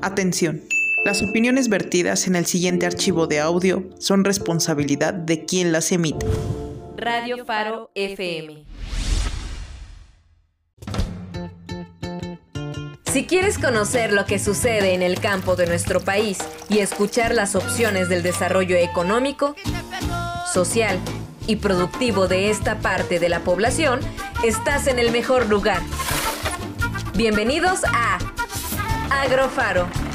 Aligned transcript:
Atención. 0.00 0.62
Las 1.04 1.22
opiniones 1.22 1.68
vertidas 1.68 2.26
en 2.26 2.36
el 2.36 2.46
siguiente 2.46 2.86
archivo 2.86 3.26
de 3.26 3.40
audio 3.40 3.84
son 3.98 4.24
responsabilidad 4.24 5.14
de 5.14 5.44
quien 5.44 5.72
las 5.72 5.92
emite. 5.92 6.26
Radio 6.96 7.44
Faro 7.44 7.90
FM. 7.94 8.64
Si 13.12 13.26
quieres 13.26 13.58
conocer 13.58 14.12
lo 14.12 14.24
que 14.24 14.38
sucede 14.38 14.94
en 14.94 15.02
el 15.02 15.20
campo 15.20 15.54
de 15.54 15.66
nuestro 15.66 16.00
país 16.00 16.38
y 16.68 16.78
escuchar 16.78 17.34
las 17.34 17.54
opciones 17.54 18.08
del 18.08 18.22
desarrollo 18.22 18.76
económico, 18.76 19.54
social 20.52 20.98
y 21.46 21.56
productivo 21.56 22.26
de 22.26 22.50
esta 22.50 22.78
parte 22.78 23.18
de 23.18 23.28
la 23.28 23.40
población, 23.40 24.00
estás 24.44 24.86
en 24.86 24.98
el 24.98 25.12
mejor 25.12 25.48
lugar. 25.48 25.82
Bienvenidos 27.14 27.80
a 27.84 28.31
Agrofaro. 29.20 30.11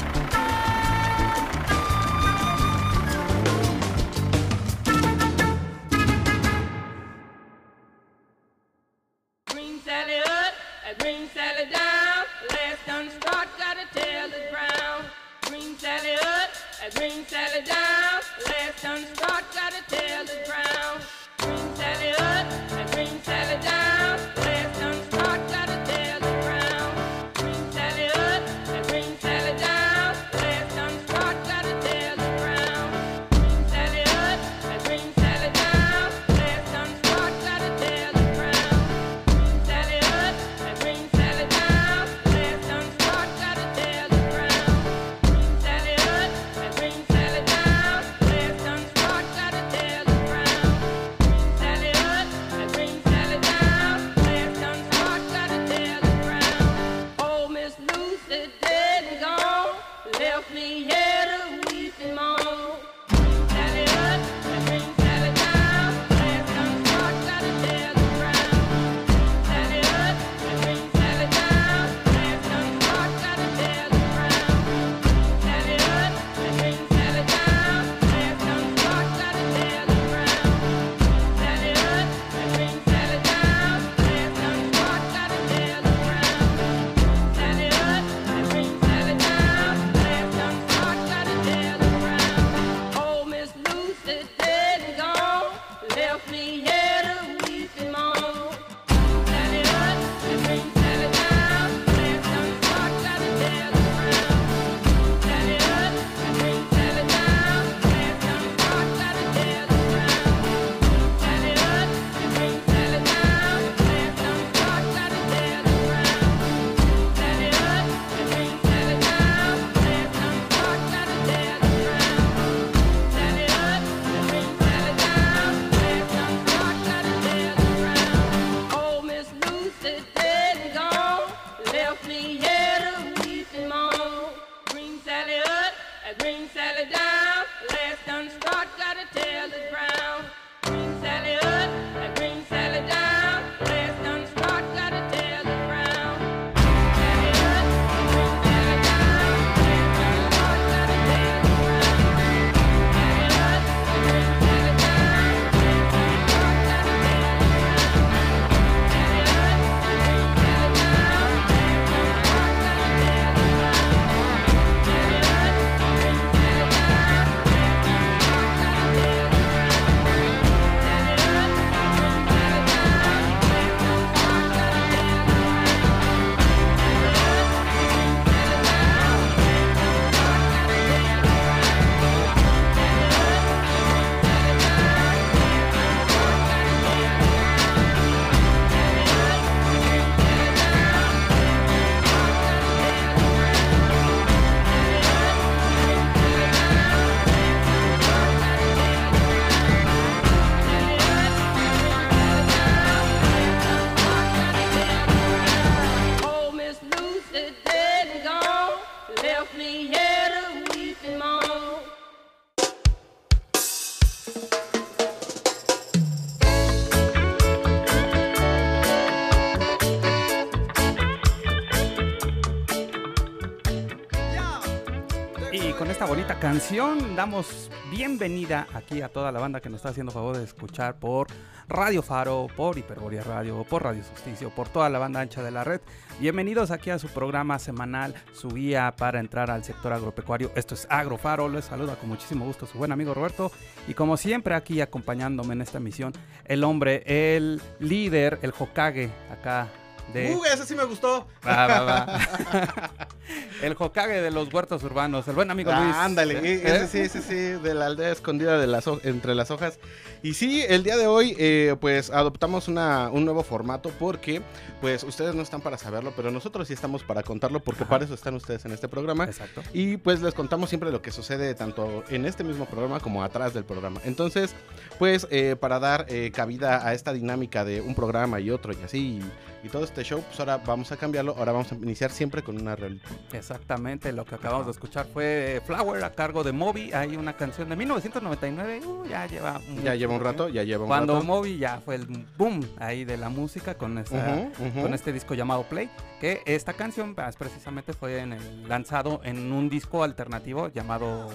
damos 227.14 227.70
bienvenida 227.88 228.66
aquí 228.74 229.00
a 229.00 229.08
toda 229.08 229.30
la 229.30 229.38
banda 229.38 229.60
que 229.60 229.68
nos 229.68 229.78
está 229.78 229.90
haciendo 229.90 230.10
favor 230.10 230.36
de 230.36 230.42
escuchar 230.42 230.98
por 230.98 231.28
Radio 231.68 232.02
Faro, 232.02 232.48
por 232.56 232.76
Hiperboria 232.76 233.22
Radio, 233.22 233.62
por 233.62 233.84
Radio 233.84 234.02
Justicio, 234.02 234.50
por 234.50 234.68
toda 234.68 234.88
la 234.88 234.98
banda 234.98 235.20
ancha 235.20 235.40
de 235.40 235.52
la 235.52 235.62
red. 235.62 235.80
Bienvenidos 236.18 236.72
aquí 236.72 236.90
a 236.90 236.98
su 236.98 237.06
programa 237.08 237.60
semanal, 237.60 238.12
su 238.32 238.48
guía 238.48 238.92
para 238.96 239.20
entrar 239.20 239.52
al 239.52 239.62
sector 239.62 239.92
agropecuario. 239.92 240.50
Esto 240.56 240.74
es 240.74 240.88
Agrofaro, 240.90 241.48
les 241.48 241.66
saluda 241.66 241.94
con 241.94 242.08
muchísimo 242.08 242.44
gusto 242.44 242.66
su 242.66 242.76
buen 242.76 242.90
amigo 242.90 243.14
Roberto 243.14 243.52
y 243.86 243.94
como 243.94 244.16
siempre 244.16 244.56
aquí 244.56 244.80
acompañándome 244.80 245.54
en 245.54 245.62
esta 245.62 245.78
misión, 245.78 246.12
el 246.44 246.64
hombre, 246.64 247.04
el 247.06 247.62
líder, 247.78 248.40
el 248.42 248.52
Hokage 248.58 249.10
acá 249.30 249.68
de... 250.12 250.34
Uh, 250.34 250.44
ese 250.44 250.64
sí 250.64 250.74
me 250.74 250.84
gustó. 250.84 251.26
Va, 251.46 251.66
va, 251.66 251.80
va. 251.82 252.18
el 253.62 253.76
Hokage 253.78 254.22
de 254.22 254.30
los 254.30 254.52
huertos 254.52 254.82
urbanos, 254.82 255.28
el 255.28 255.34
buen 255.34 255.50
amigo 255.50 255.70
ah, 255.72 256.04
Ándale, 256.04 256.38
¿Eh? 256.38 256.62
ese 256.64 256.88
sí, 256.88 256.98
ese 256.98 257.22
sí, 257.22 257.62
de 257.62 257.74
la 257.74 257.86
aldea 257.86 258.10
escondida 258.10 258.58
de 258.58 258.66
las 258.66 258.86
entre 259.04 259.34
las 259.34 259.50
hojas. 259.50 259.78
Y 260.22 260.34
sí, 260.34 260.64
el 260.66 260.82
día 260.82 260.96
de 260.96 261.06
hoy, 261.06 261.36
eh, 261.38 261.76
pues 261.80 262.10
adoptamos 262.10 262.68
una, 262.68 263.08
un 263.10 263.24
nuevo 263.24 263.42
formato 263.42 263.90
porque, 263.98 264.42
pues 264.80 265.04
ustedes 265.04 265.34
no 265.34 265.42
están 265.42 265.60
para 265.60 265.78
saberlo, 265.78 266.12
pero 266.16 266.30
nosotros 266.30 266.68
sí 266.68 266.74
estamos 266.74 267.04
para 267.04 267.22
contarlo 267.22 267.60
porque 267.60 267.84
para 267.84 268.04
eso 268.04 268.14
están 268.14 268.34
ustedes 268.34 268.64
en 268.64 268.72
este 268.72 268.88
programa. 268.88 269.24
Exacto. 269.24 269.62
Y 269.72 269.96
pues 269.98 270.20
les 270.20 270.34
contamos 270.34 270.70
siempre 270.70 270.90
lo 270.90 271.02
que 271.02 271.12
sucede 271.12 271.54
tanto 271.54 272.02
en 272.08 272.24
este 272.24 272.44
mismo 272.44 272.66
programa 272.66 273.00
como 273.00 273.22
atrás 273.22 273.54
del 273.54 273.64
programa. 273.64 274.00
Entonces, 274.04 274.54
pues 274.98 275.28
eh, 275.30 275.56
para 275.58 275.78
dar 275.78 276.06
eh, 276.08 276.32
cabida 276.34 276.86
a 276.86 276.94
esta 276.94 277.12
dinámica 277.12 277.64
de 277.64 277.80
un 277.80 277.94
programa 277.94 278.40
y 278.40 278.50
otro 278.50 278.72
y 278.72 278.82
así, 278.82 279.20
y, 279.62 279.68
todo 279.68 279.84
este 279.84 280.02
show, 280.04 280.22
pues 280.22 280.38
ahora 280.40 280.58
vamos 280.58 280.90
a 280.92 280.96
cambiarlo. 280.96 281.34
Ahora 281.36 281.52
vamos 281.52 281.72
a 281.72 281.74
iniciar 281.74 282.10
siempre 282.10 282.42
con 282.42 282.60
una 282.60 282.76
realidad. 282.76 283.08
Exactamente, 283.32 284.12
lo 284.12 284.24
que 284.24 284.34
acabamos 284.34 284.66
de 284.66 284.72
escuchar 284.72 285.06
fue 285.06 285.60
Flower 285.66 286.02
a 286.04 286.12
cargo 286.12 286.44
de 286.44 286.52
Moby. 286.52 286.92
Hay 286.92 287.16
una 287.16 287.36
canción 287.36 287.68
de 287.68 287.76
1999, 287.76 288.80
uh, 288.86 289.06
ya 289.06 289.26
lleva 289.26 289.60
un, 289.68 289.82
Ya 289.82 289.94
lleva 289.94 290.14
un 290.14 290.20
rato, 290.20 290.48
ya 290.48 290.62
lleva 290.62 290.84
un 290.84 290.88
Cuando 290.88 291.14
rato. 291.14 291.26
Moby 291.26 291.58
ya 291.58 291.80
fue 291.84 291.96
el 291.96 292.06
boom 292.36 292.60
ahí 292.78 293.04
de 293.04 293.16
la 293.16 293.28
música 293.28 293.74
con, 293.74 293.98
este 293.98 295.12
disco 295.12 295.34
llamado 295.34 295.64
Play. 295.64 295.90
Que 296.20 296.42
esta 296.46 296.72
canción 296.72 297.14
pues, 297.14 297.36
precisamente 297.36 297.92
fue 297.92 298.20
en 298.20 298.32
el- 298.32 298.68
lanzado 298.68 299.20
en 299.24 299.52
un 299.52 299.68
disco 299.68 300.02
alternativo 300.02 300.68
llamado 300.68 301.28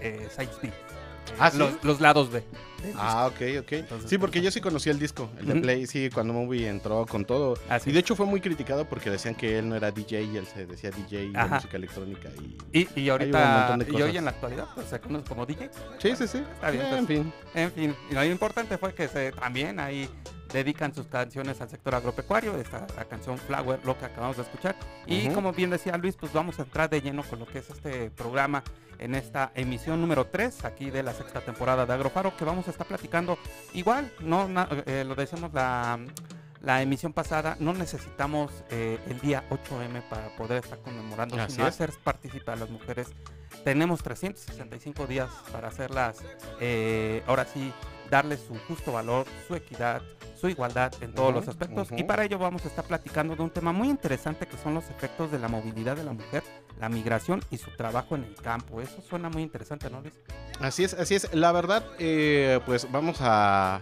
eh, 0.00 0.28
Sides 0.30 0.60
B. 0.62 0.72
¿Ah, 1.38 1.50
sí? 1.50 1.58
los, 1.58 1.82
los 1.82 2.00
lados 2.00 2.30
B. 2.30 2.42
Ah, 2.96 3.26
ok, 3.26 3.60
ok. 3.60 3.72
Entonces, 3.72 4.10
sí, 4.10 4.18
porque 4.18 4.38
pues, 4.40 4.44
yo 4.44 4.50
sí 4.50 4.60
conocí 4.60 4.90
el 4.90 4.98
disco, 4.98 5.30
el 5.38 5.46
de. 5.46 5.60
Play, 5.60 5.86
sí, 5.86 6.10
cuando 6.12 6.34
Movie 6.34 6.68
entró 6.68 7.06
con 7.06 7.24
todo. 7.24 7.54
Así 7.68 7.90
Y 7.90 7.92
de 7.92 8.00
hecho 8.00 8.14
fue 8.14 8.26
muy 8.26 8.40
criticado 8.40 8.84
porque 8.84 9.10
decían 9.10 9.34
que 9.34 9.58
él 9.58 9.68
no 9.68 9.76
era 9.76 9.90
DJ 9.90 10.22
y 10.22 10.36
él 10.36 10.46
se 10.46 10.66
decía 10.66 10.90
DJ 10.90 11.30
de 11.30 11.44
música 11.44 11.76
electrónica. 11.76 12.28
Y... 12.72 12.88
Y, 12.94 13.08
ahorita, 13.08 13.78
y 13.88 14.02
hoy 14.02 14.16
en 14.16 14.24
la 14.24 14.30
actualidad, 14.30 14.66
pues 14.74 14.88
se 14.88 15.00
conoce 15.00 15.24
como 15.26 15.46
DJ. 15.46 15.70
Sí, 15.98 16.14
sí, 16.16 16.26
sí. 16.26 16.38
Está 16.54 16.70
bien, 16.70 16.86
pues. 16.88 17.00
en 17.00 17.06
fin. 17.06 17.32
En 17.54 17.72
fin, 17.72 17.96
y 18.10 18.14
lo 18.14 18.24
importante 18.24 18.78
fue 18.78 18.94
que 18.94 19.08
se, 19.08 19.32
también 19.32 19.80
ahí 19.80 20.08
dedican 20.54 20.94
sus 20.94 21.06
canciones 21.08 21.60
al 21.60 21.68
sector 21.68 21.94
agropecuario, 21.94 22.56
esta 22.56 22.86
la 22.96 23.04
canción 23.04 23.36
Flower, 23.36 23.80
lo 23.84 23.98
que 23.98 24.06
acabamos 24.06 24.36
de 24.38 24.44
escuchar. 24.44 24.74
Y 25.06 25.28
como 25.28 25.52
bien 25.52 25.68
decía 25.68 25.98
Luis, 25.98 26.16
pues 26.16 26.32
vamos 26.32 26.58
a 26.58 26.62
entrar 26.62 26.88
de 26.88 27.02
lleno 27.02 27.22
con 27.24 27.40
lo 27.40 27.46
que 27.46 27.58
es 27.58 27.68
este 27.68 28.10
programa 28.10 28.62
en 28.98 29.14
esta 29.14 29.50
emisión 29.54 30.00
número 30.00 30.26
3 30.28 30.64
aquí 30.64 30.90
de 30.90 31.02
la 31.02 31.12
sexta 31.12 31.40
temporada 31.42 31.84
de 31.84 31.92
Agrofaro, 31.92 32.34
que 32.36 32.44
vamos 32.46 32.68
a 32.68 32.70
estar 32.70 32.86
platicando 32.86 33.36
igual, 33.74 34.10
no 34.20 34.48
na- 34.48 34.68
eh, 34.86 35.04
lo 35.06 35.14
decíamos 35.16 35.52
la, 35.52 35.98
la 36.62 36.80
emisión 36.80 37.12
pasada, 37.12 37.56
no 37.58 37.72
necesitamos 37.74 38.52
eh, 38.70 38.98
el 39.08 39.20
día 39.20 39.42
8M 39.50 40.02
para 40.08 40.28
poder 40.36 40.62
estar 40.64 40.78
conmemorando, 40.78 41.36
Así 41.40 41.56
sino 41.56 41.66
es. 41.66 41.74
hacer 41.74 41.92
partícipe 42.04 42.50
a 42.52 42.56
las 42.56 42.70
mujeres. 42.70 43.08
Tenemos 43.64 44.02
365 44.02 45.06
días 45.06 45.28
para 45.50 45.68
hacerlas, 45.68 46.18
eh, 46.60 47.22
ahora 47.26 47.44
sí, 47.46 47.72
darles 48.14 48.44
su 48.46 48.54
justo 48.68 48.92
valor, 48.92 49.26
su 49.48 49.56
equidad, 49.56 50.00
su 50.40 50.48
igualdad 50.48 50.92
en 51.00 51.12
todos 51.12 51.34
los 51.34 51.48
aspectos. 51.48 51.88
Y 51.96 52.04
para 52.04 52.24
ello 52.24 52.38
vamos 52.38 52.64
a 52.64 52.68
estar 52.68 52.84
platicando 52.84 53.34
de 53.34 53.42
un 53.42 53.50
tema 53.50 53.72
muy 53.72 53.88
interesante 53.88 54.46
que 54.46 54.56
son 54.56 54.72
los 54.72 54.88
efectos 54.88 55.32
de 55.32 55.40
la 55.40 55.48
movilidad 55.48 55.96
de 55.96 56.04
la 56.04 56.12
mujer, 56.12 56.44
la 56.78 56.88
migración 56.88 57.42
y 57.50 57.56
su 57.56 57.72
trabajo 57.72 58.14
en 58.14 58.22
el 58.22 58.36
campo. 58.36 58.80
Eso 58.80 59.02
suena 59.02 59.30
muy 59.30 59.42
interesante, 59.42 59.90
¿no, 59.90 60.00
Luis? 60.00 60.14
Así 60.60 60.84
es, 60.84 60.94
así 60.94 61.16
es. 61.16 61.34
La 61.34 61.50
verdad, 61.50 61.84
eh, 61.98 62.60
pues 62.64 62.86
vamos 62.92 63.16
a 63.18 63.80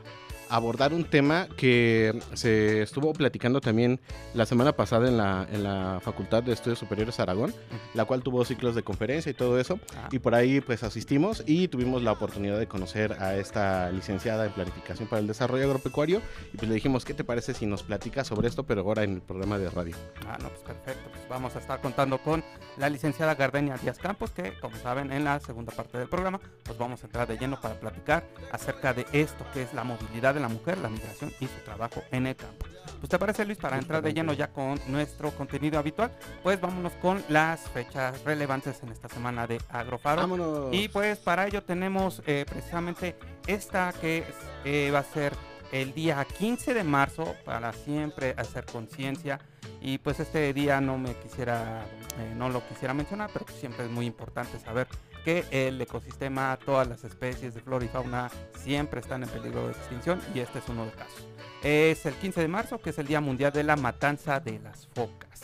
abordar 0.52 0.92
un 0.92 1.04
tema 1.04 1.48
que 1.56 2.20
se 2.34 2.82
estuvo 2.82 3.14
platicando 3.14 3.62
también 3.62 4.00
la 4.34 4.44
semana 4.44 4.72
pasada 4.72 5.08
en 5.08 5.16
la, 5.16 5.46
en 5.50 5.64
la 5.64 5.98
Facultad 6.02 6.42
de 6.42 6.52
Estudios 6.52 6.78
Superiores 6.78 7.18
Aragón, 7.20 7.54
la 7.94 8.04
cual 8.04 8.22
tuvo 8.22 8.44
ciclos 8.44 8.74
de 8.74 8.82
conferencia 8.82 9.30
y 9.30 9.34
todo 9.34 9.58
eso. 9.58 9.80
Ah, 9.96 10.10
Y 10.12 10.18
por 10.18 10.34
ahí 10.34 10.60
pues 10.60 10.82
asistimos 10.82 11.42
y 11.46 11.68
tuvimos 11.68 12.02
la 12.02 12.12
oportunidad 12.12 12.58
de 12.58 12.66
conocer 12.68 13.14
a 13.14 13.34
esta 13.36 13.90
licenciada 13.92 14.44
en 14.44 14.52
Planificación 14.52 15.08
para 15.08 15.20
el 15.20 15.26
Desarrollo 15.26 15.64
Agropecuario. 15.64 16.20
Y 16.52 16.58
pues 16.58 16.68
le 16.68 16.74
dijimos, 16.74 17.06
¿qué 17.06 17.14
te 17.14 17.24
parece 17.24 17.54
si 17.54 17.64
nos 17.64 17.82
platicas 17.82 18.26
sobre 18.26 18.48
esto, 18.48 18.64
pero 18.64 18.82
ahora 18.82 19.04
en 19.04 19.14
el 19.14 19.22
programa 19.22 19.58
de 19.58 19.70
radio? 19.70 19.96
Ah, 20.28 20.36
no, 20.42 20.50
pues 20.50 20.60
perfecto. 20.60 21.08
Pues 21.10 21.28
vamos 21.30 21.56
a 21.56 21.60
estar 21.60 21.80
contando 21.80 22.18
con 22.18 22.44
la 22.76 22.90
licenciada 22.90 23.34
Gardenia 23.36 23.78
Díaz 23.78 23.98
Campos, 23.98 24.32
que 24.32 24.52
como 24.60 24.76
saben 24.76 25.12
en 25.12 25.24
la 25.24 25.40
segunda 25.40 25.72
parte 25.72 25.96
del 25.96 26.10
programa, 26.10 26.40
pues 26.62 26.76
vamos 26.76 27.02
a 27.02 27.06
entrar 27.06 27.26
de 27.26 27.38
lleno 27.38 27.58
para 27.58 27.80
platicar 27.80 28.24
acerca 28.50 28.92
de 28.92 29.06
esto 29.12 29.46
que 29.54 29.62
es 29.62 29.72
la 29.72 29.82
movilidad 29.82 30.34
de 30.34 30.41
la 30.42 30.48
mujer, 30.48 30.78
la 30.78 30.88
migración 30.88 31.32
y 31.40 31.46
su 31.46 31.58
trabajo 31.64 32.02
en 32.10 32.26
el 32.26 32.36
campo. 32.36 32.66
Pues 32.98 33.08
te 33.08 33.18
parece 33.18 33.44
Luis, 33.44 33.58
para 33.58 33.78
entrar 33.78 34.02
de 34.02 34.12
lleno 34.12 34.32
ya 34.32 34.48
con 34.48 34.78
nuestro 34.88 35.30
contenido 35.32 35.78
habitual, 35.78 36.10
pues 36.42 36.60
vámonos 36.60 36.92
con 36.94 37.22
las 37.28 37.60
fechas 37.70 38.22
relevantes 38.24 38.82
en 38.82 38.90
esta 38.90 39.08
semana 39.08 39.46
de 39.46 39.60
Agrofaro. 39.70 40.22
Vámonos. 40.22 40.68
Y 40.72 40.88
pues 40.88 41.18
para 41.18 41.46
ello 41.46 41.62
tenemos 41.62 42.22
eh, 42.26 42.44
precisamente 42.48 43.16
esta 43.46 43.92
que 44.00 44.24
eh, 44.64 44.90
va 44.92 45.00
a 45.00 45.04
ser 45.04 45.32
el 45.72 45.94
día 45.94 46.24
15 46.24 46.74
de 46.74 46.84
marzo 46.84 47.34
para 47.44 47.72
siempre 47.72 48.34
hacer 48.36 48.66
conciencia. 48.66 49.40
Y 49.80 49.98
pues 49.98 50.20
este 50.20 50.52
día 50.52 50.80
no 50.80 50.98
me 50.98 51.14
quisiera, 51.14 51.84
eh, 52.18 52.34
no 52.36 52.48
lo 52.50 52.66
quisiera 52.68 52.94
mencionar, 52.94 53.30
pero 53.32 53.46
siempre 53.48 53.86
es 53.86 53.90
muy 53.90 54.06
importante 54.06 54.58
saber 54.58 54.86
que 55.24 55.44
el 55.50 55.80
ecosistema, 55.80 56.58
todas 56.64 56.88
las 56.88 57.04
especies 57.04 57.54
de 57.54 57.60
flora 57.60 57.84
y 57.84 57.88
fauna 57.88 58.30
siempre 58.56 59.00
están 59.00 59.22
en 59.22 59.28
peligro 59.28 59.66
de 59.66 59.72
extinción 59.72 60.20
y 60.34 60.40
este 60.40 60.58
es 60.58 60.68
uno 60.68 60.84
de 60.84 60.92
casos. 60.92 61.26
Es 61.62 62.06
el 62.06 62.14
15 62.14 62.40
de 62.40 62.48
marzo, 62.48 62.80
que 62.80 62.90
es 62.90 62.98
el 62.98 63.06
Día 63.06 63.20
Mundial 63.20 63.52
de 63.52 63.62
la 63.62 63.76
Matanza 63.76 64.40
de 64.40 64.58
las 64.58 64.88
Focas. 64.94 65.40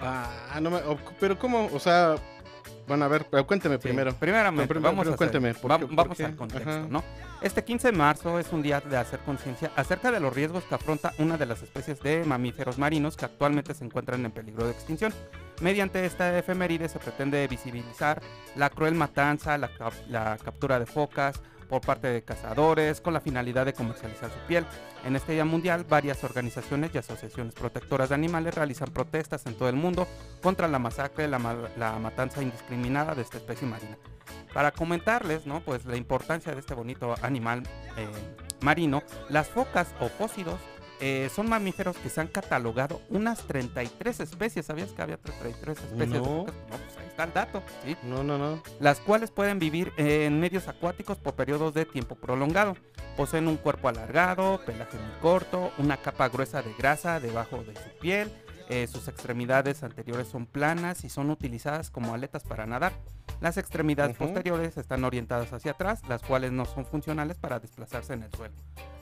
Ah, 0.00 0.58
no 0.60 0.70
me... 0.70 0.80
Pero 1.20 1.38
¿cómo? 1.38 1.70
O 1.72 1.78
sea... 1.78 2.16
Bueno, 2.86 3.04
a 3.04 3.08
ver, 3.08 3.26
pero 3.30 3.46
cuénteme 3.46 3.76
Sí, 3.76 3.82
primero. 3.82 4.14
Primeramente, 4.14 4.68
primero- 4.68 4.94
vamos, 4.94 5.12
a 5.12 5.16
cuénteme, 5.16 5.54
¿por 5.54 5.70
va- 5.72 5.78
qué- 5.78 5.86
por 5.86 5.96
vamos 5.96 6.20
al 6.20 6.36
contexto, 6.36 6.70
Ajá. 6.70 6.86
¿no? 6.88 7.02
Este 7.42 7.64
15 7.64 7.90
de 7.90 7.96
marzo 7.96 8.38
es 8.38 8.52
un 8.52 8.62
día 8.62 8.80
de 8.80 8.96
hacer 8.96 9.18
conciencia 9.20 9.70
acerca 9.76 10.10
de 10.10 10.20
los 10.20 10.32
riesgos 10.34 10.64
que 10.64 10.74
afronta 10.74 11.12
una 11.18 11.36
de 11.36 11.46
las 11.46 11.62
especies 11.62 12.00
de 12.00 12.24
mamíferos 12.24 12.78
marinos 12.78 13.16
que 13.16 13.24
actualmente 13.24 13.74
se 13.74 13.84
encuentran 13.84 14.24
en 14.24 14.30
peligro 14.30 14.64
de 14.66 14.72
extinción. 14.72 15.12
Mediante 15.60 16.04
esta 16.04 16.38
efeméride 16.38 16.88
se 16.88 16.98
pretende 16.98 17.46
visibilizar 17.48 18.22
la 18.54 18.70
cruel 18.70 18.94
matanza, 18.94 19.58
la 19.58 20.36
captura 20.44 20.78
de 20.78 20.86
focas 20.86 21.40
por 21.66 21.80
parte 21.80 22.08
de 22.08 22.22
cazadores 22.22 23.00
con 23.00 23.12
la 23.12 23.20
finalidad 23.20 23.66
de 23.66 23.72
comercializar 23.72 24.30
su 24.30 24.38
piel. 24.46 24.66
En 25.04 25.16
este 25.16 25.32
Día 25.32 25.44
Mundial, 25.44 25.84
varias 25.88 26.24
organizaciones 26.24 26.90
y 26.94 26.98
asociaciones 26.98 27.54
protectoras 27.54 28.08
de 28.08 28.14
animales 28.14 28.54
realizan 28.54 28.88
protestas 28.88 29.46
en 29.46 29.54
todo 29.54 29.68
el 29.68 29.76
mundo 29.76 30.06
contra 30.42 30.68
la 30.68 30.78
masacre, 30.78 31.28
la, 31.28 31.38
la 31.76 31.98
matanza 31.98 32.42
indiscriminada 32.42 33.14
de 33.14 33.22
esta 33.22 33.38
especie 33.38 33.68
marina. 33.68 33.96
Para 34.52 34.72
comentarles, 34.72 35.46
¿no? 35.46 35.60
Pues 35.60 35.84
la 35.84 35.96
importancia 35.96 36.52
de 36.52 36.60
este 36.60 36.74
bonito 36.74 37.14
animal 37.22 37.62
eh, 37.96 38.08
marino, 38.60 39.02
las 39.28 39.48
focas 39.48 39.88
o 40.00 40.08
fósidos 40.08 40.58
eh, 41.00 41.30
son 41.34 41.48
mamíferos 41.48 41.96
que 41.96 42.08
se 42.08 42.20
han 42.20 42.28
catalogado 42.28 43.00
unas 43.10 43.40
33 43.46 44.20
especies. 44.20 44.66
¿Sabías 44.66 44.90
que 44.90 45.02
había 45.02 45.16
33 45.16 45.78
especies 45.78 46.08
No. 46.08 46.44
No, 46.44 46.44
pues 46.44 46.96
ahí 46.98 47.06
está 47.06 47.24
el 47.24 47.32
dato, 47.32 47.62
¿sí? 47.84 47.96
No, 48.02 48.22
no, 48.22 48.38
no. 48.38 48.62
las 48.80 49.00
cuales 49.00 49.30
pueden 49.30 49.58
vivir 49.58 49.92
en 49.96 50.40
medios 50.40 50.68
acuáticos 50.68 51.18
por 51.18 51.34
periodos 51.34 51.74
de 51.74 51.84
tiempo 51.84 52.14
prolongado. 52.14 52.76
Poseen 53.16 53.48
un 53.48 53.56
cuerpo 53.56 53.88
alargado, 53.88 54.60
pelaje 54.66 54.98
muy 54.98 55.20
corto, 55.20 55.72
una 55.78 55.96
capa 55.96 56.28
gruesa 56.28 56.62
de 56.62 56.72
grasa 56.74 57.18
debajo 57.18 57.62
de 57.62 57.74
su 57.74 57.98
piel, 57.98 58.30
eh, 58.68 58.86
sus 58.88 59.06
extremidades 59.06 59.82
anteriores 59.84 60.26
son 60.26 60.46
planas 60.46 61.04
y 61.04 61.08
son 61.08 61.30
utilizadas 61.30 61.90
como 61.90 62.14
aletas 62.14 62.42
para 62.42 62.66
nadar. 62.66 62.92
Las 63.40 63.58
extremidades 63.58 64.16
posteriores 64.16 64.76
están 64.76 65.04
orientadas 65.04 65.52
hacia 65.52 65.72
atrás, 65.72 66.02
las 66.08 66.22
cuales 66.22 66.52
no 66.52 66.64
son 66.64 66.84
funcionales 66.84 67.36
para 67.38 67.60
desplazarse 67.60 68.14
en 68.14 68.24
el 68.24 68.32
suelo. 68.32 68.54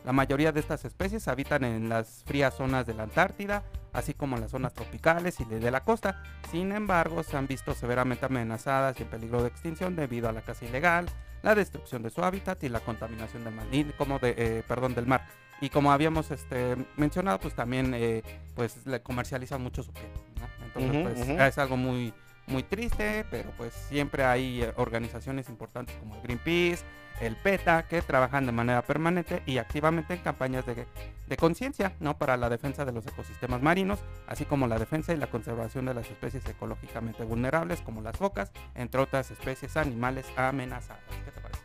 La 0.04 0.12
mayoría 0.12 0.52
de 0.52 0.60
estas 0.60 0.84
especies 0.84 1.28
habitan 1.28 1.64
en 1.64 1.88
las 1.88 2.24
frías 2.26 2.54
zonas 2.54 2.86
de 2.86 2.92
la 2.92 3.04
Antártida, 3.04 3.62
así 3.94 4.12
como 4.12 4.36
en 4.36 4.42
las 4.42 4.50
zonas 4.50 4.74
tropicales 4.74 5.40
y 5.40 5.44
de 5.44 5.70
la 5.70 5.80
costa. 5.80 6.22
Sin 6.50 6.72
embargo, 6.72 7.22
se 7.22 7.38
han 7.38 7.46
visto 7.46 7.74
severamente 7.74 8.26
amenazadas 8.26 9.00
y 9.00 9.04
en 9.04 9.08
peligro 9.08 9.42
de 9.42 9.48
extinción 9.48 9.96
debido 9.96 10.28
a 10.28 10.32
la 10.32 10.42
caza 10.42 10.66
ilegal, 10.66 11.06
la 11.42 11.54
destrucción 11.54 12.02
de 12.02 12.10
su 12.10 12.22
hábitat 12.22 12.62
y 12.64 12.68
la 12.68 12.80
contaminación 12.80 13.44
del 13.44 13.54
mar, 13.54 13.66
y 13.72 13.84
como 13.84 14.18
de, 14.18 14.34
eh, 14.36 14.62
perdón, 14.68 14.94
del 14.94 15.06
mar. 15.06 15.26
Y 15.60 15.70
como 15.70 15.90
habíamos 15.90 16.30
este, 16.30 16.76
mencionado, 16.96 17.40
pues 17.40 17.54
también 17.54 17.94
eh, 17.94 18.22
pues 18.54 18.86
le 18.86 19.00
comercializan 19.00 19.62
mucho 19.62 19.82
su 19.82 19.92
piel. 19.92 20.10
¿no? 20.38 20.66
Entonces, 20.66 21.26
pues 21.26 21.40
es 21.40 21.58
algo 21.58 21.78
muy 21.78 22.12
muy 22.46 22.62
triste, 22.62 23.24
pero 23.30 23.50
pues 23.56 23.72
siempre 23.72 24.24
hay 24.24 24.62
eh, 24.62 24.72
organizaciones 24.76 25.48
importantes 25.48 25.96
como 25.96 26.16
el 26.16 26.22
Greenpeace, 26.22 26.84
el 27.20 27.36
PETA, 27.36 27.86
que 27.86 28.02
trabajan 28.02 28.44
de 28.46 28.52
manera 28.52 28.82
permanente 28.82 29.42
y 29.46 29.58
activamente 29.58 30.14
en 30.14 30.20
campañas 30.20 30.66
de, 30.66 30.86
de 31.26 31.36
conciencia, 31.36 31.94
¿no? 32.00 32.18
Para 32.18 32.36
la 32.36 32.48
defensa 32.48 32.84
de 32.84 32.92
los 32.92 33.06
ecosistemas 33.06 33.62
marinos, 33.62 34.00
así 34.26 34.44
como 34.44 34.66
la 34.66 34.78
defensa 34.78 35.12
y 35.12 35.16
la 35.16 35.28
conservación 35.28 35.86
de 35.86 35.94
las 35.94 36.10
especies 36.10 36.44
ecológicamente 36.46 37.24
vulnerables, 37.24 37.80
como 37.80 38.02
las 38.02 38.16
focas, 38.16 38.50
entre 38.74 39.00
otras 39.00 39.30
especies 39.30 39.76
animales 39.76 40.26
amenazadas. 40.36 41.02
¿Qué 41.24 41.30
te 41.30 41.40
parece? 41.40 41.60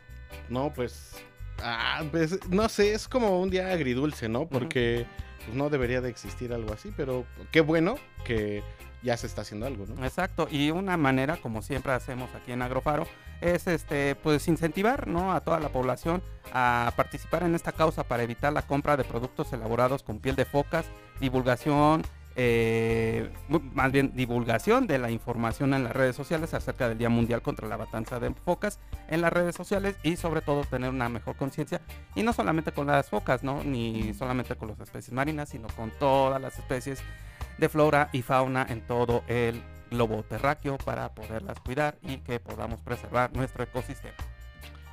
No, 0.48 0.72
pues, 0.72 1.16
ah, 1.62 2.04
pues, 2.10 2.38
no 2.48 2.68
sé, 2.68 2.94
es 2.94 3.08
como 3.08 3.40
un 3.40 3.50
día 3.50 3.72
agridulce, 3.72 4.28
¿no? 4.28 4.48
Porque 4.48 5.06
pues, 5.44 5.56
no 5.56 5.68
debería 5.68 6.00
de 6.00 6.10
existir 6.10 6.52
algo 6.52 6.72
así, 6.72 6.92
pero 6.96 7.26
qué 7.50 7.60
bueno 7.60 7.96
que 8.24 8.62
ya 9.02 9.16
se 9.16 9.26
está 9.26 9.42
haciendo 9.42 9.66
algo, 9.66 9.86
¿no? 9.86 10.04
Exacto, 10.04 10.48
y 10.50 10.70
una 10.70 10.96
manera, 10.96 11.36
como 11.36 11.62
siempre 11.62 11.92
hacemos 11.92 12.30
aquí 12.34 12.52
en 12.52 12.62
Agrofaro, 12.62 13.06
es 13.40 13.66
este, 13.66 14.14
pues 14.16 14.46
incentivar 14.48 15.06
¿no? 15.06 15.32
a 15.32 15.40
toda 15.40 15.60
la 15.60 15.70
población 15.70 16.22
a 16.52 16.92
participar 16.96 17.42
en 17.42 17.54
esta 17.54 17.72
causa 17.72 18.04
para 18.04 18.22
evitar 18.22 18.52
la 18.52 18.62
compra 18.62 18.96
de 18.96 19.04
productos 19.04 19.52
elaborados 19.52 20.02
con 20.02 20.18
piel 20.18 20.36
de 20.36 20.44
focas, 20.44 20.84
divulgación, 21.20 22.02
eh, 22.42 23.30
más 23.74 23.92
bien 23.92 24.12
divulgación 24.14 24.86
de 24.86 24.98
la 24.98 25.10
información 25.10 25.74
en 25.74 25.84
las 25.84 25.92
redes 25.92 26.16
sociales 26.16 26.54
acerca 26.54 26.88
del 26.88 26.96
Día 26.96 27.10
Mundial 27.10 27.42
contra 27.42 27.68
la 27.68 27.76
Matanza 27.76 28.18
de 28.18 28.32
Focas 28.32 28.78
en 29.08 29.20
las 29.20 29.30
redes 29.30 29.54
sociales 29.54 29.96
y 30.02 30.16
sobre 30.16 30.40
todo 30.40 30.64
tener 30.64 30.88
una 30.88 31.10
mejor 31.10 31.36
conciencia 31.36 31.82
y 32.14 32.22
no 32.22 32.32
solamente 32.32 32.72
con 32.72 32.86
las 32.86 33.10
focas, 33.10 33.42
¿no? 33.42 33.62
Ni 33.62 34.14
solamente 34.14 34.54
con 34.54 34.68
las 34.68 34.80
especies 34.80 35.12
marinas, 35.12 35.50
sino 35.50 35.68
con 35.68 35.90
todas 35.98 36.40
las 36.40 36.58
especies 36.58 37.02
de 37.58 37.68
flora 37.68 38.08
y 38.10 38.22
fauna 38.22 38.66
en 38.70 38.80
todo 38.86 39.22
el 39.28 39.62
globo 39.90 40.22
terráqueo 40.22 40.78
para 40.78 41.14
poderlas 41.14 41.60
cuidar 41.60 41.98
y 42.00 42.18
que 42.18 42.40
podamos 42.40 42.80
preservar 42.80 43.36
nuestro 43.36 43.64
ecosistema. 43.64 44.14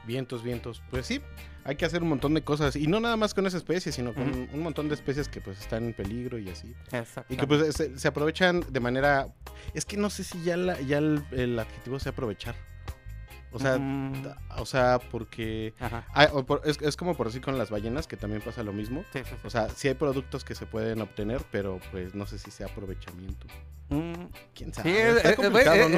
Vientos, 0.07 0.41
vientos. 0.41 0.81
Pues 0.89 1.05
sí, 1.05 1.21
hay 1.65 1.75
que 1.75 1.85
hacer 1.85 2.01
un 2.01 2.09
montón 2.09 2.33
de 2.33 2.41
cosas. 2.41 2.75
Y 2.77 2.87
no 2.87 2.99
nada 2.99 3.17
más 3.17 3.33
con 3.33 3.45
esa 3.45 3.57
especie, 3.57 3.91
sino 3.91 4.13
con 4.15 4.23
un 4.53 4.59
montón 4.63 4.87
de 4.87 4.95
especies 4.95 5.27
que 5.27 5.41
pues 5.41 5.59
están 5.59 5.83
en 5.85 5.93
peligro 5.93 6.39
y 6.39 6.49
así. 6.49 6.73
Exacto. 6.93 7.31
Y 7.33 7.37
que 7.37 7.45
pues 7.45 7.75
se, 7.75 7.99
se 7.99 8.07
aprovechan 8.07 8.63
de 8.69 8.79
manera... 8.79 9.27
Es 9.73 9.83
que 9.85 9.97
no 9.97 10.09
sé 10.09 10.23
si 10.23 10.41
ya, 10.43 10.55
la- 10.57 10.79
ya 10.81 10.97
el, 10.99 11.23
el 11.31 11.59
adjetivo 11.59 11.99
sea 11.99 12.13
aprovechar. 12.13 12.55
O 13.57 13.59
sea, 13.59 13.77
Mm, 13.77 14.13
o 14.57 14.65
sea, 14.65 14.99
porque... 15.11 15.73
o 16.31 16.43
por- 16.45 16.61
es, 16.65 16.81
es 16.81 16.95
como 16.95 17.15
por 17.15 17.27
así 17.27 17.39
con 17.39 17.57
las 17.57 17.69
ballenas, 17.69 18.07
que 18.07 18.15
también 18.17 18.41
pasa 18.41 18.63
lo 18.63 18.71
mismo. 18.73 19.03
Sí, 19.13 19.19
sí, 19.23 19.29
sí. 19.29 19.35
O 19.43 19.49
sea, 19.49 19.67
sí 19.69 19.87
hay 19.87 19.93
productos 19.95 20.43
que 20.43 20.55
se 20.55 20.65
pueden 20.65 21.01
obtener, 21.01 21.41
pero 21.51 21.79
pues 21.91 22.15
no 22.15 22.25
sé 22.25 22.39
si 22.39 22.51
sea 22.51 22.67
aprovechamiento. 22.67 23.47
Mm, 23.89 24.13
¿Quién 24.53 24.73
sabe? 24.73 24.89
Sí, 24.91 24.97
es, 24.97 25.15
Está 25.17 25.29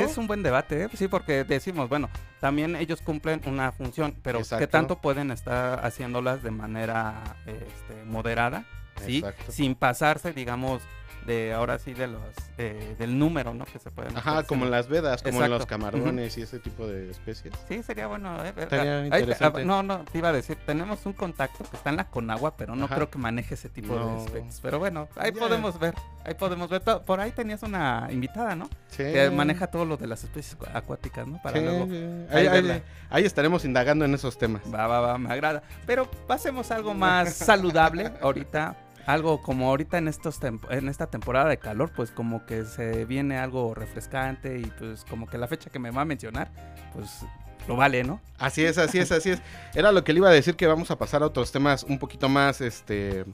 es- 0.01 0.17
un 0.17 0.27
buen 0.27 0.43
debate, 0.43 0.83
¿eh? 0.83 0.89
sí, 0.93 1.07
porque 1.07 1.43
decimos, 1.43 1.89
bueno, 1.89 2.09
también 2.39 2.75
ellos 2.75 3.01
cumplen 3.01 3.41
una 3.47 3.71
función, 3.71 4.15
pero 4.21 4.37
¿qué 4.39 4.43
Exacto. 4.43 4.67
tanto 4.69 5.01
pueden 5.01 5.31
estar 5.31 5.83
haciéndolas 5.85 6.43
de 6.43 6.51
manera 6.51 7.37
este, 7.47 8.03
moderada? 8.05 8.65
¿sí? 9.05 9.17
Exacto. 9.19 9.51
Sin 9.51 9.75
pasarse, 9.75 10.33
digamos, 10.33 10.81
de 11.29 11.53
ahora 11.53 11.77
sí 11.77 11.93
de 11.93 12.07
los 12.07 12.21
eh, 12.57 12.95
del 12.97 13.17
número, 13.19 13.53
¿no? 13.53 13.63
Que 13.65 13.77
se 13.77 13.91
pueden 13.91 14.17
Ajá, 14.17 14.31
hacer, 14.39 14.45
como 14.47 14.65
en 14.65 14.71
las 14.71 14.87
vedas, 14.89 15.21
como 15.21 15.43
en 15.43 15.51
los 15.51 15.65
camarones 15.67 16.35
y 16.37 16.41
ese 16.41 16.57
tipo 16.59 16.87
de 16.87 17.11
especies. 17.11 17.53
Sí, 17.67 17.83
sería 17.83 18.07
bueno. 18.07 18.43
eh, 18.43 18.51
Estaría 18.57 19.05
interesante. 19.05 19.63
no, 19.63 19.83
no, 19.83 19.99
te 20.05 20.17
iba 20.17 20.29
a 20.29 20.33
decir, 20.33 20.57
tenemos 20.65 21.05
un 21.05 21.13
contacto 21.13 21.63
que 21.69 21.77
está 21.77 21.91
en 21.91 21.97
la 21.97 22.09
Conagua, 22.09 22.57
pero 22.57 22.75
no 22.75 22.85
Ajá. 22.85 22.95
creo 22.95 23.09
que 23.11 23.19
maneje 23.19 23.53
ese 23.53 23.69
tipo 23.69 23.93
No. 23.95 24.15
de 24.17 24.23
aspectos. 24.23 24.59
Pero 24.61 24.79
bueno, 24.79 25.07
ahí 25.17 25.31
podemos 25.31 25.77
ver, 25.79 25.93
ahí 26.25 26.33
podemos 26.33 26.67
ver. 26.69 26.81
To- 26.81 27.03
Por 27.03 27.19
ahí 27.19 27.31
tenías 27.31 27.61
una 27.61 28.07
invitada, 28.11 28.55
¿no? 28.55 28.67
Sí. 28.87 29.03
Que 29.03 29.29
maneja 29.29 29.67
todo 29.67 29.85
lo 29.85 29.95
de 29.97 30.07
las 30.07 30.23
especies 30.23 30.55
cu- 30.55 30.65
acuáticas, 30.73 31.27
¿no? 31.27 31.39
Para 31.43 31.59
Sí, 31.59 31.63
luego. 31.65 31.87
ahí 32.31 32.81
ahí 33.11 33.23
estaremos 33.25 33.63
indagando 33.65 34.03
en 34.05 34.13
esos 34.15 34.37
temas. 34.37 34.61
Va, 34.73 34.87
va, 34.87 34.99
va, 35.01 35.17
me 35.19 35.31
agrada. 35.31 35.61
Pero 35.85 36.09
pasemos 36.27 36.71
a 36.71 36.75
algo 36.75 36.93
más 36.95 37.33
saludable 37.35 38.11
ahorita. 38.21 38.75
Algo 39.05 39.41
como 39.41 39.69
ahorita 39.69 39.97
en 39.97 40.07
estos 40.07 40.39
en 40.43 40.89
esta 40.89 41.07
temporada 41.07 41.49
de 41.49 41.57
calor, 41.57 41.91
pues 41.95 42.11
como 42.11 42.45
que 42.45 42.65
se 42.65 43.05
viene 43.05 43.37
algo 43.37 43.73
refrescante 43.73 44.59
y 44.59 44.65
pues 44.65 45.05
como 45.09 45.27
que 45.27 45.37
la 45.37 45.47
fecha 45.47 45.69
que 45.69 45.79
me 45.79 45.91
va 45.91 46.01
a 46.01 46.05
mencionar, 46.05 46.51
pues 46.93 47.25
lo 47.67 47.75
vale, 47.75 48.03
¿no? 48.03 48.19
Así 48.37 48.63
es, 48.63 48.77
así 48.77 48.99
es, 48.99 49.11
así 49.11 49.31
es. 49.31 49.41
Era 49.75 49.91
lo 49.91 50.03
que 50.03 50.13
le 50.13 50.19
iba 50.19 50.29
a 50.29 50.33
decir 50.33 50.55
que 50.55 50.67
vamos 50.67 50.91
a 50.91 50.97
pasar 50.97 51.23
a 51.23 51.27
otros 51.27 51.51
temas 51.51 51.83
un 51.83 51.99
poquito 51.99 52.29
más, 52.29 52.61
este, 52.61 53.25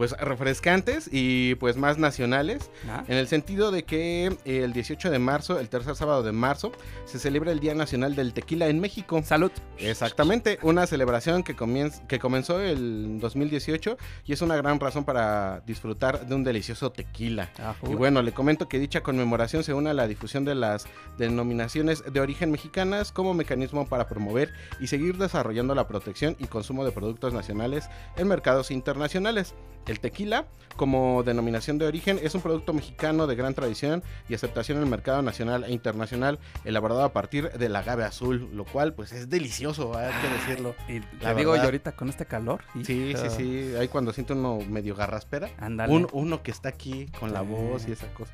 pues 0.00 0.12
refrescantes 0.12 1.10
y 1.12 1.56
pues 1.56 1.76
más 1.76 1.98
nacionales. 1.98 2.70
Ah, 2.88 3.04
En 3.06 3.18
el 3.18 3.28
sentido 3.28 3.70
de 3.70 3.82
que 3.82 4.28
eh, 4.46 4.62
el 4.64 4.72
18 4.72 5.10
de 5.10 5.18
marzo, 5.18 5.60
el 5.60 5.68
tercer 5.68 5.94
sábado 5.94 6.22
de 6.22 6.32
marzo, 6.32 6.72
se 7.04 7.18
celebra 7.18 7.52
el 7.52 7.60
Día 7.60 7.74
Nacional 7.74 8.16
del 8.16 8.32
Tequila 8.32 8.68
en 8.68 8.80
México. 8.80 9.20
Salud. 9.22 9.52
Exactamente, 9.76 10.58
una 10.62 10.86
celebración 10.86 11.42
que, 11.42 11.54
comienz- 11.54 12.00
que 12.06 12.18
comenzó 12.18 12.62
el 12.62 13.18
2018 13.20 13.98
y 14.24 14.32
es 14.32 14.40
una 14.40 14.56
gran 14.56 14.80
razón 14.80 15.04
para 15.04 15.60
disfrutar 15.66 16.26
de 16.26 16.34
un 16.34 16.44
delicioso 16.44 16.90
tequila. 16.90 17.50
Ajú. 17.62 17.92
Y 17.92 17.94
bueno, 17.94 18.22
le 18.22 18.32
comento 18.32 18.70
que 18.70 18.78
dicha 18.78 19.02
conmemoración 19.02 19.64
se 19.64 19.74
une 19.74 19.90
a 19.90 19.92
la 19.92 20.06
difusión 20.08 20.46
de 20.46 20.54
las 20.54 20.86
denominaciones 21.18 22.02
de 22.10 22.20
origen 22.20 22.50
mexicanas 22.50 23.12
como 23.12 23.34
mecanismo 23.34 23.86
para 23.86 24.08
promover 24.08 24.50
y 24.80 24.86
seguir 24.86 25.18
desarrollando 25.18 25.74
la 25.74 25.86
protección 25.86 26.36
y 26.38 26.46
consumo 26.46 26.86
de 26.86 26.92
productos 26.92 27.34
nacionales 27.34 27.90
en 28.16 28.28
mercados 28.28 28.70
internacionales. 28.70 29.54
El 29.90 29.98
tequila, 29.98 30.46
como 30.76 31.24
denominación 31.24 31.76
de 31.78 31.84
origen, 31.86 32.20
es 32.22 32.36
un 32.36 32.42
producto 32.42 32.72
mexicano 32.72 33.26
de 33.26 33.34
gran 33.34 33.54
tradición 33.54 34.04
y 34.28 34.34
aceptación 34.34 34.78
en 34.78 34.84
el 34.84 34.88
mercado 34.88 35.20
nacional 35.20 35.64
e 35.64 35.72
internacional, 35.72 36.38
elaborado 36.64 37.02
a 37.02 37.12
partir 37.12 37.50
del 37.50 37.74
agave 37.74 38.04
azul, 38.04 38.48
lo 38.54 38.64
cual 38.64 38.94
pues 38.94 39.10
es 39.10 39.28
delicioso, 39.28 39.96
hay 39.98 40.12
que 40.22 40.28
decirlo. 40.28 40.76
Y 40.88 41.00
La 41.22 41.32
te 41.32 41.40
digo 41.40 41.56
yo 41.56 41.62
ahorita 41.62 41.92
con 41.92 42.08
este 42.08 42.24
calor. 42.24 42.62
Sí, 42.84 43.14
sí, 43.16 43.30
sí, 43.36 43.74
ahí 43.78 43.88
cuando 43.88 44.12
siento 44.12 44.34
uno 44.34 44.60
medio 44.68 44.94
garraspera, 44.94 45.50
Ándale. 45.58 45.92
un- 45.92 46.06
uno 46.12 46.40
que 46.44 46.52
está 46.52 46.68
aquí 46.68 47.06
con 47.18 47.32
la 47.32 47.40
voz 47.40 47.88
y 47.88 47.92
esa 47.92 48.06
cosa. 48.14 48.32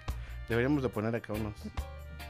Deberíamos 0.50 0.82
de 0.82 0.90
poner 0.90 1.16
acá 1.16 1.32
unos. 1.32 1.54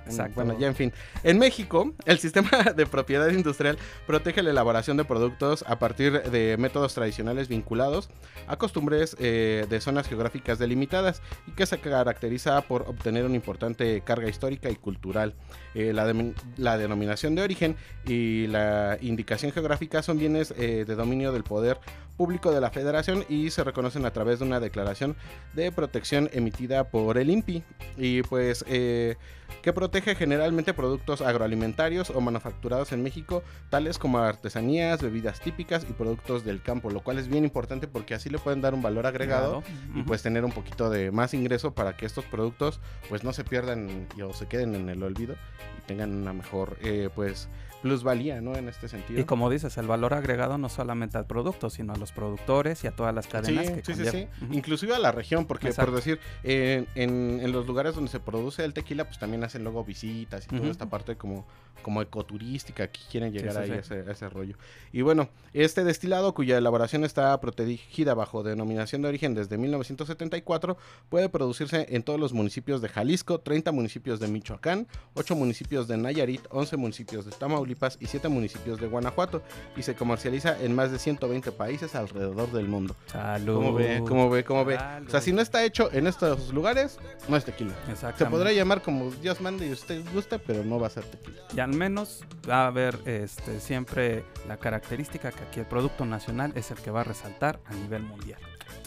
Exacto. 0.07 0.35
Bueno, 0.37 0.59
ya 0.59 0.69
en 0.69 0.75
fin. 0.75 0.93
En 1.23 1.39
México, 1.39 1.93
el 2.05 2.19
sistema 2.19 2.51
de 2.77 2.87
propiedad 2.87 3.29
industrial 3.31 3.79
protege 4.07 4.43
la 4.43 4.51
elaboración 4.51 4.97
de 4.97 5.05
productos 5.05 5.65
a 5.67 5.79
partir 5.79 6.23
de 6.23 6.57
métodos 6.57 6.95
tradicionales 6.95 7.49
vinculados 7.49 8.09
a 8.47 8.57
costumbres 8.57 9.17
eh, 9.19 9.67
de 9.69 9.81
zonas 9.81 10.09
geográficas 10.09 10.59
delimitadas 10.59 11.23
y 11.47 11.53
que 11.53 11.67
se 11.67 11.79
caracteriza 11.79 12.61
por 12.63 12.83
obtener 12.83 13.25
una 13.25 13.37
importante 13.37 14.01
carga 14.03 14.29
histórica 14.29 14.71
y 14.71 14.77
cultural. 14.77 15.35
Eh, 15.75 15.93
la, 15.93 16.13
la 16.57 16.79
denominación 16.79 17.35
de 17.35 17.43
origen 17.43 17.77
y 18.07 18.47
la 18.47 18.99
indicación 19.01 19.53
geográfica 19.53 20.03
son 20.03 20.19
bienes 20.19 20.55
eh, 20.57 20.85
de 20.87 20.95
dominio 20.95 21.33
del 21.33 21.43
poder 21.43 21.79
público 22.17 22.51
de 22.53 22.61
la 22.61 22.71
federación 22.71 23.25
y 23.29 23.51
se 23.51 23.63
reconocen 23.65 24.05
a 24.07 24.13
través 24.13 24.39
de 24.39 24.45
una 24.47 24.61
declaración 24.61 25.17
de 25.55 25.71
protección 25.73 26.31
emitida 26.33 26.85
por 26.85 27.19
el 27.19 27.31
INPI 27.31 27.63
y 27.97 28.23
pues 28.23 28.65
eh, 28.69 29.17
que 29.63 29.73
protege 29.73 30.15
generalmente 30.15 30.75
productos 30.75 31.21
agroalimentarios 31.21 32.11
o 32.11 32.21
manufacturados 32.21 32.93
en 32.93 33.03
México 33.03 33.43
tales 33.71 33.99
como 33.99 34.19
artesanías, 34.19 35.03
bebidas 35.03 35.41
típicas 35.41 35.87
y 35.89 35.93
productos 35.93 36.45
del 36.45 36.63
campo, 36.63 36.91
lo 36.91 37.01
cual 37.01 37.19
es 37.19 37.29
bien 37.29 37.45
importante 37.45 37.87
porque 37.87 38.15
así 38.15 38.29
le 38.31 38.39
pueden 38.39 38.61
dar 38.61 38.75
un 38.75 38.83
valor 38.83 39.07
agregado 39.07 39.63
y 39.95 40.03
pues 40.03 40.23
tener 40.23 40.45
un 40.45 40.53
poquito 40.53 40.91
de 40.91 41.11
más 41.11 41.35
ingreso 41.35 41.75
para 41.75 41.97
que 41.97 42.07
estos 42.07 42.25
productos 42.25 42.81
pues 43.09 43.23
no 43.25 43.33
se 43.33 43.45
pierdan 43.45 44.07
y- 44.17 44.23
o 44.23 44.33
se 44.33 44.47
queden 44.47 44.75
en 44.75 44.89
el 44.89 45.03
olvido 45.03 45.35
y 45.79 45.87
tengan 45.87 46.13
una 46.15 46.33
mejor 46.33 46.77
eh, 46.83 47.09
pues 47.15 47.49
plusvalía, 47.87 48.41
¿no? 48.41 48.57
En 48.57 48.69
este 48.69 48.89
sentido. 48.89 49.21
Y 49.21 49.25
como 49.25 49.49
dices, 49.51 49.77
el 49.79 49.87
valor 49.87 50.13
agregado 50.15 50.59
no 50.59 50.69
solamente 50.69 51.17
al 51.19 51.27
producto, 51.27 51.71
sino 51.71 51.93
a 51.93 51.97
los 51.97 52.13
productores 52.13 52.83
y 52.85 52.87
a 52.87 52.91
todas 52.91 53.15
las 53.15 53.27
cadenas 53.27 53.67
Sí, 53.67 53.73
que 53.75 53.85
sí, 53.85 53.95
sí, 53.95 54.11
sí. 54.11 54.29
Ujú. 54.45 54.55
Inclusive 54.55 54.95
a 54.95 54.99
la 54.99 55.13
región, 55.13 55.47
porque 55.47 55.69
Exacto. 55.69 55.93
por 55.93 55.97
decir, 56.01 56.19
en, 56.43 56.87
en- 56.95 57.41
en 57.43 57.53
los 57.53 57.67
lugares 57.67 57.95
donde 57.95 58.11
se 58.11 58.21
produce 58.21 58.65
el 58.65 58.73
tequila, 58.75 59.05
pues 59.05 59.19
también 59.19 59.45
hacen 59.45 59.63
luego 59.65 59.85
visitas 59.85 60.47
y 60.51 60.57
toda 60.57 60.71
esta 60.71 60.87
parte 60.91 61.17
como, 61.17 61.47
como 61.83 62.03
ecoturística, 62.03 62.89
que 62.89 63.01
quieren 63.11 63.33
llegar 63.33 63.53
sí, 63.55 63.59
ahí. 63.59 63.71
A, 63.71 63.81
ese, 63.81 63.95
a 64.01 64.11
ese 64.13 64.29
rollo. 64.29 64.57
Y 64.93 65.03
bueno, 65.03 65.29
este 65.53 65.85
destilado, 65.85 66.35
cuya 66.35 66.59
elaboración 66.59 67.05
está 67.05 67.39
protegida 67.41 68.15
bajo 68.15 68.43
denominación 68.43 69.03
de 69.03 69.09
origen 69.09 69.35
desde 69.35 69.57
1974, 69.59 70.77
puede 71.09 71.29
producirse 71.29 71.87
en 71.91 72.03
todos 72.03 72.19
los 72.19 72.33
municipios 72.33 72.81
de 72.83 72.89
Jalisco, 72.89 73.39
30 73.41 73.73
municipios 73.73 74.21
de 74.21 74.29
Michoacán, 74.29 74.87
8 75.15 75.35
municipios 75.37 75.87
de 75.89 75.97
Nayarit, 75.97 76.43
11 76.51 76.77
municipios 76.77 77.25
de 77.25 77.33
Tamaulipas 77.33 77.76
y 78.01 78.07
7 78.07 78.29
municipios 78.29 78.81
de 78.81 78.87
Guanajuato, 78.87 79.43
y 79.77 79.83
se 79.83 79.95
comercializa 79.95 80.59
en 80.61 80.75
más 80.75 80.91
de 80.91 80.99
120 80.99 81.53
países 81.53 81.95
alrededor 81.95 82.51
del 82.53 82.69
mundo. 82.69 82.97
Salud. 83.07 83.55
¿Cómo 83.57 83.75
ve? 83.75 84.03
¿Cómo 84.07 84.31
ve? 84.31 84.45
¿Cómo 84.45 84.65
ve? 84.65 84.77
O 85.07 85.11
sea, 85.11 85.21
si 85.21 85.33
no 85.33 85.41
está 85.43 85.65
hecho 85.65 85.91
en 85.93 86.07
estos 86.07 86.53
lugares, 86.53 86.99
no 87.29 87.37
es 87.37 87.45
tequila. 87.45 87.75
Se 87.87 87.93
Exactamente. 87.93 88.37
podrá 88.37 88.53
llamar 88.53 88.83
como 88.83 89.11
Dios 89.11 89.41
mande 89.41 89.67
y 89.67 89.73
usted 89.73 90.03
guste, 90.15 90.39
pero 90.39 90.65
no 90.65 90.79
va 90.79 90.87
a 90.87 90.91
ser 90.91 91.05
tequila. 91.05 91.43
Y 91.55 91.61
al 91.61 91.73
menos 91.73 92.23
va 92.49 92.65
a 92.65 92.67
haber 92.69 92.99
este, 93.05 93.61
siempre 93.61 94.25
la 94.49 94.57
característica 94.57 95.31
que 95.33 95.43
aquí 95.45 95.61
el 95.61 95.67
producto 95.67 96.05
nacional 96.05 96.53
es 96.55 96.71
el 96.71 96.79
que 96.79 96.91
va 96.91 97.03
a 97.03 97.05
resaltar 97.05 97.61
a 97.67 97.75
nivel 97.75 98.03
mundial. 98.03 98.41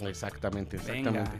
Exactamente, 0.05 0.77
Venga. 0.77 0.91
exactamente. 1.11 1.31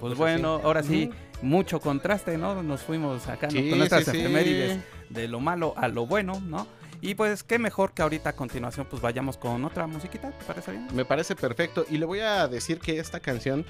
Pues 0.00 0.18
bueno, 0.18 0.56
así. 0.56 0.64
ahora 0.66 0.82
sí, 0.82 1.10
mucho 1.42 1.80
contraste, 1.80 2.36
¿no? 2.36 2.62
Nos 2.62 2.82
fuimos 2.82 3.26
acá 3.28 3.48
con 3.48 3.78
nuestras 3.78 4.04
sí, 4.04 4.10
sí. 4.10 4.18
efemérides 4.20 4.78
de 5.08 5.28
lo 5.28 5.40
malo 5.40 5.74
a 5.76 5.88
lo 5.88 6.06
bueno, 6.06 6.40
¿no? 6.44 6.66
Y 7.04 7.14
pues 7.16 7.42
qué 7.44 7.58
mejor 7.58 7.92
que 7.92 8.00
ahorita 8.00 8.30
a 8.30 8.32
continuación 8.32 8.86
pues 8.88 9.02
vayamos 9.02 9.36
con 9.36 9.62
otra 9.66 9.86
musiquita, 9.86 10.30
¿te 10.30 10.44
parece 10.46 10.70
bien? 10.70 10.88
Me 10.94 11.04
parece 11.04 11.36
perfecto. 11.36 11.84
Y 11.90 11.98
le 11.98 12.06
voy 12.06 12.20
a 12.20 12.48
decir 12.48 12.78
que 12.78 12.98
esta 12.98 13.20
canción, 13.20 13.66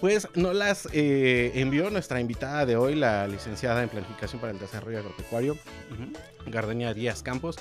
pues, 0.00 0.28
no 0.36 0.52
las 0.52 0.88
eh, 0.92 1.50
envió 1.56 1.90
nuestra 1.90 2.20
invitada 2.20 2.64
de 2.66 2.76
hoy, 2.76 2.94
la 2.94 3.26
licenciada 3.26 3.82
en 3.82 3.88
Planificación 3.88 4.40
para 4.40 4.52
el 4.52 4.60
Desarrollo 4.60 5.00
Agropecuario, 5.00 5.54
Ujú. 5.54 6.12
Gardenia 6.48 6.94
Díaz 6.94 7.24
Campos. 7.24 7.56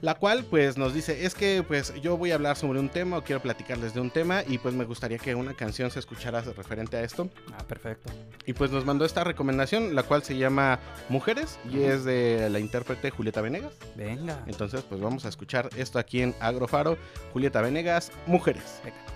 La 0.00 0.14
cual 0.14 0.44
pues 0.44 0.76
nos 0.76 0.94
dice, 0.94 1.24
es 1.24 1.34
que 1.34 1.62
pues 1.66 1.94
yo 2.00 2.16
voy 2.16 2.32
a 2.32 2.34
hablar 2.34 2.56
sobre 2.56 2.80
un 2.80 2.88
tema 2.88 3.18
o 3.18 3.24
quiero 3.24 3.40
platicarles 3.40 3.94
de 3.94 4.00
un 4.00 4.10
tema 4.10 4.42
y 4.46 4.58
pues 4.58 4.74
me 4.74 4.84
gustaría 4.84 5.18
que 5.18 5.34
una 5.34 5.54
canción 5.54 5.90
se 5.90 5.98
escuchara 5.98 6.40
referente 6.40 6.96
a 6.96 7.02
esto. 7.02 7.28
Ah, 7.56 7.64
perfecto. 7.66 8.12
Y 8.44 8.52
pues 8.52 8.70
nos 8.70 8.84
mandó 8.84 9.04
esta 9.04 9.24
recomendación, 9.24 9.94
la 9.94 10.02
cual 10.02 10.22
se 10.22 10.36
llama 10.36 10.78
Mujeres 11.08 11.58
y 11.70 11.82
es 11.82 12.04
de 12.04 12.48
la 12.50 12.60
intérprete 12.60 13.10
Julieta 13.10 13.40
Venegas. 13.40 13.72
Venga. 13.96 14.42
Entonces 14.46 14.82
pues 14.82 15.00
vamos 15.00 15.24
a 15.24 15.28
escuchar 15.28 15.68
esto 15.76 15.98
aquí 15.98 16.22
en 16.22 16.34
Agrofaro, 16.40 16.96
Julieta 17.32 17.60
Venegas, 17.60 18.12
Mujeres. 18.26 18.80
Venga. 18.84 19.15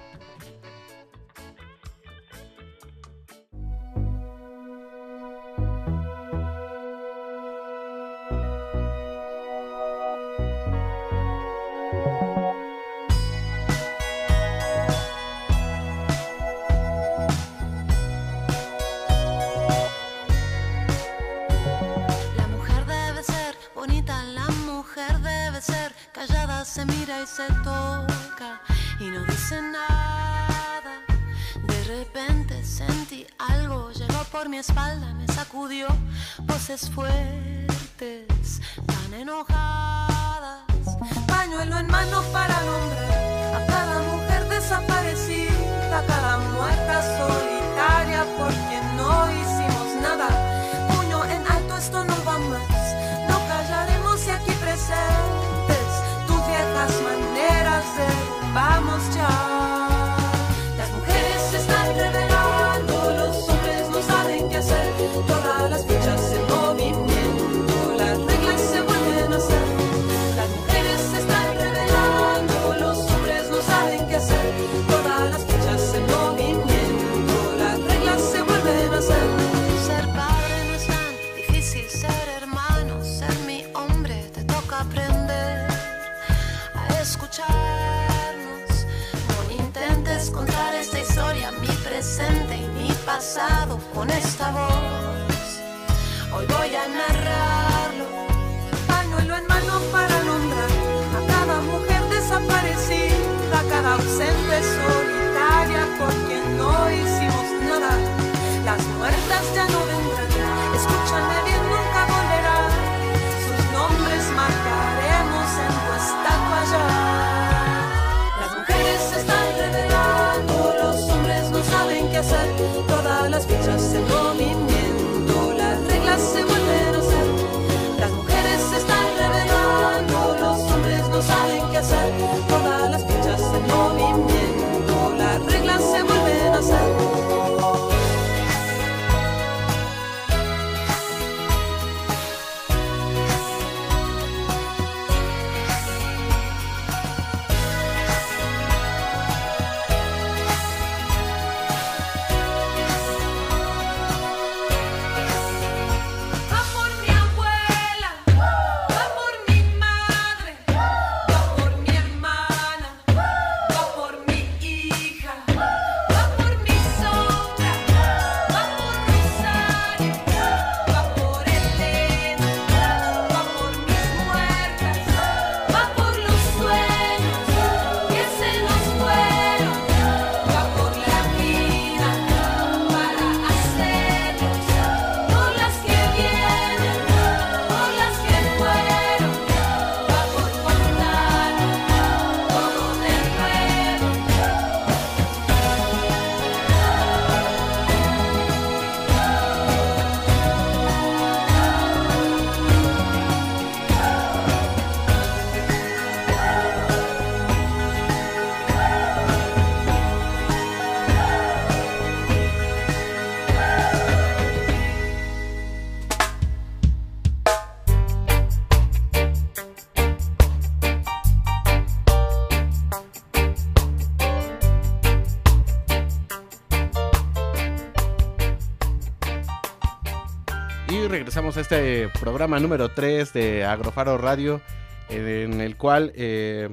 Regresamos 231.30 231.56
a 231.58 231.60
este 231.60 232.08
programa 232.20 232.58
número 232.58 232.88
3 232.88 233.32
de 233.32 233.64
Agrofaro 233.64 234.18
Radio, 234.18 234.60
eh, 235.08 235.46
en 235.48 235.60
el 235.60 235.76
cual 235.76 236.10
eh, 236.16 236.70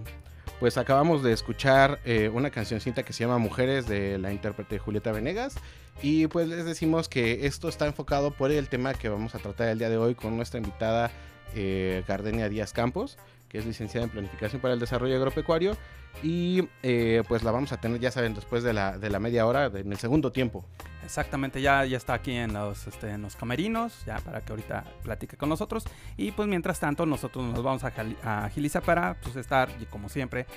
pues 0.59 0.79
acabamos 0.79 1.21
de 1.21 1.31
escuchar 1.31 1.99
eh, 2.05 2.31
una 2.33 2.49
cancioncita 2.49 3.03
que 3.03 3.13
se 3.13 3.23
llama 3.23 3.37
Mujeres 3.37 3.87
de 3.87 4.17
la 4.17 4.31
intérprete 4.31 4.79
Julieta 4.79 5.11
Venegas. 5.11 5.53
Y 6.01 6.25
pues 6.25 6.47
les 6.47 6.65
decimos 6.65 7.07
que 7.07 7.45
esto 7.45 7.69
está 7.69 7.85
enfocado 7.85 8.31
por 8.31 8.51
el 8.51 8.67
tema 8.67 8.95
que 8.95 9.09
vamos 9.09 9.35
a 9.35 9.37
tratar 9.37 9.67
el 9.67 9.77
día 9.77 9.91
de 9.91 9.97
hoy 9.97 10.15
con 10.15 10.35
nuestra 10.35 10.59
invitada 10.59 11.11
eh, 11.53 12.03
Gardenia 12.07 12.49
Díaz 12.49 12.73
Campos, 12.73 13.19
que 13.49 13.57
es 13.57 13.65
licenciada 13.65 14.05
en 14.05 14.11
Planificación 14.11 14.61
para 14.61 14.73
el 14.73 14.79
Desarrollo 14.79 15.15
Agropecuario. 15.15 15.77
Y 16.23 16.67
eh, 16.81 17.23
pues 17.27 17.43
la 17.43 17.51
vamos 17.51 17.71
a 17.71 17.77
tener, 17.77 17.99
ya 17.99 18.09
saben, 18.09 18.33
después 18.33 18.63
de 18.63 18.73
la, 18.73 18.97
de 18.97 19.09
la 19.09 19.19
media 19.19 19.45
hora, 19.45 19.65
en 19.67 19.91
el 19.91 19.97
segundo 19.97 20.31
tiempo. 20.31 20.65
Exactamente, 21.03 21.61
ya, 21.61 21.85
ya 21.85 21.95
está 21.95 22.15
aquí 22.15 22.33
en 22.33 22.53
los, 22.53 22.87
este, 22.87 23.11
en 23.11 23.21
los 23.21 23.35
camerinos, 23.35 24.03
ya 24.05 24.17
para 24.17 24.41
que 24.41 24.51
ahorita 24.51 24.83
platique 25.03 25.37
con 25.37 25.49
nosotros. 25.49 25.85
Y 26.17 26.31
pues 26.31 26.47
mientras 26.47 26.79
tanto, 26.79 27.05
nosotros 27.05 27.45
nos 27.45 27.63
vamos 27.63 27.83
a, 27.83 27.93
a 28.23 28.45
agilizar 28.45 28.81
para 28.81 29.15
pues, 29.21 29.35
estar, 29.35 29.69
como 29.89 30.09
siempre, 30.09 30.47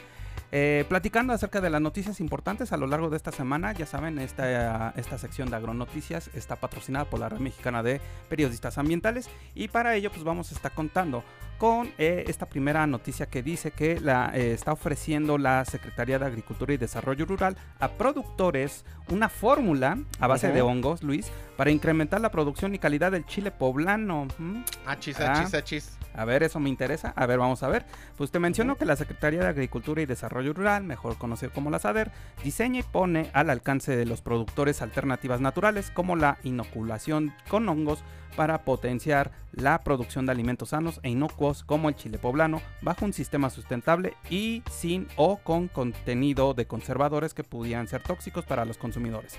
eh, 0.52 0.84
platicando 0.88 1.32
acerca 1.32 1.60
de 1.60 1.70
las 1.70 1.80
noticias 1.80 2.18
importantes 2.18 2.72
a 2.72 2.76
lo 2.76 2.86
largo 2.86 3.10
de 3.10 3.16
esta 3.16 3.30
semana. 3.30 3.72
Ya 3.72 3.86
saben, 3.86 4.18
esta, 4.18 4.90
esta 4.96 5.18
sección 5.18 5.50
de 5.50 5.56
agronoticias 5.56 6.30
está 6.34 6.56
patrocinada 6.56 7.04
por 7.04 7.20
la 7.20 7.28
Red 7.28 7.38
Mexicana 7.38 7.82
de 7.82 8.00
Periodistas 8.28 8.78
Ambientales. 8.78 9.28
Y 9.54 9.68
para 9.68 9.94
ello, 9.94 10.10
pues 10.10 10.24
vamos 10.24 10.50
a 10.50 10.54
estar 10.54 10.72
contando 10.72 11.22
con 11.60 11.92
eh, 11.98 12.24
esta 12.26 12.46
primera 12.46 12.86
noticia 12.86 13.26
que 13.26 13.42
dice 13.42 13.70
que 13.70 14.00
la, 14.00 14.30
eh, 14.34 14.52
está 14.54 14.72
ofreciendo 14.72 15.36
la 15.36 15.62
Secretaría 15.66 16.18
de 16.18 16.24
Agricultura 16.24 16.72
y 16.72 16.78
Desarrollo 16.78 17.26
Rural 17.26 17.54
a 17.78 17.88
productores 17.90 18.86
una 19.10 19.28
fórmula 19.28 19.98
a 20.20 20.26
base 20.26 20.50
de 20.52 20.62
hongos, 20.62 21.02
Luis, 21.02 21.30
para 21.58 21.70
incrementar 21.70 22.22
la 22.22 22.30
producción 22.30 22.74
y 22.74 22.78
calidad 22.78 23.12
del 23.12 23.26
chile 23.26 23.50
poblano. 23.50 24.26
¿Mm? 24.38 24.62
Achis, 24.86 25.20
Ah. 25.20 25.32
achis, 25.32 25.52
achis. 25.54 25.98
A 26.14 26.24
ver, 26.24 26.42
eso 26.42 26.58
me 26.60 26.70
interesa. 26.70 27.12
A 27.14 27.26
ver, 27.26 27.38
vamos 27.38 27.62
a 27.62 27.68
ver. 27.68 27.84
Pues 28.16 28.30
te 28.30 28.38
menciono 28.38 28.76
que 28.76 28.86
la 28.86 28.96
Secretaría 28.96 29.40
de 29.40 29.48
Agricultura 29.48 30.00
y 30.00 30.06
Desarrollo 30.06 30.54
Rural, 30.54 30.82
mejor 30.84 31.18
conocido 31.18 31.52
como 31.52 31.68
la 31.70 31.78
SADER, 31.78 32.10
diseña 32.42 32.80
y 32.80 32.84
pone 32.84 33.30
al 33.34 33.50
alcance 33.50 33.94
de 33.96 34.06
los 34.06 34.22
productores 34.22 34.80
alternativas 34.80 35.42
naturales 35.42 35.90
como 35.90 36.16
la 36.16 36.38
inoculación 36.42 37.34
con 37.48 37.68
hongos 37.68 38.02
para 38.36 38.64
potenciar 38.64 39.30
la 39.52 39.80
producción 39.80 40.26
de 40.26 40.32
alimentos 40.32 40.70
sanos 40.70 41.00
e 41.02 41.10
inocuos 41.10 41.64
como 41.64 41.88
el 41.88 41.96
chile 41.96 42.18
poblano 42.18 42.62
bajo 42.82 43.04
un 43.04 43.12
sistema 43.12 43.50
sustentable 43.50 44.14
y 44.28 44.62
sin 44.70 45.08
o 45.16 45.38
con 45.38 45.68
contenido 45.68 46.54
de 46.54 46.66
conservadores 46.66 47.34
que 47.34 47.44
pudieran 47.44 47.88
ser 47.88 48.02
tóxicos 48.02 48.44
para 48.44 48.64
los 48.64 48.78
consumidores. 48.78 49.38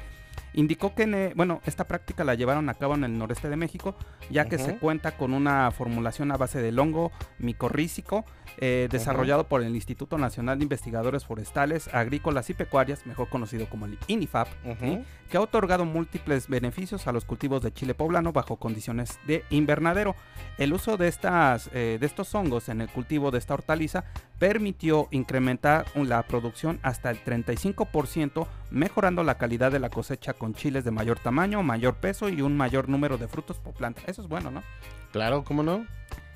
Indicó 0.54 0.94
que, 0.96 1.04
en, 1.04 1.34
bueno, 1.36 1.62
esta 1.66 1.88
práctica 1.88 2.24
la 2.24 2.36
llevaron 2.36 2.68
a 2.70 2.74
cabo 2.74 2.96
en 2.96 3.06
el 3.06 3.18
noreste 3.18 3.50
de 3.50 3.56
México, 3.56 3.96
ya 4.30 4.46
que 4.46 4.58
se 4.58 4.78
cuenta 4.78 5.18
con 5.18 5.34
una 5.34 5.72
formulación 5.72 6.32
a 6.32 6.38
base 6.38 6.62
del 6.62 6.78
hongo 6.78 7.12
micorrícico, 7.40 8.26
eh, 8.58 8.88
desarrollado 8.92 9.46
por 9.48 9.64
el 9.64 9.76
Instituto 9.76 10.18
Nacional 10.18 10.60
de 10.60 10.64
Investigadores 10.64 11.26
Forestales, 11.26 11.88
Agrícolas 11.94 12.50
y 12.50 12.54
Pecuarias, 12.54 13.06
mejor 13.06 13.30
conocido 13.30 13.68
como 13.70 13.86
el 13.86 13.98
INIFAP, 14.08 14.48
que 15.30 15.38
ha 15.38 15.42
otorgado 15.42 15.86
múltiples 15.86 16.48
beneficios 16.48 17.08
a 17.08 17.12
los 17.12 17.26
cultivos 17.26 17.62
de 17.62 17.72
chile 17.72 17.94
poblano 17.94 18.34
bajo 18.34 18.58
condiciones 18.58 19.20
de 19.26 19.46
invernadero. 19.50 20.16
El 20.58 20.74
uso 20.74 20.98
de, 20.98 21.08
estas, 21.08 21.70
eh, 21.74 21.98
de 22.00 22.06
estos 22.06 22.36
hongos 22.36 22.70
en 22.70 22.82
el 22.82 22.90
cultivo 22.90 23.32
de 23.32 23.38
esta 23.38 23.54
hortaliza 23.54 24.04
permitió 24.40 25.08
incrementar 25.12 25.86
la 25.96 26.24
producción 26.24 26.80
hasta 26.82 27.12
el 27.12 27.24
35%, 27.24 28.48
mejorando 28.72 29.24
la 29.24 29.38
calidad 29.38 29.72
de 29.72 29.80
la 29.80 29.90
cosecha 29.90 30.34
con 30.34 30.54
chiles 30.54 30.84
de 30.84 30.92
mayor 30.92 31.20
tamaño, 31.20 31.64
mayor 31.64 31.96
peso 31.96 32.28
y 32.30 32.42
un 32.42 32.58
mayor 32.58 32.90
número 32.90 33.18
de 33.18 33.28
frutos 33.28 33.58
por 33.58 33.74
planta. 33.74 34.02
Eso 34.08 34.22
es 34.22 34.28
bueno, 34.28 34.52
¿no? 34.52 34.64
Claro, 35.12 35.44
¿cómo 35.44 35.64
no? 35.64 35.86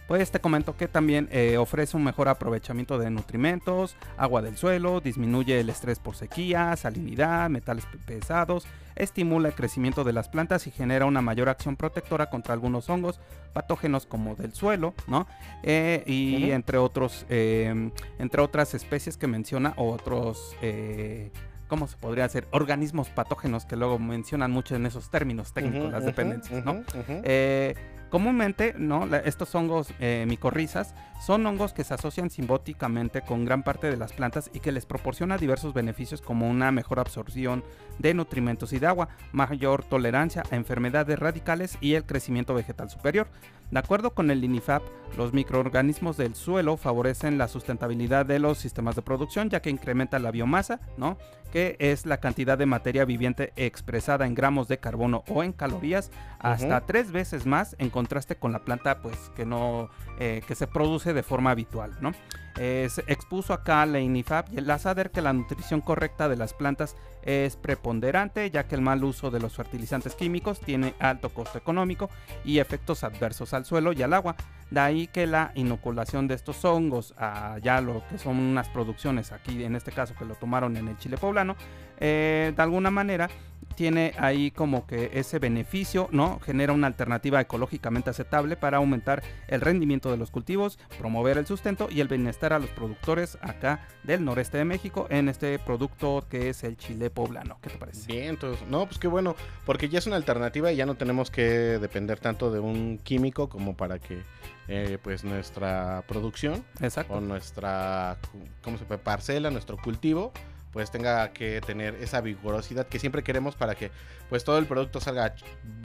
Pues 0.08 0.30
te 0.30 0.40
comento 0.40 0.78
que 0.78 0.88
también 0.88 1.28
eh, 1.32 1.58
ofrece 1.58 1.98
un 1.98 2.04
mejor 2.04 2.28
aprovechamiento 2.30 3.00
de 3.00 3.10
nutrimentos, 3.10 3.96
agua 4.18 4.44
del 4.44 4.56
suelo, 4.56 5.02
disminuye 5.02 5.60
el 5.60 5.70
estrés 5.70 5.98
por 5.98 6.16
sequía, 6.16 6.76
salinidad, 6.76 7.50
metales 7.50 7.88
pe- 7.88 7.98
pesados, 7.98 8.68
estimula 8.96 9.48
el 9.48 9.56
crecimiento 9.56 10.04
de 10.04 10.14
las 10.14 10.30
plantas 10.30 10.68
y 10.68 10.72
genera 10.72 11.06
una 11.08 11.22
mayor 11.22 11.50
acción 11.50 11.76
protectora 11.76 12.30
contra 12.30 12.54
algunos 12.54 12.88
hongos 12.88 13.20
patógenos 13.54 14.06
como 14.06 14.36
del 14.36 14.54
suelo, 14.54 14.94
¿no? 15.08 15.26
Eh, 15.64 16.04
y 16.06 16.52
entre 16.52 16.78
otros, 16.78 17.26
eh, 17.30 17.90
entre 18.20 18.42
otras 18.44 18.76
especies 18.76 19.18
que 19.18 19.26
menciona 19.26 19.74
o 19.78 19.92
otros 19.92 20.56
eh, 20.62 21.32
¿Cómo 21.68 21.88
se 21.88 21.98
podría 21.98 22.26
hacer? 22.26 22.48
Organismos 22.52 23.10
patógenos 23.10 23.66
que 23.66 23.76
luego 23.76 23.98
mencionan 24.00 24.52
mucho 24.52 24.76
en 24.76 24.86
esos 24.86 25.10
términos 25.10 25.52
técnicos, 25.54 25.92
las 25.92 26.06
dependencias, 26.06 26.64
¿no? 26.66 26.84
Eh, 27.24 27.76
comúnmente, 28.10 28.76
¿no? 28.78 29.06
La- 29.08 29.18
estos 29.18 29.54
hongos 29.56 29.90
eh, 30.00 30.26
micorrizas 30.28 30.94
son 31.26 31.46
hongos 31.46 31.74
que 31.74 31.84
se 31.84 31.94
asocian 31.96 32.30
simbóticamente 32.30 33.22
con 33.22 33.46
gran 33.46 33.64
parte 33.64 33.90
de 33.90 33.98
las 33.98 34.14
plantas 34.14 34.50
y 34.54 34.60
que 34.60 34.72
les 34.72 34.86
proporciona 34.86 35.38
diversos 35.38 35.74
beneficios 35.74 36.22
como 36.22 36.48
una 36.50 36.72
mejor 36.72 37.00
absorción 37.00 37.64
de 38.00 38.14
nutrimentos 38.14 38.72
y 38.74 38.80
de 38.80 38.88
agua, 38.88 39.10
mayor 39.32 39.84
tolerancia 39.84 40.44
a 40.52 40.56
enfermedades 40.56 41.18
radicales 41.18 41.78
y 41.82 41.96
el 41.96 42.06
crecimiento 42.06 42.54
vegetal 42.54 42.90
superior. 42.90 43.28
De 43.76 43.80
acuerdo 43.80 44.12
con 44.12 44.32
el 44.32 44.42
INIFAP, 44.42 44.84
los 45.18 45.34
microorganismos 45.34 46.16
del 46.16 46.34
suelo 46.34 46.78
favorecen 46.78 47.38
la 47.38 47.50
sustentabilidad 47.50 48.26
de 48.26 48.40
los 48.40 48.58
sistemas 48.58 48.96
de 48.96 49.02
producción 49.02 49.50
ya 49.50 49.62
que 49.62 49.70
incrementa 49.70 50.18
la 50.18 50.32
biomasa, 50.32 50.80
¿no? 50.96 51.18
que 51.52 51.76
es 51.80 52.06
la 52.06 52.22
cantidad 52.22 52.58
de 52.58 52.68
materia 52.68 53.04
viviente 53.04 53.52
expresada 53.58 54.26
en 54.26 54.34
gramos 54.34 54.70
de 54.70 54.78
carbono 54.78 55.26
o 55.28 55.44
en 55.44 55.52
calorías 55.52 56.10
hasta 56.40 56.86
tres 56.86 57.12
veces 57.12 57.46
más 57.46 57.76
en 57.78 57.90
contraste 57.90 58.38
con 58.38 58.54
la 58.54 58.60
planta 58.64 59.02
pues 59.02 59.18
que 59.36 59.46
no 59.46 59.90
eh, 60.20 60.42
que 60.48 60.56
se 60.56 60.68
produce 60.68 61.14
de 61.14 61.24
forma 61.24 61.52
habitual 61.52 61.98
no 62.00 62.14
Eh, 62.58 62.88
se 62.90 63.04
expuso 63.08 63.54
acá 63.54 63.86
la 63.86 64.00
INIFAP 64.00 64.54
y 64.54 64.62
la 64.62 64.80
SADER 64.80 65.12
que 65.12 65.22
la 65.22 65.34
nutrición 65.34 65.82
correcta 65.82 66.30
de 66.30 66.38
las 66.38 66.54
plantas 66.54 66.96
es 67.24 67.58
preponderante 67.58 68.50
ya 68.50 68.68
que 68.68 68.76
el 68.76 68.82
mal 68.82 69.04
uso 69.04 69.32
de 69.32 69.40
los 69.40 69.56
fertilizantes 69.56 70.16
químicos 70.16 70.62
tiene 70.62 70.94
alto 71.00 71.30
costo 71.30 71.58
económico 71.58 72.10
y 72.46 72.60
efectos 72.60 73.04
adversos 73.04 73.54
al 73.54 73.66
suelo 73.66 73.92
y 73.92 74.04
al 74.04 74.14
agua. 74.14 74.36
De 74.72 74.80
ahí 74.80 75.08
que 75.08 75.28
la 75.28 75.52
inoculación 75.56 76.28
de 76.28 76.36
estos 76.36 76.64
hongos 76.66 77.14
a 77.18 77.58
ya 77.62 77.82
lo 77.82 78.04
que 78.10 78.18
son 78.18 78.38
unas 78.40 78.70
producciones 78.70 79.32
aquí 79.32 79.64
en 79.64 79.76
este 79.76 79.92
caso 79.92 80.16
que 80.18 80.26
lo 80.26 80.36
tomaron 80.36 80.78
en 80.78 80.88
el 80.88 80.98
chile 80.98 81.18
poblano 81.18 81.56
eh, 82.00 82.52
de 82.56 82.62
alguna 82.62 82.90
manera 82.90 83.30
tiene 83.76 84.14
ahí 84.18 84.52
como 84.52 84.88
que 84.88 85.12
ese 85.14 85.40
beneficio, 85.40 86.08
¿no? 86.12 86.40
Genera 86.40 86.74
una 86.74 86.88
alternativa 86.88 87.42
ecológicamente 87.42 88.10
aceptable 88.10 88.56
para 88.56 88.78
aumentar 88.78 89.24
el 89.48 89.62
rendimiento 89.62 90.12
de 90.12 90.18
los 90.18 90.32
cultivos, 90.32 90.80
promover 90.98 91.38
el 91.38 91.46
sustento 91.46 91.88
y 91.92 92.02
el 92.02 92.08
bienestar 92.08 92.54
a 92.54 92.60
los 92.60 92.70
productores 92.70 93.38
acá 93.42 93.88
del 94.04 94.24
noreste 94.24 94.58
de 94.58 94.66
México 94.66 95.08
en 95.10 95.30
este 95.30 95.60
producto 95.60 96.26
que 96.30 96.50
es 96.50 96.64
el 96.64 96.78
chile 96.78 97.10
poblano. 97.10 97.58
¿Qué 97.62 97.70
te 97.70 97.78
parece? 97.78 98.12
Bien, 98.12 98.30
entonces, 98.30 98.66
no, 98.68 98.86
pues 98.86 99.00
qué 99.00 99.08
bueno, 99.08 99.36
porque 99.66 99.90
ya 99.90 100.00
es 100.00 100.08
una 100.08 100.16
alternativa 100.16 100.72
y 100.72 100.76
ya 100.76 100.86
no 100.86 100.96
tenemos 100.96 101.32
que 101.32 101.44
depender 101.80 102.20
tanto 102.20 102.52
de 102.52 102.60
un 102.60 103.00
químico 103.04 103.50
como 103.50 103.76
para 103.76 104.00
que 104.00 104.24
eh, 104.68 104.98
pues 105.04 105.24
nuestra 105.24 106.04
producción 106.08 106.66
Exacto. 106.82 107.14
o 107.14 107.22
nuestra, 107.22 108.18
¿cómo 108.64 108.78
se 108.78 108.86
puede? 108.86 109.00
Parcela, 109.00 109.52
nuestro 109.52 109.78
cultivo, 109.78 110.32
pues 110.76 110.92
tenga 110.92 111.32
que 111.32 111.62
tener 111.62 111.96
esa 112.02 112.20
vigorosidad 112.20 112.86
que 112.86 113.00
siempre 113.00 113.24
queremos 113.24 113.56
para 113.56 113.76
que 113.76 113.92
pues 114.30 114.44
todo 114.44 114.58
el 114.58 114.66
producto 114.66 115.00
salga 115.00 115.34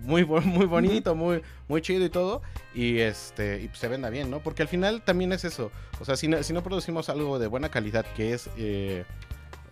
muy, 0.03 0.25
muy 0.27 0.67
bonito, 0.67 1.15
muy, 1.15 1.43
muy 1.69 1.81
chido 1.81 2.05
y 2.05 2.11
todo, 2.11 2.43
y 2.75 2.99
este, 2.99 3.61
y 3.63 3.69
pues, 3.69 3.79
se 3.79 3.87
venda 3.87 4.11
bien, 4.11 4.33
¿no? 4.33 4.41
Porque 4.41 4.63
al 4.63 4.69
final 4.69 5.03
también 5.03 5.33
es 5.33 5.45
eso, 5.45 5.71
o 6.01 6.05
sea, 6.05 6.17
si 6.17 6.27
no, 6.27 6.43
si 6.43 6.53
no 6.53 6.65
producimos 6.65 7.09
algo 7.09 7.39
de 7.39 7.47
buena 7.47 7.69
calidad 7.69 8.05
que 8.17 8.35
es 8.35 8.51
eh, 8.57 9.05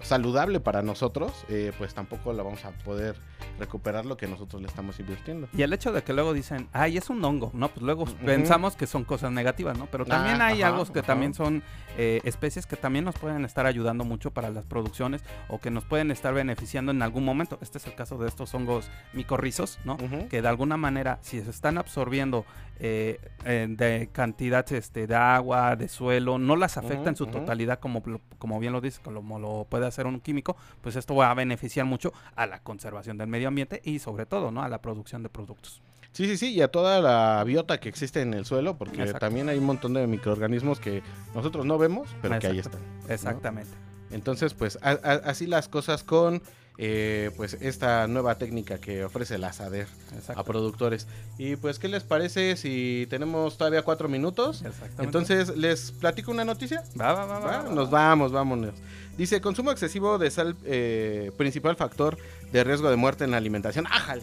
saludable 0.01 0.61
para 0.61 0.83
nosotros, 0.83 1.33
eh, 1.49 1.73
pues 1.79 1.95
tampoco 1.95 2.33
la 2.33 2.43
vamos 2.43 2.65
a 2.65 2.71
poder 2.71 3.17
recuperar 3.59 4.07
lo 4.07 4.17
que 4.17 4.27
nosotros 4.29 4.63
le 4.63 4.69
estamos 4.69 4.99
invirtiendo. 5.01 5.49
Y 5.53 5.63
el 5.63 5.73
hecho 5.73 5.93
de 5.93 6.03
que 6.03 6.13
luego 6.13 6.33
dicen, 6.33 6.69
ay, 6.73 6.97
es 6.97 7.11
un 7.11 7.25
hongo, 7.25 7.51
¿no? 7.55 7.69
Pues 7.69 7.83
luego 7.83 8.05
pensamos 8.25 8.77
que 8.77 8.87
son 8.87 9.05
cosas 9.05 9.33
negativas, 9.33 9.77
¿no? 9.77 9.87
Pero 9.87 10.05
también 10.05 10.41
Ah, 10.41 10.47
hay 10.49 10.63
ajá, 10.63 10.73
algo 10.73 10.85
que 10.93 11.01
ajá. 11.01 11.07
también 11.09 11.35
son 11.35 11.63
eh, 11.97 12.21
especies 12.25 12.67
que 12.67 12.77
también 12.77 13.05
nos 13.05 13.17
pueden 13.17 13.45
estar 13.45 13.67
ayudando 13.67 14.05
mucho 14.05 14.31
para 14.31 14.51
las 14.51 14.65
producciones 14.67 15.23
o 15.49 15.59
que 15.59 15.71
nos 15.71 15.85
pueden 15.85 16.11
estar 16.13 16.33
beneficiando 16.33 16.93
en 16.93 17.03
algún 17.03 17.25
momento. 17.25 17.59
Este 17.61 17.79
es 17.79 17.87
el 17.87 17.95
caso 17.95 18.19
de 18.19 18.29
estos 18.29 18.55
hongos 18.55 18.89
micorrizos, 19.13 19.79
¿no? 19.85 19.97
Que 20.29 20.41
de 20.43 20.49
alguna 20.49 20.77
manera, 20.77 21.19
si 21.23 21.41
se 21.41 21.51
están 21.51 21.79
absorbiendo 21.79 22.45
eh, 22.81 23.19
de 23.45 24.09
cantidad 24.13 24.71
este, 24.73 25.07
de 25.09 25.15
agua, 25.17 25.75
de 25.75 25.89
suelo, 25.89 26.39
no 26.39 26.55
las 26.55 26.77
afecta 26.77 27.09
en 27.11 27.17
su 27.17 27.27
totalidad 27.27 27.81
como, 27.81 28.03
como 28.39 28.61
bien 28.61 28.73
lo 28.73 28.81
dice, 28.81 29.01
como 29.03 29.39
lo 29.41 29.67
puede 29.69 29.88
hacer 29.89 30.07
un 30.07 30.21
químico, 30.21 30.57
pues 30.81 30.97
esto 30.97 31.15
va 31.15 31.31
a 31.31 31.35
beneficiar 31.35 31.87
mucho 31.87 32.13
a 32.37 32.47
la 32.47 32.61
conservación 32.63 33.19
del 33.19 33.29
medio 33.29 33.49
ambiente 33.49 33.81
y 33.85 33.99
sobre 33.99 34.27
todo, 34.27 34.51
¿no? 34.51 34.63
A 34.63 34.69
la 34.69 34.81
producción 34.81 35.23
de 35.23 35.29
productos. 35.29 35.81
Sí, 36.13 36.25
sí, 36.27 36.37
sí, 36.39 36.55
y 36.55 36.63
a 36.63 36.69
toda 36.69 37.01
la 37.01 37.45
biota 37.45 37.79
que 37.79 37.89
existe 37.89 38.23
en 38.23 38.33
el 38.35 38.45
suelo, 38.47 38.77
porque 38.79 39.03
Exacto. 39.03 39.19
también 39.21 39.49
hay 39.49 39.59
un 39.59 39.67
montón 39.67 39.93
de 39.95 40.07
microorganismos 40.07 40.81
que 40.81 41.03
nosotros 41.35 41.67
no 41.67 41.77
vemos, 41.79 42.09
pero 42.23 42.39
que 42.39 42.47
ahí 42.47 42.59
están. 42.59 42.81
Exactamente. 43.09 43.71
Entonces, 44.11 44.55
pues 44.55 44.79
a- 44.83 44.91
a- 44.93 45.21
así 45.31 45.47
las 45.47 45.69
cosas 45.69 46.03
con 46.03 46.43
eh, 46.81 47.33
pues 47.37 47.55
esta 47.61 48.07
nueva 48.07 48.37
técnica 48.39 48.79
que 48.79 49.05
ofrece 49.05 49.37
la 49.37 49.53
SADER 49.53 49.89
Exacto. 50.15 50.41
a 50.41 50.45
productores. 50.45 51.09
Y 51.37 51.57
pues, 51.57 51.79
¿qué 51.81 51.89
les 51.89 52.05
parece 52.05 52.57
si 52.57 53.07
tenemos 53.11 53.59
todavía 53.59 53.83
cuatro 53.83 54.09
minutos? 54.09 54.63
Entonces, 54.99 55.57
¿les 55.57 55.91
platico 55.91 56.31
una 56.31 56.45
noticia? 56.45 56.85
va, 56.99 57.13
va, 57.15 57.25
va, 57.27 57.39
va, 57.41 57.63
Nos 57.65 57.89
va. 57.89 58.09
vamos, 58.09 58.31
vámonos. 58.33 58.75
Dice, 59.17 59.41
consumo 59.41 59.73
excesivo 59.73 60.19
de 60.19 60.31
sal, 60.31 60.55
eh, 60.65 61.33
principal 61.37 61.75
factor 61.75 62.17
de 62.53 62.63
riesgo 62.63 62.89
de 62.91 62.97
muerte 62.97 63.25
en 63.25 63.33
la 63.33 63.37
alimentación. 63.39 63.87
¡Ájale! 63.89 64.23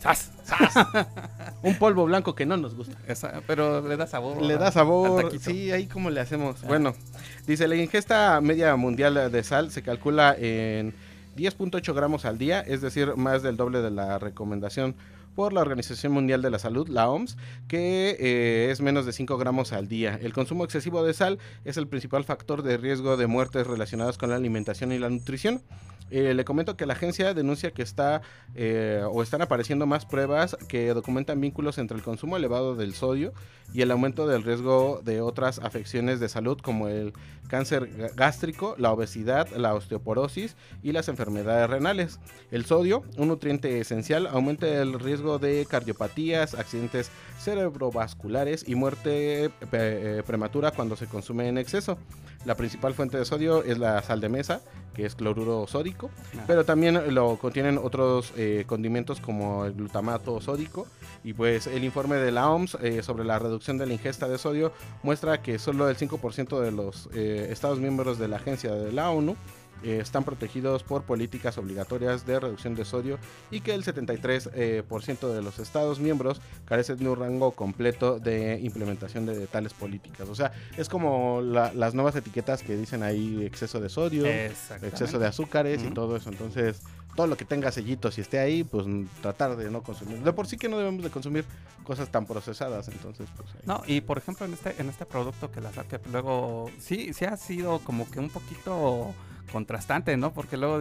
¡Zas! 0.00 0.30
Un 1.62 1.74
polvo 1.76 2.04
blanco 2.04 2.36
que 2.36 2.46
no 2.46 2.56
nos 2.56 2.76
gusta. 2.76 2.96
Esa- 3.08 3.42
pero 3.48 3.80
le 3.86 3.96
da 3.96 4.06
sabor. 4.06 4.40
Le 4.40 4.56
da 4.56 4.70
sabor. 4.70 5.32
Sí, 5.40 5.72
ahí 5.72 5.86
como 5.88 6.10
le 6.10 6.20
hacemos. 6.20 6.62
Ah. 6.62 6.66
Bueno, 6.68 6.94
dice, 7.48 7.66
la 7.66 7.74
ingesta 7.74 8.40
media 8.40 8.76
mundial 8.76 9.32
de 9.32 9.42
sal 9.42 9.72
se 9.72 9.82
calcula 9.82 10.36
en 10.38 10.94
10.8 11.36 11.94
gramos 11.94 12.24
al 12.24 12.38
día, 12.38 12.60
es 12.60 12.80
decir, 12.80 13.14
más 13.16 13.42
del 13.42 13.56
doble 13.56 13.82
de 13.82 13.90
la 13.90 14.18
recomendación 14.18 14.94
por 15.36 15.52
la 15.52 15.60
Organización 15.60 16.12
Mundial 16.12 16.42
de 16.42 16.50
la 16.50 16.58
Salud, 16.58 16.88
la 16.88 17.08
OMS, 17.08 17.36
que 17.68 18.16
eh, 18.18 18.68
es 18.72 18.80
menos 18.80 19.06
de 19.06 19.12
5 19.12 19.38
gramos 19.38 19.72
al 19.72 19.86
día. 19.86 20.18
El 20.20 20.32
consumo 20.32 20.64
excesivo 20.64 21.04
de 21.04 21.14
sal 21.14 21.38
es 21.64 21.76
el 21.76 21.86
principal 21.86 22.24
factor 22.24 22.62
de 22.64 22.76
riesgo 22.78 23.16
de 23.16 23.28
muertes 23.28 23.66
relacionadas 23.66 24.18
con 24.18 24.30
la 24.30 24.36
alimentación 24.36 24.90
y 24.90 24.98
la 24.98 25.10
nutrición. 25.10 25.62
Eh, 26.08 26.34
le 26.34 26.44
comento 26.44 26.76
que 26.76 26.86
la 26.86 26.92
agencia 26.92 27.34
denuncia 27.34 27.72
que 27.72 27.82
está 27.82 28.22
eh, 28.54 29.02
o 29.10 29.24
están 29.24 29.42
apareciendo 29.42 29.86
más 29.86 30.06
pruebas 30.06 30.56
que 30.68 30.94
documentan 30.94 31.40
vínculos 31.40 31.78
entre 31.78 31.96
el 31.96 32.04
consumo 32.04 32.36
elevado 32.36 32.76
del 32.76 32.94
sodio 32.94 33.32
y 33.74 33.82
el 33.82 33.90
aumento 33.90 34.28
del 34.28 34.44
riesgo 34.44 35.00
de 35.04 35.20
otras 35.20 35.58
afecciones 35.58 36.20
de 36.20 36.28
salud 36.28 36.58
como 36.62 36.86
el 36.86 37.12
cáncer 37.48 37.90
gá- 37.98 38.14
gástrico, 38.14 38.76
la 38.78 38.92
obesidad, 38.92 39.48
la 39.56 39.74
osteoporosis 39.74 40.54
y 40.80 40.92
las 40.92 41.08
enfermedades 41.08 41.68
renales. 41.68 42.20
El 42.52 42.66
sodio, 42.66 43.02
un 43.16 43.26
nutriente 43.26 43.80
esencial, 43.80 44.28
aumenta 44.28 44.68
el 44.68 45.00
riesgo 45.00 45.25
de 45.38 45.66
cardiopatías, 45.66 46.54
accidentes 46.54 47.10
cerebrovasculares 47.38 48.64
y 48.68 48.74
muerte 48.74 49.50
eh, 49.72 50.22
prematura 50.26 50.70
cuando 50.70 50.96
se 50.96 51.06
consume 51.06 51.48
en 51.48 51.58
exceso. 51.58 51.98
La 52.44 52.54
principal 52.54 52.94
fuente 52.94 53.18
de 53.18 53.24
sodio 53.24 53.64
es 53.64 53.76
la 53.78 54.00
sal 54.02 54.20
de 54.20 54.28
mesa, 54.28 54.60
que 54.94 55.04
es 55.04 55.16
cloruro 55.16 55.66
sódico, 55.66 56.10
Ah. 56.38 56.44
pero 56.46 56.64
también 56.64 57.12
lo 57.14 57.36
contienen 57.38 57.76
otros 57.76 58.32
eh, 58.36 58.64
condimentos 58.68 59.20
como 59.20 59.64
el 59.64 59.72
glutamato 59.74 60.40
sódico. 60.40 60.86
Y 61.24 61.32
pues 61.32 61.66
el 61.66 61.82
informe 61.82 62.16
de 62.16 62.30
la 62.30 62.48
OMS 62.48 62.78
eh, 62.82 63.02
sobre 63.02 63.24
la 63.24 63.40
reducción 63.40 63.78
de 63.78 63.86
la 63.86 63.92
ingesta 63.94 64.28
de 64.28 64.38
sodio 64.38 64.72
muestra 65.02 65.42
que 65.42 65.58
solo 65.58 65.88
el 65.88 65.96
5% 65.96 66.60
de 66.60 66.70
los 66.70 67.08
eh, 67.14 67.48
Estados 67.50 67.80
miembros 67.80 68.18
de 68.18 68.28
la 68.28 68.36
agencia 68.36 68.72
de 68.72 68.92
la 68.92 69.10
ONU 69.10 69.36
eh, 69.82 69.98
están 70.00 70.24
protegidos 70.24 70.82
por 70.82 71.02
políticas 71.02 71.58
obligatorias 71.58 72.26
de 72.26 72.40
reducción 72.40 72.74
de 72.74 72.84
sodio 72.84 73.18
y 73.50 73.60
que 73.60 73.74
el 73.74 73.84
73% 73.84 74.50
eh, 74.54 74.82
por 74.88 75.02
ciento 75.02 75.32
de 75.32 75.42
los 75.42 75.58
Estados 75.58 76.00
miembros 76.00 76.40
carecen 76.64 76.96
de 76.98 77.08
un 77.08 77.18
rango 77.18 77.52
completo 77.52 78.18
de 78.18 78.58
implementación 78.60 79.26
de 79.26 79.46
tales 79.46 79.74
políticas. 79.74 80.28
O 80.28 80.34
sea, 80.34 80.52
es 80.76 80.88
como 80.88 81.40
la- 81.42 81.72
las 81.72 81.94
nuevas 81.94 82.16
etiquetas 82.16 82.62
que 82.62 82.76
dicen 82.76 83.02
ahí 83.02 83.44
exceso 83.44 83.80
de 83.80 83.88
sodio, 83.88 84.24
exceso 84.86 85.18
de 85.18 85.26
azúcares 85.26 85.82
y 85.82 85.90
todo 85.90 86.16
eso. 86.16 86.30
Entonces, 86.30 86.80
todo 87.14 87.26
lo 87.26 87.36
que 87.36 87.44
tenga 87.46 87.72
sellitos 87.72 88.18
y 88.18 88.20
esté 88.20 88.38
ahí, 88.38 88.62
pues 88.62 88.84
tratar 89.22 89.56
de 89.56 89.70
no 89.70 89.82
consumir. 89.82 90.18
De 90.22 90.32
por 90.34 90.46
sí 90.46 90.56
que 90.58 90.68
no 90.68 90.76
debemos 90.78 91.02
de 91.02 91.10
consumir 91.10 91.44
cosas 91.84 92.10
tan 92.10 92.26
procesadas, 92.26 92.88
entonces, 92.88 93.28
pues 93.36 93.48
ahí. 93.54 93.60
No, 93.64 93.82
y 93.86 94.00
por 94.02 94.18
ejemplo 94.18 94.44
en 94.44 94.52
este, 94.52 94.74
en 94.78 94.88
este 94.90 95.06
producto 95.06 95.50
que 95.50 95.60
la 95.62 95.70
que 95.70 95.98
luego 96.12 96.70
sí, 96.78 97.12
sí 97.14 97.24
ha 97.24 97.36
sido 97.38 97.78
como 97.78 98.10
que 98.10 98.18
un 98.20 98.28
poquito 98.28 99.14
contrastante, 99.50 100.16
¿no? 100.16 100.32
Porque 100.32 100.56
luego 100.56 100.80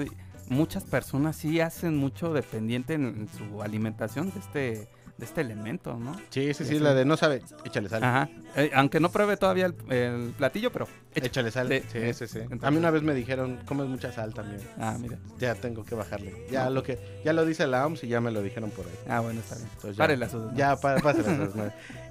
muchas 0.49 0.83
personas 0.83 1.35
sí 1.35 1.59
hacen 1.59 1.97
mucho 1.97 2.33
dependiente 2.33 2.93
en, 2.93 3.05
en 3.05 3.29
su 3.29 3.61
alimentación 3.63 4.31
de 4.31 4.39
este, 4.39 4.87
de 5.17 5.23
este 5.25 5.41
elemento, 5.41 5.95
¿no? 5.97 6.13
Sí, 6.29 6.53
sí, 6.53 6.65
sí, 6.65 6.77
la 6.77 6.93
de 6.93 7.05
no 7.05 7.15
sabe, 7.17 7.41
échale 7.63 7.87
sal. 7.89 8.03
Ajá. 8.03 8.29
Eh, 8.57 8.69
aunque 8.75 8.99
no 8.99 9.09
pruebe 9.09 9.37
todavía 9.37 9.67
el, 9.67 9.75
el 9.91 10.33
platillo, 10.37 10.71
pero 10.73 10.87
echa- 11.15 11.25
Échale 11.27 11.51
sal. 11.51 11.69
de- 11.69 11.83
sí, 11.91 12.13
sí, 12.13 12.27
sí. 12.27 12.39
A 12.61 12.69
mí 12.71 12.77
una 12.77 12.91
vez 12.91 13.01
me 13.01 13.13
dijeron, 13.13 13.57
comes 13.65 13.87
mucha 13.87 14.11
sal 14.11 14.33
también. 14.33 14.59
Ah, 14.77 14.97
mira. 14.99 15.17
Ya 15.39 15.55
tengo 15.55 15.83
que 15.85 15.95
bajarle. 15.95 16.33
Ya 16.51 16.65
No, 16.65 16.71
lo 16.71 16.83
que 16.83 16.99
ya 17.23 17.31
lo 17.33 17.45
dice 17.45 17.65
la 17.65 17.85
OMS 17.85 18.03
y 18.03 18.07
ya 18.09 18.19
me 18.21 18.29
lo 18.31 18.41
dijeron 18.43 18.69
por 18.71 18.85
ahí. 18.85 18.91
Ah, 19.07 19.21
bueno, 19.21 19.39
está 19.39 19.55
bien. 19.55 19.67
Entonces 19.73 19.95
ya- 19.97 20.03
Párele 20.03 20.25
a 20.25 20.29
sus- 20.29 20.53
Ya, 20.53 20.75
pásale 20.75 21.19
a 21.29 21.45
sus. 21.45 21.53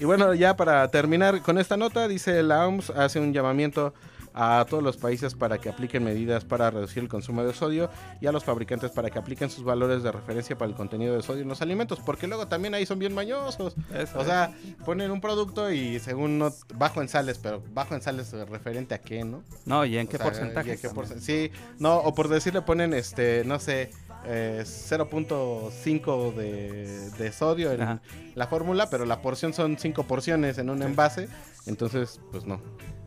Y 0.00 0.04
bueno, 0.06 0.32
ya 0.34 0.56
para 0.56 0.88
terminar 0.88 1.40
con 1.42 1.58
esta 1.58 1.76
nota, 1.76 2.08
dice 2.08 2.42
la 2.42 2.66
OMS 2.66 2.90
hace 2.90 3.20
un 3.20 3.32
llamamiento 3.34 3.92
a 4.36 4.66
todos 4.68 4.82
los 4.82 4.96
países 4.96 5.34
para 5.34 5.58
que 5.58 5.68
apliquen 5.68 6.02
medidas 6.02 6.44
para 6.44 6.68
reducir 6.70 7.02
el 7.04 7.08
consumo 7.08 7.44
de 7.44 7.54
sodio 7.54 7.88
y 8.20 8.26
a 8.26 8.32
los 8.32 8.42
fabricantes 8.44 8.90
para 8.90 9.08
que 9.08 9.18
apliquen 9.18 9.48
sus 9.48 9.62
valores 9.64 10.02
de 10.02 10.10
referencia 10.10 10.58
para 10.58 10.68
el 10.70 10.76
contenido 10.76 11.14
de 11.14 11.22
sodio 11.22 11.42
en 11.42 11.48
los 11.48 11.62
alimentos, 11.62 12.00
porque 12.04 12.26
luego 12.26 12.48
también 12.48 12.74
ahí 12.74 12.84
son 12.84 12.98
bien 12.98 13.14
mañosos. 13.14 13.74
Eso 13.94 14.18
O 14.18 14.22
es. 14.22 14.26
sea, 14.26 14.52
ponen 14.84 15.10
un 15.12 15.20
producto 15.20 15.70
y 15.70 16.00
según 16.00 16.38
no 16.38 16.52
bajo 16.74 17.00
en 17.00 17.08
sales, 17.08 17.38
pero 17.38 17.62
bajo 17.72 17.94
en 17.94 18.02
sales 18.02 18.32
referente 18.32 18.94
a 18.94 18.98
qué, 19.00 19.24
¿no? 19.24 19.42
No, 19.66 19.84
¿y 19.84 19.96
en 19.98 20.06
O 20.06 20.10
qué 20.10 20.16
sea, 20.16 20.26
porcentaje? 20.26 20.78
qué 20.78 20.88
porce- 20.90 21.20
Sí, 21.20 21.50
no, 21.78 21.96
o 21.98 22.12
por 22.14 22.28
decirle 22.28 22.60
ponen 22.62 22.92
este, 22.92 23.44
no 23.44 23.60
sé, 23.60 23.90
eh, 24.26 24.64
0.5 24.64 26.32
de, 26.34 27.10
de 27.10 27.32
sodio 27.32 27.72
en 27.72 27.82
Ajá. 27.82 28.02
la 28.34 28.46
fórmula, 28.46 28.88
pero 28.90 29.04
la 29.04 29.20
porción 29.22 29.52
son 29.52 29.78
5 29.78 30.04
porciones 30.04 30.58
en 30.58 30.70
un 30.70 30.82
envase, 30.82 31.28
entonces, 31.66 32.20
pues 32.32 32.44
no. 32.44 32.60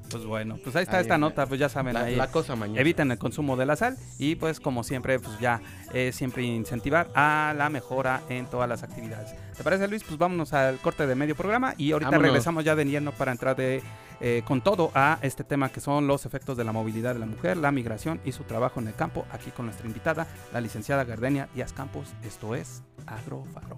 Pues 0.09 0.25
bueno, 0.25 0.57
pues 0.63 0.75
ahí 0.75 0.83
está 0.83 0.97
Ahí 0.97 1.01
esta 1.01 1.17
nota, 1.17 1.45
pues 1.47 1.59
ya 1.59 1.67
saben, 1.69 1.93
La, 1.93 2.01
ahí. 2.03 2.15
la 2.15 2.27
cosa 2.31 2.55
mañana. 2.55 2.79
Eviten 2.79 3.11
el 3.11 3.17
consumo 3.17 3.57
de 3.57 3.65
la 3.65 3.75
sal 3.75 3.97
y 4.17 4.35
pues 4.35 4.59
como 4.59 4.83
siempre 4.83 5.19
pues 5.19 5.37
ya 5.39 5.61
eh, 5.93 6.11
siempre 6.13 6.43
incentivar 6.43 7.09
a 7.13 7.53
la 7.57 7.69
mejora 7.69 8.21
en 8.29 8.45
todas 8.45 8.69
las 8.69 8.83
actividades. 8.83 9.33
¿Te 9.55 9.63
parece 9.63 9.87
Luis? 9.87 10.03
Pues 10.03 10.17
vámonos 10.17 10.53
al 10.53 10.77
corte 10.77 11.05
de 11.07 11.15
medio 11.15 11.35
programa 11.35 11.73
y 11.77 11.91
ahorita 11.91 12.11
Vámonos. 12.11 12.27
regresamos 12.31 12.63
ya 12.63 12.75
de 12.75 12.85
lleno 12.85 13.11
para 13.11 13.31
entrar 13.31 13.55
de, 13.55 13.81
eh, 14.21 14.43
con 14.45 14.61
todo 14.61 14.91
a 14.95 15.19
este 15.21 15.43
tema 15.43 15.69
que 15.69 15.81
son 15.81 16.07
los 16.07 16.25
efectos 16.25 16.55
de 16.57 16.63
la 16.63 16.71
movilidad 16.71 17.13
de 17.13 17.19
la 17.19 17.25
mujer, 17.25 17.57
la 17.57 17.71
migración 17.71 18.21
y 18.23 18.31
su 18.31 18.43
trabajo 18.43 18.79
en 18.79 18.87
el 18.87 18.95
campo, 18.95 19.25
aquí 19.31 19.51
con 19.51 19.65
nuestra 19.65 19.87
invitada, 19.87 20.25
la 20.53 20.61
licenciada 20.61 21.03
Gardenia 21.03 21.49
Díaz 21.53 21.73
Campos. 21.73 22.07
Esto 22.23 22.55
es 22.55 22.81
Agrofaro. 23.05 23.77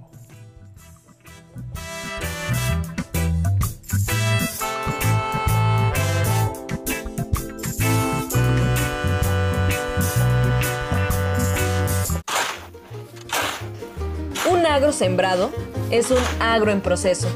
Agro 14.70 14.92
sembrado 14.92 15.52
es 15.92 16.12
un 16.12 16.20
agro 16.40 16.72
en 16.72 16.82
proceso. 16.82 17.28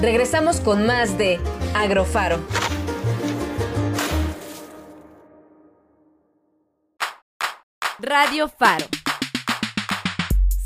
Regresamos 0.00 0.60
con 0.60 0.86
más 0.86 1.18
de 1.18 1.40
Agrofaro. 1.74 2.38
Radio 7.98 8.48
Faro. 8.48 8.86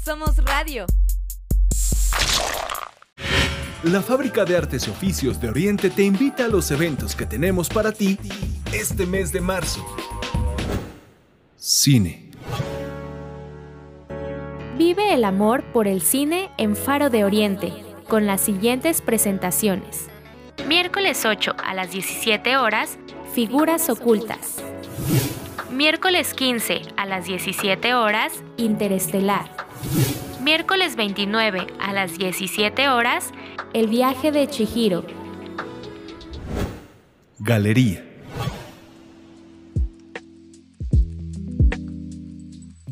Somos 0.05 0.37
radio. 0.45 0.87
La 3.85 4.01
Fábrica 4.01 4.45
de 4.45 4.57
Artes 4.57 4.87
y 4.87 4.91
Oficios 4.91 5.41
de 5.41 5.49
Oriente 5.49 5.91
te 5.91 6.03
invita 6.03 6.47
a 6.47 6.49
los 6.49 6.71
eventos 6.71 7.15
que 7.15 7.27
tenemos 7.27 7.69
para 7.69 7.93
ti 7.93 8.19
este 8.73 9.05
mes 9.07 9.31
de 9.31 9.41
marzo. 9.41 9.85
Cine. 11.57 12.24
Vive 14.77 15.15
el 15.15 15.25
amor 15.25 15.63
por 15.73 15.87
el 15.87 16.01
cine 16.01 16.51
en 16.59 16.75
Faro 16.75 17.09
de 17.09 17.23
Oriente, 17.23 17.73
con 18.09 18.27
las 18.27 18.41
siguientes 18.41 19.03
presentaciones. 19.03 20.09
Miércoles 20.67 21.25
8 21.25 21.55
a 21.65 21.75
las 21.75 21.93
17 21.93 22.57
horas, 22.57 22.99
Figuras 23.33 23.89
Ocultas. 23.89 24.65
Miércoles 25.71 26.35
15 26.35 26.83
a 26.97 27.07
las 27.07 27.27
17 27.27 27.95
horas, 27.95 28.43
Interestelar. 28.57 29.49
Miércoles 30.43 30.97
29 30.97 31.69
a 31.79 31.93
las 31.93 32.19
17 32.19 32.89
horas, 32.89 33.31
El 33.75 33.87
viaje 33.87 34.33
de 34.33 34.49
Chihiro. 34.49 35.05
Galería. 37.39 38.14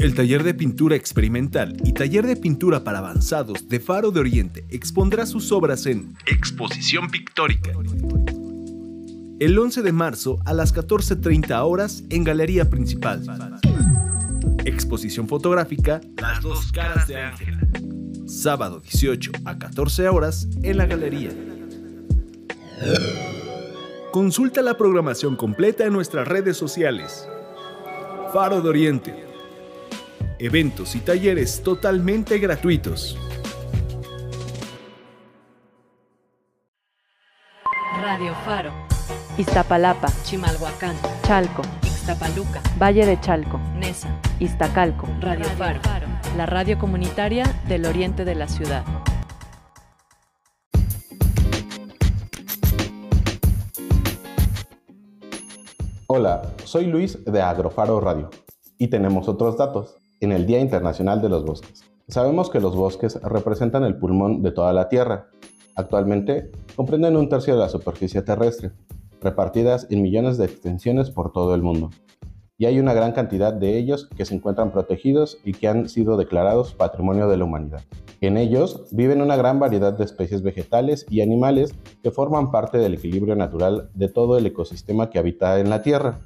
El 0.03 0.17
taller 0.17 0.43
de 0.43 0.53
pintura 0.53 0.97
experimental 0.97 1.77
y 1.85 1.93
taller 1.93 2.27
de 2.27 2.35
pintura 2.35 2.83
para 2.83 2.99
avanzados 2.99 3.69
de 3.69 3.79
Faro 3.79 4.11
de 4.11 4.19
Oriente 4.19 4.65
expondrá 4.69 5.27
sus 5.27 5.53
obras 5.53 5.87
en 5.87 6.17
Exposición 6.27 7.09
Pictórica. 7.09 7.71
El 9.39 9.57
11 9.57 9.83
de 9.83 9.93
marzo 9.93 10.41
a 10.45 10.55
las 10.55 10.75
14.30 10.75 11.57
horas 11.65 12.03
en 12.11 12.25
Galería 12.25 12.69
Principal. 12.69 13.23
Exposición 14.65 15.29
fotográfica 15.29 16.01
Las 16.21 16.43
dos 16.43 16.73
caras 16.73 17.07
de 17.07 17.19
Ángela. 17.19 17.61
Sábado 18.27 18.81
18 18.81 19.31
a 19.45 19.57
14 19.57 20.09
horas 20.09 20.49
en 20.65 20.79
la 20.79 20.87
Galería. 20.87 21.31
Consulta 24.11 24.63
la 24.63 24.77
programación 24.77 25.37
completa 25.37 25.87
en 25.87 25.93
nuestras 25.93 26.27
redes 26.27 26.57
sociales. 26.57 27.29
Faro 28.33 28.61
de 28.61 28.69
Oriente. 28.69 29.32
Eventos 30.45 30.97
y 30.97 30.99
talleres 30.99 31.63
totalmente 31.63 32.37
gratuitos. 32.41 33.17
Radio 38.01 38.35
Faro, 38.45 38.73
Iztapalapa, 39.39 40.09
Chimalhuacán, 40.25 40.97
Chalco, 41.23 41.63
Ixtapaluca, 41.85 42.61
Valle 42.77 43.07
de 43.07 43.21
Chalco, 43.21 43.59
Nesa, 43.77 44.21
Iztacalco. 44.41 45.07
Radio 45.21 45.45
Faro, 45.57 45.81
la 46.37 46.47
radio 46.47 46.77
comunitaria 46.77 47.45
del 47.69 47.87
oriente 47.87 48.25
de 48.25 48.35
la 48.35 48.49
ciudad. 48.49 48.85
Hola, 56.09 56.53
soy 56.65 56.87
Luis 56.87 57.25
de 57.25 57.41
Agrofaro 57.41 58.01
Radio 58.01 58.29
y 58.77 58.89
tenemos 58.89 59.29
otros 59.29 59.57
datos 59.57 60.02
en 60.23 60.31
el 60.31 60.47
Día 60.47 60.61
Internacional 60.61 61.21
de 61.21 61.29
los 61.29 61.45
Bosques. 61.45 61.85
Sabemos 62.07 62.49
que 62.49 62.61
los 62.61 62.77
bosques 62.77 63.21
representan 63.23 63.83
el 63.83 63.97
pulmón 63.97 64.43
de 64.43 64.53
toda 64.53 64.73
la 64.73 64.89
Tierra. 64.89 65.29
Actualmente 65.75 66.53
comprenden 66.77 67.17
un 67.17 67.29
tercio 67.29 67.55
de 67.55 67.61
la 67.61 67.69
superficie 67.69 68.23
terrestre, 68.23 68.71
repartidas 69.21 69.89
en 69.91 70.01
millones 70.01 70.39
de 70.39 70.45
extensiones 70.45 71.11
por 71.11 71.33
todo 71.33 71.57
el 71.57 71.63
mundo. 71.63 71.91
Y 72.57 72.67
hay 72.67 72.79
una 72.79 72.95
gran 72.95 73.11
cantidad 73.13 73.53
de 73.53 73.77
ellos 73.77 74.09
que 74.17 74.25
se 74.25 74.37
encuentran 74.37 74.71
protegidos 74.71 75.39
y 75.45 75.55
que 75.55 75.67
han 75.67 75.89
sido 75.89 76.17
declarados 76.17 76.75
Patrimonio 76.75 77.29
de 77.29 77.37
la 77.37 77.45
Humanidad. 77.45 77.83
En 78.21 78.37
ellos 78.37 78.85
viven 78.93 79.23
una 79.23 79.35
gran 79.35 79.59
variedad 79.59 79.93
de 79.93 80.05
especies 80.05 80.43
vegetales 80.43 81.05
y 81.11 81.23
animales 81.23 81.75
que 82.05 82.13
forman 82.13 82.53
parte 82.53 82.79
del 82.79 82.95
equilibrio 82.95 83.35
natural 83.35 83.91
de 83.95 84.09
todo 84.09 84.39
el 84.39 84.47
ecosistema 84.47 85.11
que 85.11 85.19
habita 85.19 85.59
en 85.59 85.69
la 85.69 85.83
Tierra. 85.83 86.21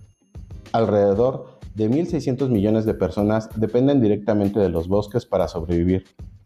Alrededor 0.73 1.56
de 1.77 1.91
1.600 1.91 2.49
millones 2.49 2.87
de 2.87 2.95
personas 2.95 3.51
dependen 3.55 4.01
directamente 4.01 4.59
de 4.59 4.71
los 4.71 4.89
bosques 4.89 5.27
para 5.27 5.47
sobrevivir, 5.47 6.05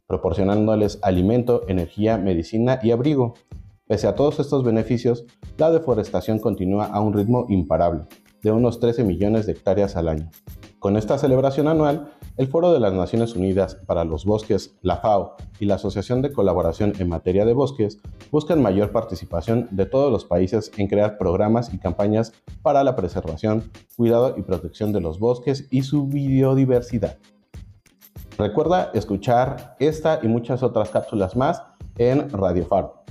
proporcionándoles 0.09 0.99
alimento, 1.03 1.62
energía, 1.69 2.19
medicina 2.19 2.81
y 2.83 2.90
abrigo. 2.90 3.35
Pese 3.87 4.09
a 4.09 4.16
todos 4.16 4.40
estos 4.40 4.64
beneficios, 4.64 5.25
la 5.57 5.71
deforestación 5.71 6.40
continúa 6.40 6.87
a 6.87 7.01
un 7.01 7.12
ritmo 7.12 7.47
imparable, 7.49 8.07
de 8.43 8.51
unos 8.51 8.81
13 8.81 9.05
millones 9.05 9.47
de 9.47 9.53
hectáreas 9.53 9.95
al 9.95 10.09
año. 10.09 10.31
Con 10.81 10.97
esta 10.97 11.19
celebración 11.19 11.69
anual, 11.69 12.14
el 12.38 12.49
Foro 12.49 12.73
de 12.73 12.81
las 12.81 12.95
Naciones 12.95 13.37
Unidas 13.37 13.75
para 13.75 14.03
los 14.05 14.25
Bosques, 14.25 14.79
la 14.81 14.97
FAO 14.97 15.37
y 15.59 15.66
la 15.66 15.75
Asociación 15.75 16.23
de 16.23 16.33
Colaboración 16.33 16.95
en 16.99 17.11
Materia 17.11 17.45
de 17.45 17.53
Bosques 17.53 17.99
buscan 18.31 18.62
mayor 18.62 18.90
participación 18.90 19.69
de 19.73 19.85
todos 19.85 20.11
los 20.11 20.25
países 20.25 20.73
en 20.79 20.88
crear 20.88 21.19
programas 21.19 21.75
y 21.75 21.79
campañas 21.79 22.33
para 22.62 22.83
la 22.83 22.97
preservación, 22.97 23.71
cuidado 23.95 24.35
y 24.38 24.43
protección 24.43 24.90
de 24.95 25.03
los 25.03 25.19
bosques 25.19 25.69
y 25.71 25.83
su 25.83 26.07
biodiversidad. 26.07 27.19
Recuerda 28.38 28.90
escuchar 28.95 29.77
esta 29.81 30.21
y 30.23 30.29
muchas 30.29 30.62
otras 30.62 30.88
cápsulas 30.88 31.37
más 31.37 31.62
en 31.99 32.31
Radio 32.31 32.64
Faro. 32.64 33.05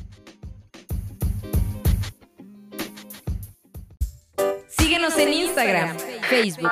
Síguenos 4.70 5.16
en 5.20 5.34
Instagram, 5.34 5.96
Facebook, 6.28 6.72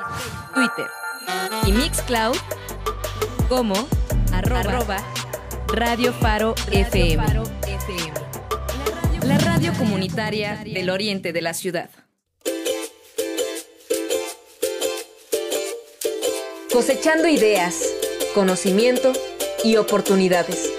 Twitter 0.57 0.87
y 1.67 1.71
Mixcloud 1.71 2.35
como 3.47 3.75
arroba, 4.33 4.97
Radio 5.67 6.11
Faro 6.13 6.55
FM. 6.71 7.23
La 9.27 9.37
radio 9.37 9.71
comunitaria 9.77 10.63
del 10.63 10.89
oriente 10.89 11.31
de 11.31 11.41
la 11.43 11.53
ciudad. 11.53 11.91
Cosechando 16.73 17.27
ideas, 17.27 17.79
conocimiento 18.33 19.13
y 19.63 19.75
oportunidades. 19.75 20.73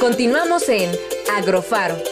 Continuamos 0.00 0.68
en 0.68 0.90
Agrofaro. 1.34 2.11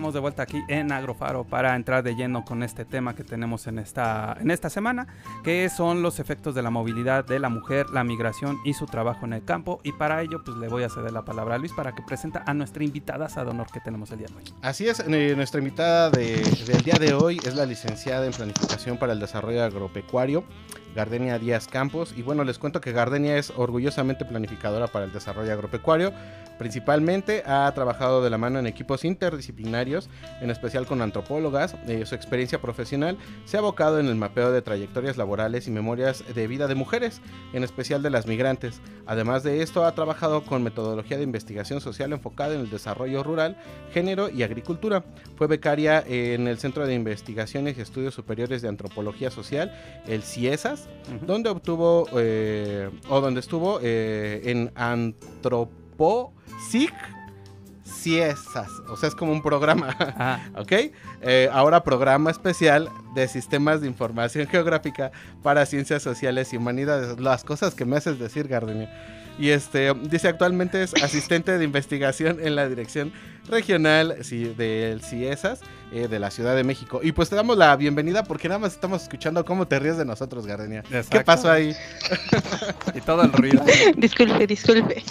De 0.00 0.20
vuelta 0.20 0.42
aquí 0.42 0.62
en 0.68 0.90
Agrofaro 0.92 1.44
para 1.44 1.76
entrar 1.76 2.02
de 2.02 2.14
lleno 2.16 2.44
con 2.44 2.62
este 2.62 2.84
tema 2.86 3.14
que 3.14 3.22
tenemos 3.22 3.66
en 3.66 3.78
esta, 3.78 4.36
en 4.40 4.50
esta 4.50 4.70
semana, 4.70 5.06
que 5.44 5.68
son 5.68 6.02
los 6.02 6.18
efectos 6.18 6.54
de 6.54 6.62
la 6.62 6.70
movilidad 6.70 7.24
de 7.26 7.38
la 7.38 7.50
mujer, 7.50 7.90
la 7.90 8.02
migración 8.02 8.58
y 8.64 8.72
su 8.72 8.86
trabajo 8.86 9.26
en 9.26 9.34
el 9.34 9.44
campo. 9.44 9.80
Y 9.84 9.92
para 9.92 10.22
ello, 10.22 10.42
pues 10.44 10.56
le 10.56 10.68
voy 10.68 10.82
a 10.84 10.88
ceder 10.88 11.12
la 11.12 11.22
palabra 11.24 11.56
a 11.56 11.58
Luis 11.58 11.72
para 11.72 11.92
que 11.94 12.02
presenta 12.02 12.42
a 12.46 12.54
nuestra 12.54 12.82
invitada 12.82 13.26
a 13.26 13.42
honor 13.42 13.66
que 13.72 13.80
tenemos 13.80 14.10
el 14.12 14.18
día 14.18 14.28
de 14.28 14.34
hoy. 14.36 14.44
Así 14.62 14.88
es, 14.88 15.00
eh, 15.00 15.34
nuestra 15.36 15.58
invitada 15.58 16.08
de- 16.10 16.42
del 16.66 16.82
día 16.82 16.94
de 16.98 17.12
hoy 17.14 17.38
es 17.44 17.54
la 17.54 17.66
licenciada 17.66 18.24
en 18.26 18.32
Planificación 18.32 18.96
para 18.98 19.12
el 19.12 19.20
Desarrollo 19.20 19.62
Agropecuario, 19.64 20.44
Gardenia 20.94 21.38
Díaz 21.38 21.68
Campos. 21.68 22.14
Y 22.16 22.22
bueno, 22.22 22.44
les 22.44 22.58
cuento 22.58 22.80
que 22.80 22.92
Gardenia 22.92 23.36
es 23.36 23.52
orgullosamente 23.56 24.24
planificadora 24.24 24.86
para 24.86 25.04
el 25.04 25.12
desarrollo 25.12 25.52
agropecuario. 25.52 26.12
Principalmente 26.58 27.42
ha 27.46 27.72
trabajado 27.74 28.22
de 28.22 28.28
la 28.28 28.36
mano 28.36 28.58
en 28.58 28.66
equipos 28.66 29.06
interdisciplinarios, 29.06 30.10
en 30.42 30.50
especial 30.50 30.84
con 30.84 31.00
antropólogas. 31.00 31.74
Eh, 31.88 32.04
su 32.04 32.14
experiencia 32.14 32.60
profesional 32.60 33.16
se 33.46 33.56
ha 33.56 33.60
abocado 33.60 33.98
en 33.98 34.08
el 34.08 34.16
mapeo 34.16 34.52
de 34.52 34.60
trayectorias 34.60 35.16
laborales 35.16 35.66
y 35.68 35.70
memorias 35.70 36.22
de 36.34 36.46
vida 36.46 36.66
de 36.66 36.74
mujeres, 36.74 37.22
en 37.54 37.64
especial 37.64 38.02
de 38.02 38.10
las 38.10 38.26
migrantes. 38.26 38.82
Además 39.06 39.42
de 39.42 39.62
esto, 39.62 39.86
ha 39.86 39.94
trabajado 39.94 40.44
con 40.44 40.62
metodología 40.62 41.16
de 41.16 41.22
investigación 41.22 41.80
social 41.80 42.12
enfocada 42.12 42.54
en 42.54 42.60
el 42.60 42.70
desarrollo 42.70 43.22
rural, 43.22 43.56
género 43.92 44.28
y 44.28 44.42
agricultura. 44.42 45.02
Fue 45.36 45.46
becaria 45.46 46.04
en 46.06 46.46
el 46.46 46.58
Centro 46.58 46.86
de 46.86 46.94
Investigaciones 46.94 47.78
y 47.78 47.80
Estudios 47.80 48.12
Superiores 48.12 48.60
de 48.60 48.68
Antropología 48.68 49.30
Social, 49.30 49.72
el 50.06 50.22
CIESAS, 50.22 50.79
donde 51.26 51.50
obtuvo 51.50 52.06
eh, 52.16 52.90
o 53.08 53.20
donde 53.20 53.40
estuvo 53.40 53.80
eh, 53.82 54.42
en 54.44 54.70
Antroposic 54.74 56.04
CIESAS, 57.84 58.70
o 58.88 58.96
sea, 58.96 59.08
es 59.08 59.14
como 59.14 59.32
un 59.32 59.42
programa, 59.42 59.96
¿ok? 60.56 60.72
Eh, 61.22 61.48
ahora 61.52 61.82
programa 61.82 62.30
especial 62.30 62.88
de 63.14 63.28
sistemas 63.28 63.80
de 63.80 63.88
información 63.88 64.46
geográfica 64.46 65.10
para 65.42 65.66
ciencias 65.66 66.02
sociales 66.02 66.52
y 66.52 66.56
humanidades. 66.56 67.18
Las 67.20 67.44
cosas 67.44 67.74
que 67.74 67.84
me 67.84 67.96
haces 67.96 68.18
decir, 68.18 68.48
Gardenia. 68.48 68.88
Y 69.38 69.50
este, 69.50 69.92
dice 69.94 70.28
actualmente 70.28 70.82
es 70.82 70.94
asistente 71.02 71.56
de 71.56 71.64
investigación 71.64 72.38
en 72.40 72.56
la 72.56 72.68
dirección 72.68 73.12
regional 73.48 74.16
sí, 74.22 74.54
del 74.56 75.02
CIESAS 75.02 75.60
eh, 75.92 76.08
de 76.08 76.18
la 76.18 76.30
Ciudad 76.30 76.54
de 76.54 76.64
México. 76.64 77.00
Y 77.02 77.12
pues 77.12 77.30
te 77.30 77.36
damos 77.36 77.56
la 77.56 77.74
bienvenida 77.76 78.24
porque 78.24 78.48
nada 78.48 78.60
más 78.60 78.74
estamos 78.74 79.02
escuchando 79.02 79.44
cómo 79.44 79.66
te 79.66 79.78
ríes 79.78 79.96
de 79.96 80.04
nosotros, 80.04 80.46
Gardenia. 80.46 80.84
¿Qué 81.10 81.20
pasó 81.20 81.50
ahí? 81.50 81.74
y 82.94 83.00
todo 83.00 83.22
el 83.22 83.32
ruido. 83.32 83.64
disculpe, 83.96 84.46
disculpe. 84.46 85.02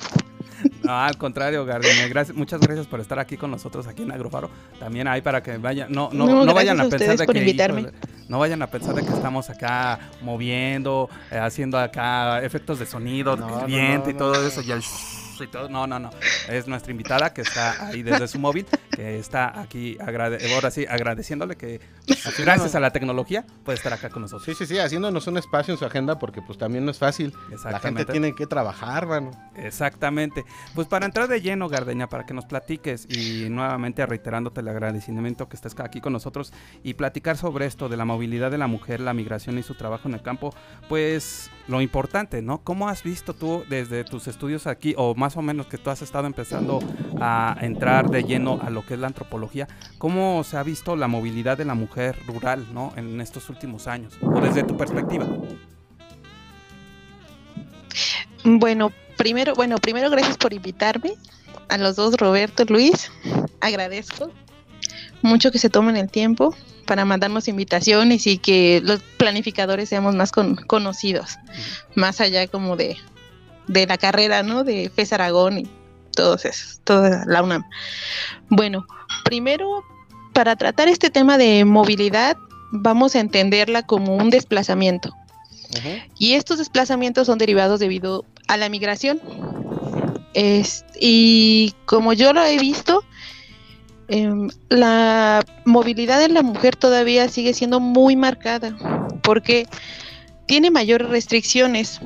No, 0.84 0.98
al 0.98 1.18
contrario, 1.18 1.65
Gardenia, 1.65 2.08
gracias, 2.08 2.36
muchas 2.38 2.62
gracias 2.62 2.88
por 2.88 3.00
estar 3.00 3.20
aquí 3.20 3.36
con 3.38 3.52
nosotros 3.52 3.86
aquí 3.88 4.04
en 4.04 4.12
Agrofaro. 4.12 4.50
También 4.80 5.08
hay 5.08 5.22
para 5.22 5.44
que 5.44 5.58
vayan, 5.58 5.92
no, 5.92 6.10
no, 6.13 6.26
No, 6.26 6.46
no, 6.46 6.54
vayan 6.54 6.80
a 6.80 6.84
a 6.84 6.89
pensar 6.89 7.18
de 7.18 7.28
que 7.28 7.39
invitarme. 7.39 7.88
no 8.28 8.39
vayan 8.39 8.62
a 8.62 8.68
pensar 8.68 8.96
de 8.96 9.02
que 9.04 9.10
estamos 9.13 9.50
acá 9.50 10.00
moviendo, 10.22 11.10
eh, 11.32 11.38
haciendo 11.38 11.78
acá 11.78 12.42
efectos 12.44 12.80
de 12.80 12.86
sonido, 12.86 13.36
No, 13.36 13.62
el 13.62 13.65
viento 13.65 14.06
no, 14.06 14.12
y 14.12 14.13
todo 14.13 14.34
no. 14.42 14.48
eso 14.48 14.62
y 14.62 14.72
el 14.72 14.82
y 15.43 15.47
todo. 15.47 15.69
No, 15.69 15.88
no, 15.88 15.99
no. 15.99 16.10
Es 16.47 16.67
nuestra 16.67 16.91
invitada 16.91 17.34
que 17.34 17.41
está 17.41 17.88
ahí 17.88 18.04
desde 18.04 18.28
su 18.28 18.39
móvil, 18.39 18.65
que 18.91 19.19
está 19.19 19.60
aquí 19.60 19.97
agrade- 19.99 20.39
ahora 20.54 20.71
sí 20.71 20.86
agradeciéndole 20.88 21.56
que 21.56 21.80
pues, 22.08 22.39
gracias 22.39 22.75
a 22.75 22.80
la 22.80 22.91
tecnología 22.91 23.45
puede 23.63 23.78
estar 23.78 23.93
acá 23.93 24.10
con 24.10 24.23
nosotros. 24.23 24.45
Sí, 24.45 24.54
sí, 24.56 24.65
sí, 24.73 24.80
haciéndonos 24.80 25.28
un 25.28 25.38
espacio 25.38 25.73
en 25.73 25.78
su 25.78 25.86
agenda 25.86 26.17
porque 26.19 26.41
pues 26.41 26.58
también 26.58 26.86
no 26.86 26.91
es 26.91 26.97
fácil. 26.97 27.34
La 27.63 27.80
gente 27.80 28.06
tiene 28.06 28.34
que 28.36 28.47
trabajar, 28.47 29.06
mano. 29.08 29.32
Exactamente. 29.56 30.43
Pues 30.75 30.88
para 30.88 31.06
entrar 31.06 31.28
de 31.28 31.41
lleno, 31.41 31.69
Gardeña, 31.69 32.08
para 32.08 32.25
que 32.25 32.34
nos 32.34 32.45
platiques 32.45 33.08
y 33.10 33.49
nuevamente 33.49 34.06
reiterándote 34.06 34.62
el 34.62 34.67
agradecimiento 34.67 35.47
que 35.49 35.56
estés 35.56 35.75
aquí 35.80 36.02
con 36.02 36.13
nosotros 36.13 36.52
y 36.84 36.95
platicar 36.95 37.38
sobre 37.38 37.65
esto 37.65 37.89
de 37.89 37.97
la 37.97 38.06
movilidad 38.06 38.52
de 38.52 38.58
la 38.58 38.67
mujer, 38.67 38.99
la 38.99 39.13
migración 39.13 39.58
y 39.58 39.63
su 39.63 39.75
trabajo 39.75 40.08
en 40.08 40.15
el 40.15 40.21
campo, 40.21 40.54
pues 40.88 41.52
lo 41.67 41.82
importante, 41.82 42.41
¿no? 42.41 42.62
¿Cómo 42.63 42.89
has 42.89 43.04
visto 43.04 43.34
tú 43.34 43.63
desde 43.69 44.04
tus 44.04 44.28
estudios 44.28 44.67
aquí 44.67 44.93
o 44.97 45.13
más 45.15 45.29
o 45.38 45.42
menos 45.42 45.68
que 45.68 45.78
tú 45.78 45.89
has 45.89 46.02
estado 46.02 46.28
empezando 46.28 46.80
a 47.20 47.58
entrar 47.62 48.10
de 48.10 48.24
lleno 48.24 48.60
a 48.62 48.70
lo 48.70 48.86
que 48.86 48.94
es 48.96 49.00
la 49.00 49.08
antropología? 49.08 49.68
¿Cómo 49.98 50.44
se 50.44 50.58
ha 50.58 50.63
visto 50.63 50.96
la 50.96 51.08
movilidad 51.08 51.58
de 51.58 51.65
la 51.65 51.76
mujer 51.76 52.18
rural, 52.28 52.65
¿no? 52.74 52.94
En 52.96 53.22
estos 53.22 53.50
últimos 53.50 53.88
años 53.88 54.18
o 54.22 54.39
desde 54.42 54.63
tu 54.63 54.78
perspectiva. 54.78 55.28
Bueno, 58.44 58.92
primero, 59.18 59.54
bueno, 59.56 59.78
primero 59.78 60.10
gracias 60.10 60.38
por 60.38 60.54
invitarme 60.54 61.13
a 61.68 61.78
los 61.78 61.96
dos, 61.96 62.15
Roberto, 62.18 62.63
Luis. 62.65 63.12
Agradezco 63.62 64.32
mucho 65.22 65.52
que 65.52 65.60
se 65.60 65.70
tomen 65.70 65.98
el 65.98 66.10
tiempo 66.10 66.56
para 66.86 67.06
mandarnos 67.06 67.48
invitaciones 67.48 68.26
y 68.26 68.38
que 68.38 68.82
los 68.84 69.02
planificadores 69.18 69.89
seamos 69.89 70.15
más 70.15 70.32
con- 70.32 70.56
conocidos, 70.56 71.38
más 71.96 72.22
allá 72.22 72.48
como 72.48 72.78
de, 72.78 72.98
de 73.69 73.86
la 73.88 73.97
carrera, 73.97 74.43
¿no? 74.43 74.63
De 74.63 74.89
FES 74.93 75.13
Aragón 75.13 75.60
y 75.60 75.67
todos 76.15 76.43
esos, 76.43 76.82
toda 76.84 77.23
la 77.27 77.41
UNAM. 77.41 77.63
Bueno, 78.49 78.86
primero, 79.23 79.84
para 80.34 80.55
tratar 80.55 80.89
este 80.89 81.10
tema 81.10 81.38
de 81.38 81.63
movilidad, 81.65 82.36
vamos 82.71 83.15
a 83.15 83.19
entenderla 83.19 83.84
como 83.84 84.15
un 84.15 84.29
desplazamiento. 84.29 85.13
Y 86.17 86.34
estos 86.34 86.58
desplazamientos 86.58 87.27
son 87.27 87.38
derivados 87.38 87.79
debido 87.79 88.25
a 88.47 88.58
la 88.58 88.69
migración. 88.69 89.21
Es- 90.34 90.84
y 90.99 91.75
como 91.86 92.13
yo 92.13 92.34
lo 92.34 92.43
he 92.43 92.58
visto, 92.58 93.03
em, 94.08 94.49
la 94.69 95.45
movilidad 95.65 96.19
de 96.19 96.29
la 96.29 96.41
mujer 96.41 96.75
todavía 96.75 97.29
sigue 97.29 97.53
siendo 97.53 97.79
muy 97.79 98.15
marcada 98.15 98.75
porque 99.21 99.67
tiene 100.47 100.71
mayores 100.71 101.10
restricciones. 101.10 102.01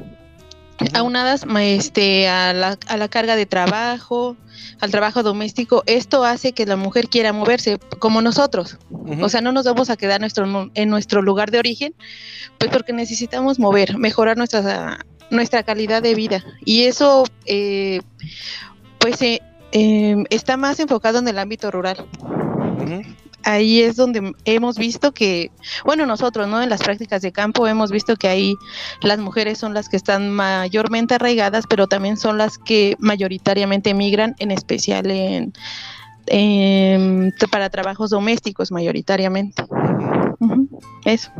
Aunadas 0.94 1.46
este, 1.60 2.28
a, 2.28 2.54
la, 2.54 2.78
a 2.88 2.98
la 2.98 3.08
carga 3.08 3.36
de 3.36 3.46
trabajo, 3.46 4.36
al 4.80 4.92
trabajo 4.92 5.24
doméstico, 5.24 5.84
esto 5.86 6.24
hace 6.24 6.52
que 6.54 6.66
la 6.66 6.76
mujer 6.76 7.08
quiera 7.10 7.32
moverse 7.34 7.78
como 8.00 8.22
nosotros. 8.22 8.78
O 9.22 9.30
sea, 9.30 9.42
no 9.42 9.52
nos 9.52 9.66
vamos 9.66 9.90
a 9.90 9.98
quedar 9.98 10.20
nuestro, 10.20 10.46
nu- 10.46 10.72
en 10.74 10.90
nuestro 10.90 11.22
lugar 11.22 11.52
de 11.52 11.60
origen, 11.60 11.94
pues 12.58 12.72
porque 12.72 12.94
necesitamos 12.94 13.60
mover, 13.60 13.98
mejorar 13.98 14.38
nuestra, 14.38 15.00
nuestra 15.30 15.64
calidad 15.64 16.02
de 16.02 16.16
vida. 16.16 16.44
Y 16.66 16.84
eso, 16.84 17.24
eh, 17.46 18.02
pues, 19.00 19.22
eh, 19.22 19.42
eh, 19.72 20.16
está 20.30 20.58
más 20.58 20.80
enfocado 20.80 21.20
en 21.20 21.28
el 21.28 21.40
ámbito 21.40 21.72
rural. 21.72 22.06
Ahí 23.44 23.82
es 23.82 23.96
donde 23.98 24.32
hemos 24.46 24.78
visto 24.78 25.12
que, 25.14 25.52
bueno, 25.86 26.06
nosotros, 26.06 26.48
¿no? 26.48 26.62
En 26.62 26.70
las 26.70 26.82
prácticas 26.82 27.22
de 27.22 27.32
campo 27.32 27.68
hemos 27.68 27.92
visto 27.92 28.16
que 28.16 28.28
ahí 28.28 28.56
las 29.02 29.20
mujeres 29.20 29.58
son 29.58 29.74
las 29.74 29.90
que 29.90 29.98
están 29.98 30.32
mayormente 30.32 31.16
arraigadas, 31.16 31.66
pero 31.68 31.88
también 31.88 32.16
son 32.18 32.38
las 32.38 32.58
que 32.58 32.96
mayoritariamente 33.00 33.90
emigran, 33.90 34.36
en 34.40 34.52
especial 34.52 35.12
en, 35.12 35.54
en- 36.28 37.34
para 37.52 37.70
trabajos 37.70 38.10
domésticos, 38.12 38.72
mayoritariamente. 38.72 39.66
Eso. 41.06 41.32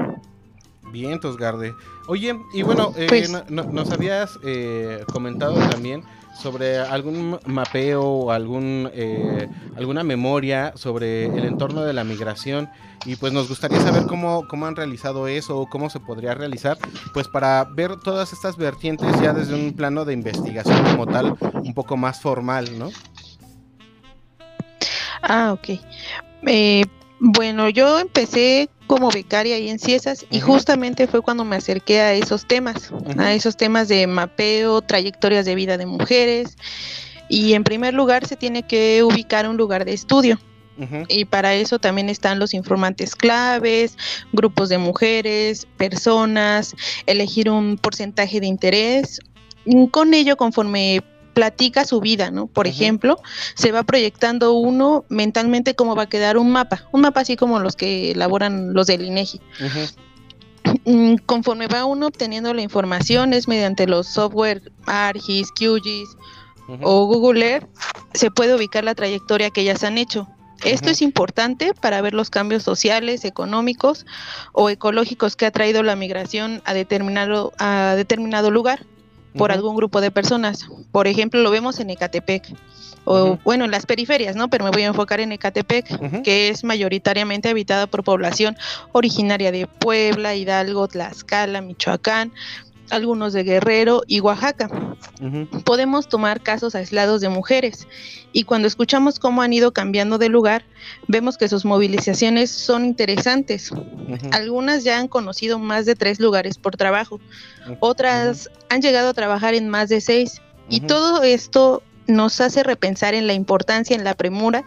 Bien, 0.92 1.20
Tosgarde. 1.20 1.74
Oye, 2.08 2.36
y 2.54 2.62
bueno, 2.62 2.94
eh, 2.98 3.06
Pues- 3.10 3.30
no- 3.32 3.44
no- 3.50 3.64
nos 3.64 3.90
habías 3.92 4.38
eh, 4.44 5.04
comentado 5.12 5.56
también 5.70 6.04
sobre 6.34 6.80
algún 6.80 7.40
mapeo 7.46 8.04
o 8.04 8.32
algún, 8.32 8.90
eh, 8.94 9.48
alguna 9.76 10.04
memoria 10.04 10.74
sobre 10.76 11.26
el 11.26 11.46
entorno 11.46 11.84
de 11.84 11.94
la 11.94 12.04
migración 12.04 12.70
y 13.06 13.16
pues 13.16 13.34
nos 13.34 13.50
gustaría 13.50 13.80
saber 13.82 14.06
cómo, 14.08 14.48
cómo 14.48 14.66
han 14.66 14.76
realizado 14.76 15.28
eso 15.28 15.60
o 15.60 15.70
cómo 15.70 15.90
se 15.90 16.00
podría 16.00 16.34
realizar, 16.34 16.78
pues 17.14 17.28
para 17.28 17.64
ver 17.66 17.98
todas 17.98 18.34
estas 18.34 18.58
vertientes 18.58 19.20
ya 19.22 19.34
desde 19.34 19.56
un 19.56 19.74
plano 19.74 20.06
de 20.06 20.14
investigación 20.14 20.84
como 20.84 21.06
tal, 21.06 21.36
un 21.54 21.74
poco 21.74 21.98
más 21.98 22.22
formal, 22.22 22.78
¿no? 22.78 22.90
Ah, 25.22 25.54
ok. 25.54 25.80
Eh, 26.48 26.86
bueno, 27.26 27.70
yo 27.70 28.00
empecé 28.00 28.70
como 28.86 29.10
becaria 29.10 29.56
ahí 29.56 29.70
en 29.70 29.80
Ciesas 29.80 30.26
y 30.30 30.42
justamente 30.42 31.08
fue 31.08 31.22
cuando 31.22 31.46
me 31.46 31.56
acerqué 31.56 32.02
a 32.02 32.14
esos 32.14 32.46
temas, 32.46 32.92
a 33.18 33.34
esos 33.34 33.56
temas 33.56 33.88
de 33.88 34.06
mapeo, 34.08 34.82
trayectorias 34.82 35.46
de 35.46 35.56
vida 35.56 35.78
de 35.78 35.86
mujeres 35.86 36.58
y 37.30 37.54
en 37.54 37.64
primer 37.64 37.94
lugar 37.94 38.28
se 38.28 38.36
tiene 38.36 38.64
que 38.64 39.04
ubicar 39.04 39.48
un 39.48 39.56
lugar 39.56 39.86
de 39.86 39.94
estudio. 39.94 40.38
Y 41.08 41.24
para 41.24 41.54
eso 41.54 41.80
también 41.80 42.10
están 42.10 42.40
los 42.40 42.54
informantes 42.54 43.16
claves, 43.16 43.96
grupos 44.34 44.68
de 44.68 44.80
mujeres, 44.80 45.66
personas, 45.78 46.76
elegir 47.06 47.50
un 47.50 47.78
porcentaje 47.78 48.42
de 48.42 48.48
interés. 48.48 49.22
Con 49.92 50.14
ello, 50.14 50.36
conforme 50.36 51.02
platica 51.34 51.86
su 51.86 52.00
vida, 52.00 52.32
¿no? 52.32 52.48
Por 52.48 52.68
ejemplo, 52.68 53.20
se 53.56 53.72
va 53.72 53.84
proyectando 53.84 54.54
uno 54.54 55.06
mentalmente 55.10 55.76
cómo 55.76 55.96
va 55.96 56.04
a 56.04 56.10
quedar 56.10 56.38
un 56.38 56.52
mapa, 56.52 56.88
un 56.92 57.02
mapa 57.02 57.22
así 57.22 57.36
como 57.36 57.60
los 57.60 57.76
que 57.76 58.12
elaboran 58.12 58.74
los 58.74 58.88
del 58.88 59.06
INEGI. 59.06 59.42
Mm, 60.86 61.16
Conforme 61.26 61.68
va 61.68 61.86
uno 61.86 62.08
obteniendo 62.08 62.54
la 62.54 62.62
información 62.62 63.34
es 63.34 63.48
mediante 63.48 63.88
los 63.88 64.08
software 64.08 64.72
ARGIS, 64.86 65.52
QGIS 65.52 66.10
o 66.82 67.06
Google 67.06 67.46
Earth, 67.46 67.68
se 68.14 68.32
puede 68.32 68.56
ubicar 68.56 68.84
la 68.84 68.96
trayectoria 68.96 69.50
que 69.50 69.62
ellas 69.62 69.84
han 69.84 69.98
hecho. 69.98 70.28
Esto 70.64 70.90
es 70.90 71.02
importante 71.02 71.74
para 71.74 72.02
ver 72.02 72.14
los 72.14 72.30
cambios 72.30 72.64
sociales, 72.64 73.26
económicos 73.26 74.06
o 74.54 74.70
ecológicos 74.70 75.36
que 75.36 75.46
ha 75.46 75.52
traído 75.52 75.84
la 75.84 75.98
migración 75.98 76.62
a 76.64 76.74
determinado, 76.74 77.52
a 77.60 77.96
determinado 77.98 78.50
lugar 78.50 78.86
por 79.38 79.52
algún 79.52 79.76
grupo 79.76 80.02
de 80.02 80.12
personas. 80.12 80.68
Por 80.92 81.08
ejemplo, 81.08 81.42
lo 81.42 81.52
vemos 81.52 81.80
en 81.80 81.90
Ecatepec 81.90 82.56
o 83.06 83.38
bueno, 83.44 83.66
en 83.66 83.72
las 83.72 83.86
periferias, 83.86 84.36
¿no? 84.36 84.50
Pero 84.50 84.64
me 84.64 84.72
voy 84.72 84.84
a 84.84 84.88
enfocar 84.88 85.20
en 85.20 85.32
Ecatepec, 85.32 86.22
que 86.24 86.50
es 86.50 86.64
mayoritariamente 86.64 87.50
habitada 87.50 87.88
por 87.88 88.04
población 88.04 88.56
originaria 88.92 89.52
de 89.52 89.68
Puebla, 89.68 90.36
Hidalgo, 90.36 90.88
Tlaxcala, 90.88 91.62
Michoacán, 91.62 92.32
algunos 92.90 93.34
de 93.34 93.44
Guerrero 93.44 94.04
y 94.08 94.20
Oaxaca. 94.20 94.70
Podemos 95.64 96.08
tomar 96.08 96.42
casos 96.42 96.76
aislados 96.76 97.22
de 97.22 97.30
mujeres 97.30 97.88
y 98.32 98.44
cuando 98.44 98.68
escuchamos 98.68 99.20
cómo 99.20 99.42
han 99.42 99.54
ido 99.54 99.72
cambiando 99.72 100.18
de 100.18 100.30
lugar, 100.30 100.66
vemos 101.08 101.38
que 101.38 101.48
sus 101.48 101.66
movilizaciones 101.66 102.52
son 102.52 102.86
interesantes. 102.86 103.72
Algunas 104.32 104.84
ya 104.84 105.00
han 105.00 105.08
conocido 105.08 105.60
más 105.60 105.86
de 105.86 105.96
tres 105.96 106.20
lugares 106.20 106.58
por 106.58 106.76
trabajo, 106.76 107.20
otras 107.80 108.50
han 108.70 108.82
llegado 108.82 109.10
a 109.10 109.14
trabajar 109.14 109.54
en 109.54 109.70
más 109.70 109.90
de 109.90 110.02
seis 110.02 110.42
y 110.70 110.82
todo 110.82 111.24
esto 111.24 111.84
nos 112.08 112.42
hace 112.42 112.64
repensar 112.64 113.14
en 113.14 113.28
la 113.28 113.34
importancia, 113.34 113.96
en 113.96 114.04
la 114.04 114.14
premura 114.14 114.64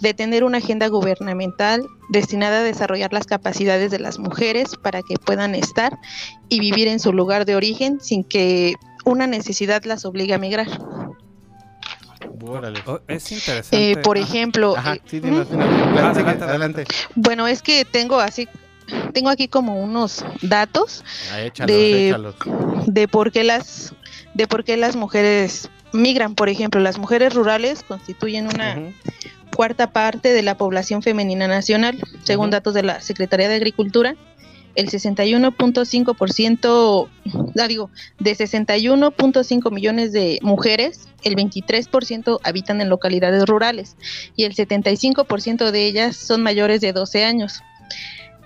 de 0.00 0.14
tener 0.14 0.44
una 0.44 0.58
agenda 0.58 0.88
gubernamental 0.88 1.86
destinada 2.08 2.58
a 2.58 2.62
desarrollar 2.62 3.12
las 3.12 3.26
capacidades 3.26 3.90
de 3.90 3.98
las 3.98 4.18
mujeres 4.18 4.76
para 4.82 5.02
que 5.02 5.14
puedan 5.16 5.54
estar 5.54 5.98
y 6.48 6.60
vivir 6.60 6.88
en 6.88 7.00
su 7.00 7.12
lugar 7.12 7.44
de 7.44 7.54
origen 7.56 8.00
sin 8.00 8.24
que 8.24 8.74
una 9.04 9.26
necesidad 9.26 9.84
las 9.84 10.04
obligue 10.04 10.34
a 10.34 10.38
migrar. 10.38 10.66
Oh, 12.86 13.00
Es 13.08 13.30
interesante. 13.32 13.92
Eh, 13.92 13.96
por 13.96 14.16
Ah, 14.16 14.20
ejemplo, 14.20 14.76
Ajá, 14.76 14.94
eh, 14.94 15.02
sí, 15.06 15.20
dinos, 15.20 15.50
dinos. 15.50 15.66
Adelante, 15.66 16.44
adelante. 16.44 16.84
bueno, 17.14 17.46
es 17.46 17.62
que 17.62 17.84
tengo 17.84 18.18
así, 18.18 18.48
tengo 19.12 19.28
aquí 19.30 19.46
como 19.48 19.80
unos 19.82 20.24
datos 20.42 21.04
Ah, 21.32 21.42
échalos, 21.42 21.68
de, 21.76 22.08
échalos. 22.08 22.34
de 22.86 23.08
por 23.08 23.30
qué 23.32 23.44
las 23.44 23.94
de 24.34 24.46
por 24.46 24.64
qué 24.64 24.76
las 24.76 24.96
mujeres 24.96 25.70
migran. 25.92 26.34
Por 26.34 26.48
ejemplo, 26.48 26.80
las 26.80 26.98
mujeres 26.98 27.34
rurales 27.34 27.82
constituyen 27.82 28.46
una 28.46 28.76
cuarta 29.60 29.92
parte 29.92 30.32
de 30.32 30.40
la 30.40 30.56
población 30.56 31.02
femenina 31.02 31.46
nacional, 31.46 31.98
según 32.24 32.48
datos 32.48 32.72
de 32.72 32.82
la 32.82 33.02
Secretaría 33.02 33.46
de 33.46 33.56
Agricultura. 33.56 34.16
El 34.74 34.88
61.5%, 34.88 37.08
la 37.52 37.68
digo, 37.68 37.90
de 38.18 38.34
61.5 38.34 39.70
millones 39.70 40.12
de 40.12 40.38
mujeres, 40.40 41.10
el 41.24 41.36
23% 41.36 42.40
habitan 42.42 42.80
en 42.80 42.88
localidades 42.88 43.44
rurales 43.44 43.98
y 44.34 44.44
el 44.44 44.54
75% 44.54 45.70
de 45.70 45.84
ellas 45.84 46.16
son 46.16 46.42
mayores 46.42 46.80
de 46.80 46.94
12 46.94 47.26
años. 47.26 47.60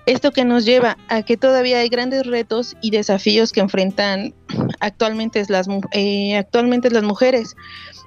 Esto 0.05 0.33
que 0.33 0.43
nos 0.43 0.65
lleva 0.65 0.97
a 1.07 1.23
que 1.23 1.37
todavía 1.37 1.79
hay 1.79 1.87
grandes 1.87 2.27
retos 2.27 2.75
y 2.81 2.91
desafíos 2.91 3.53
que 3.53 3.61
enfrentan 3.61 4.33
actualmente 4.81 5.41
las, 5.47 5.69
eh, 5.93 6.35
actualmente 6.35 6.91
las 6.91 7.03
mujeres, 7.03 7.55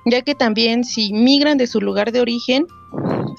ya 0.05 0.21
que 0.21 0.35
también 0.35 0.85
si 0.85 1.15
migran 1.15 1.57
de 1.57 1.67
su 1.67 1.81
lugar 1.81 2.13
de 2.13 2.21
origen, 2.21 2.67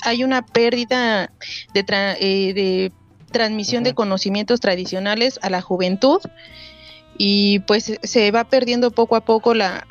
hay 0.04 0.24
una 0.24 0.46
pérdida 0.46 1.32
de, 1.74 1.86
tra- 1.86 2.16
eh, 2.20 2.54
de 2.54 2.92
transmisión 3.32 3.84
de 3.84 3.94
conocimientos 3.94 4.60
tradicionales 4.60 5.40
a 5.42 5.50
la 5.50 5.62
juventud 5.62 6.20
y 7.18 7.60
pues 7.60 7.92
se 8.02 8.32
va 8.32 8.44
perdiendo 8.46 8.92
poco 8.92 9.16
a 9.16 9.22
poco 9.22 9.54
la... 9.54 9.86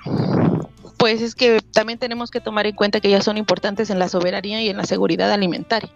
Pues 0.97 1.23
es 1.23 1.35
que 1.37 1.61
también 1.73 1.99
tenemos 1.99 2.31
que 2.31 2.41
tomar 2.41 2.67
en 2.67 2.75
cuenta 2.75 3.01
que 3.01 3.09
ellas 3.09 3.25
son 3.25 3.37
importantes 3.37 3.91
en 3.91 3.99
la 4.01 4.09
soberanía 4.09 4.61
y 4.63 4.69
en 4.69 4.77
la 4.77 4.85
seguridad 4.85 5.31
alimentaria. 5.33 5.91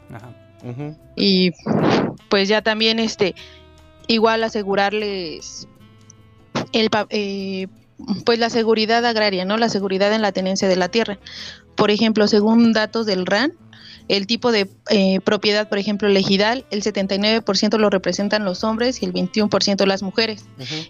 Y 1.17 1.51
pues 2.29 2.49
ya 2.49 2.63
también 2.63 3.01
este 3.01 3.35
igual 4.07 4.45
asegurarles 4.45 5.67
el 6.73 6.89
pa- 6.91 7.07
eh, 7.11 7.67
pues 8.25 8.39
la 8.39 8.49
seguridad 8.51 9.05
agraria 9.05 9.45
no 9.45 9.57
la 9.57 9.69
seguridad 9.69 10.13
en 10.13 10.23
la 10.23 10.31
tenencia 10.33 10.69
de 10.69 10.77
la 10.77 10.89
tierra 10.89 11.19
por 11.77 11.91
ejemplo 11.91 12.27
según 12.29 12.73
datos 12.73 13.07
del 13.07 13.27
RAN 13.27 13.53
el 14.09 14.27
tipo 14.27 14.53
de 14.53 14.69
eh, 14.91 15.21
propiedad 15.21 15.69
por 15.69 15.79
ejemplo 15.79 16.09
el 16.09 16.17
ejidal 16.17 16.65
el 16.71 16.83
79% 16.83 17.79
lo 17.79 17.91
representan 17.91 18.45
los 18.45 18.65
hombres 18.65 19.03
y 19.03 19.07
el 19.07 19.13
21% 19.13 19.87
las 19.87 20.03
mujeres 20.03 20.45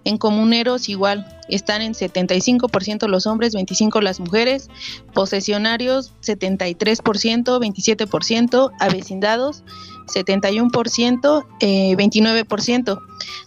en 0.05 0.18
comuneros 0.18 0.89
igual 0.89 1.26
están 1.49 1.83
en 1.83 1.93
75% 1.93 3.07
los 3.09 3.26
hombres, 3.26 3.55
25% 3.55 4.01
las 4.01 4.20
mujeres, 4.20 4.68
posesionarios 5.12 6.14
73%, 6.22 6.87
27%, 6.87 8.72
avecindados 8.80 9.62
71%, 10.07 11.47
eh, 11.61 11.97
29%. 11.97 13.01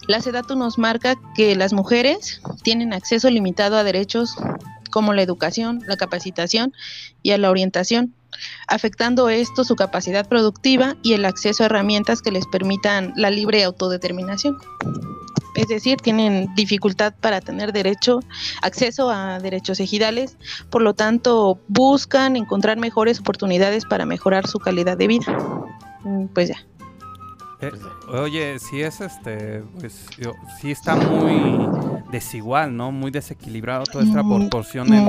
La 0.08 0.20
SEDATU 0.20 0.56
nos 0.56 0.78
marca 0.78 1.16
que 1.34 1.54
las 1.56 1.72
mujeres 1.72 2.40
tienen 2.62 2.92
acceso 2.92 3.28
limitado 3.30 3.76
a 3.76 3.84
derechos 3.84 4.36
como 4.96 5.12
la 5.12 5.20
educación, 5.20 5.82
la 5.86 5.98
capacitación 5.98 6.72
y 7.22 7.32
a 7.32 7.36
la 7.36 7.50
orientación, 7.50 8.14
afectando 8.66 9.28
esto 9.28 9.62
su 9.62 9.76
capacidad 9.76 10.26
productiva 10.26 10.96
y 11.02 11.12
el 11.12 11.26
acceso 11.26 11.62
a 11.62 11.66
herramientas 11.66 12.22
que 12.22 12.30
les 12.30 12.46
permitan 12.46 13.12
la 13.14 13.28
libre 13.28 13.62
autodeterminación 13.62 14.56
es 15.54 15.68
decir, 15.68 15.98
tienen 15.98 16.54
dificultad 16.54 17.12
para 17.20 17.42
tener 17.42 17.72
derecho, 17.72 18.20
acceso 18.62 19.10
a 19.10 19.38
derechos 19.38 19.80
ejidales, 19.80 20.38
por 20.70 20.80
lo 20.80 20.94
tanto 20.94 21.60
buscan 21.68 22.36
encontrar 22.36 22.78
mejores 22.78 23.20
oportunidades 23.20 23.84
para 23.84 24.06
mejorar 24.06 24.46
su 24.46 24.58
calidad 24.58 24.96
de 24.96 25.08
vida. 25.08 25.26
Mm, 26.04 26.28
Pues 26.28 26.48
ya. 26.48 26.75
Eh, 27.60 27.72
oye, 28.08 28.58
sí 28.58 28.82
es 28.82 29.00
este, 29.00 29.62
pues 29.80 30.06
yo- 30.18 30.34
sí 30.60 30.70
está 30.70 30.94
muy 30.94 31.66
desigual, 32.12 32.76
¿no? 32.76 32.92
Muy 32.92 33.10
desequilibrado 33.10 33.84
toda 33.84 34.04
esta 34.04 34.20
proporción 34.40 34.88
en, 34.98 35.04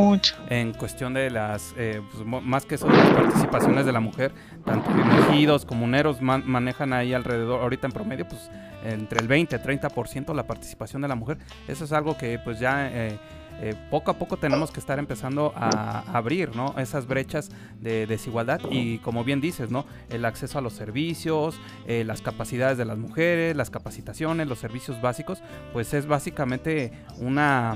en 0.50 0.74
cuestión 0.74 1.14
de 1.14 1.30
las, 1.30 1.74
eh, 1.78 2.02
pues, 2.12 2.26
más 2.44 2.66
que 2.66 2.76
eso, 2.76 2.88
de 2.88 2.96
las 2.96 3.10
participaciones 3.10 3.86
de 3.86 3.92
la 3.92 4.00
mujer, 4.00 4.34
tanto 4.66 4.90
ejidos, 5.30 5.66
comuneros 5.66 6.22
man- 6.22 6.44
manejan 6.46 6.94
ahí 6.94 7.14
alrededor, 7.14 7.62
ahorita 7.62 7.88
en 7.88 7.94
promedio, 7.94 8.28
pues 8.28 8.50
entre 8.86 9.20
el 9.20 9.28
20 9.28 9.56
y 9.56 9.60
30% 9.60 10.34
la 10.34 10.48
participación 10.48 11.02
de 11.02 11.08
la 11.10 11.16
mujer. 11.16 11.38
Eso 11.68 11.84
es 11.84 11.92
algo 11.92 12.18
que 12.18 12.40
pues 12.40 12.60
ya... 12.60 12.90
eh, 12.92 13.20
eh, 13.62 13.76
poco 13.90 14.12
a 14.12 14.14
poco 14.16 14.38
tenemos 14.38 14.72
que 14.72 14.80
estar 14.80 15.00
empezando 15.00 15.54
a 15.56 16.04
abrir, 16.14 16.56
¿no? 16.56 16.76
Esas 16.78 17.08
brechas 17.08 17.50
de 17.80 18.06
desigualdad 18.06 18.62
y 18.70 19.00
como 19.00 19.24
bien 19.24 19.42
dices, 19.42 19.72
¿no? 19.72 19.86
El 20.10 20.26
acceso 20.26 20.60
a 20.60 20.62
los 20.62 20.74
servicios, 20.74 21.60
eh, 21.88 22.04
las 22.04 22.22
capacidades 22.22 22.78
de 22.78 22.86
las 22.86 22.98
mujeres, 22.98 23.56
las 23.56 23.70
capacitaciones, 23.70 24.48
los 24.48 24.60
servicios 24.60 25.02
básicos, 25.02 25.42
pues 25.74 25.94
es 25.94 26.08
básicamente 26.08 26.92
una, 27.20 27.76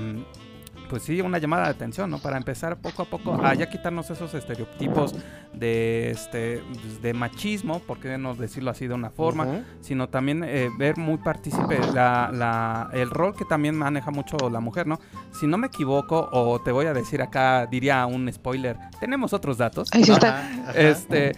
pues 0.92 1.04
sí, 1.04 1.22
una 1.22 1.38
llamada 1.38 1.64
de 1.64 1.70
atención, 1.70 2.10
¿no? 2.10 2.18
Para 2.18 2.36
empezar 2.36 2.76
poco 2.76 3.00
a 3.00 3.04
poco 3.06 3.34
a 3.42 3.54
ya 3.54 3.70
quitarnos 3.70 4.10
esos 4.10 4.34
estereotipos 4.34 5.14
de 5.54 6.10
este 6.10 6.62
pues, 6.70 7.00
de 7.00 7.14
machismo, 7.14 7.78
por 7.80 7.98
qué 7.98 8.18
no 8.18 8.34
decirlo 8.34 8.70
así 8.70 8.86
de 8.86 8.92
una 8.92 9.08
forma, 9.08 9.46
sino 9.80 10.10
también 10.10 10.44
eh, 10.44 10.68
ver 10.78 10.98
muy 10.98 11.16
partícipe 11.16 11.80
la, 11.94 12.28
la- 12.30 12.90
el 12.92 13.08
rol 13.08 13.34
que 13.34 13.46
también 13.46 13.74
maneja 13.74 14.10
mucho 14.10 14.36
la 14.50 14.60
mujer, 14.60 14.86
¿no? 14.86 14.98
Si 15.32 15.46
no 15.46 15.56
me 15.56 15.68
equivoco, 15.68 16.28
o 16.30 16.60
te 16.60 16.72
voy 16.72 16.84
a 16.84 16.92
decir 16.92 17.22
acá, 17.22 17.64
diría 17.64 18.04
un 18.04 18.30
spoiler, 18.30 18.76
tenemos 19.00 19.32
otros 19.32 19.56
datos. 19.56 19.88
Ahí 19.92 20.02
está. 20.02 20.40
Ajá, 20.40 20.60
ajá. 20.68 20.72
Este, 20.78 21.32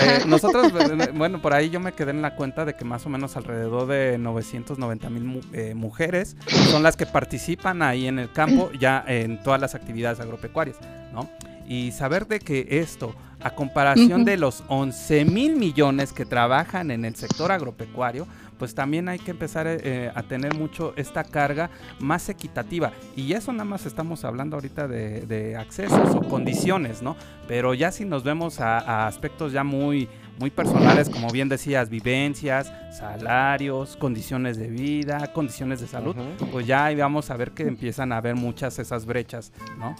eh, 0.00 0.20
nosotros, 0.26 0.72
eh, 0.72 1.10
bueno, 1.14 1.40
por 1.42 1.52
ahí 1.54 1.70
yo 1.70 1.80
me 1.80 1.92
quedé 1.92 2.10
en 2.10 2.22
la 2.22 2.34
cuenta 2.36 2.64
de 2.64 2.74
que 2.74 2.84
más 2.84 3.04
o 3.06 3.08
menos 3.08 3.36
alrededor 3.36 3.86
de 3.88 4.18
990 4.18 5.10
mil 5.10 5.24
mu- 5.24 5.40
eh, 5.52 5.74
mujeres 5.74 6.36
son 6.70 6.82
las 6.82 6.96
que 6.96 7.06
participan 7.06 7.82
ahí 7.82 8.06
en 8.06 8.18
el 8.18 8.30
campo 8.32 8.70
ya 8.78 9.04
en 9.06 9.42
todas 9.42 9.60
las 9.60 9.74
actividades 9.74 10.20
agropecuarias, 10.20 10.76
¿no? 11.12 11.28
Y 11.68 11.92
saber 11.92 12.26
de 12.26 12.40
que 12.40 12.66
esto, 12.80 13.14
a 13.40 13.50
comparación 13.50 14.24
de 14.24 14.36
los 14.36 14.64
11 14.68 15.24
mil 15.24 15.56
millones 15.56 16.12
que 16.12 16.24
trabajan 16.26 16.90
en 16.90 17.04
el 17.04 17.14
sector 17.14 17.52
agropecuario, 17.52 18.26
pues 18.60 18.74
también 18.74 19.08
hay 19.08 19.18
que 19.18 19.30
empezar 19.30 19.66
eh, 19.66 20.12
a 20.14 20.22
tener 20.22 20.54
mucho 20.54 20.92
esta 20.96 21.24
carga 21.24 21.70
más 21.98 22.28
equitativa. 22.28 22.92
Y 23.16 23.32
eso 23.32 23.52
nada 23.52 23.64
más 23.64 23.86
estamos 23.86 24.22
hablando 24.24 24.56
ahorita 24.56 24.86
de, 24.86 25.22
de 25.22 25.56
accesos 25.56 26.14
o 26.14 26.20
condiciones, 26.20 27.00
¿no? 27.00 27.16
Pero 27.48 27.72
ya 27.72 27.90
si 27.90 28.04
nos 28.04 28.22
vemos 28.22 28.60
a, 28.60 28.78
a 28.78 29.06
aspectos 29.06 29.52
ya 29.52 29.64
muy, 29.64 30.10
muy 30.38 30.50
personales, 30.50 31.08
como 31.08 31.30
bien 31.30 31.48
decías, 31.48 31.88
vivencias, 31.88 32.70
salarios, 32.92 33.96
condiciones 33.96 34.58
de 34.58 34.68
vida, 34.68 35.32
condiciones 35.32 35.80
de 35.80 35.86
salud, 35.86 36.14
pues 36.52 36.66
ya 36.66 36.84
ahí 36.84 36.96
vamos 36.96 37.30
a 37.30 37.38
ver 37.38 37.52
que 37.52 37.62
empiezan 37.62 38.12
a 38.12 38.18
haber 38.18 38.36
muchas 38.36 38.78
esas 38.78 39.06
brechas, 39.06 39.52
¿no? 39.78 39.96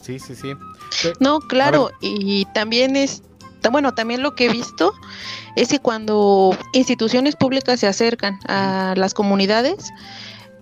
Sí, 0.00 0.20
sí, 0.20 0.36
sí. 0.36 0.52
No, 1.18 1.40
claro, 1.40 1.90
y 2.00 2.44
también 2.54 2.94
es, 2.94 3.24
bueno, 3.70 3.92
también 3.92 4.22
lo 4.22 4.34
que 4.34 4.46
he 4.46 4.48
visto 4.48 4.92
es 5.56 5.68
que 5.68 5.78
cuando 5.78 6.56
instituciones 6.72 7.36
públicas 7.36 7.80
se 7.80 7.86
acercan 7.86 8.38
a 8.46 8.94
las 8.96 9.14
comunidades, 9.14 9.92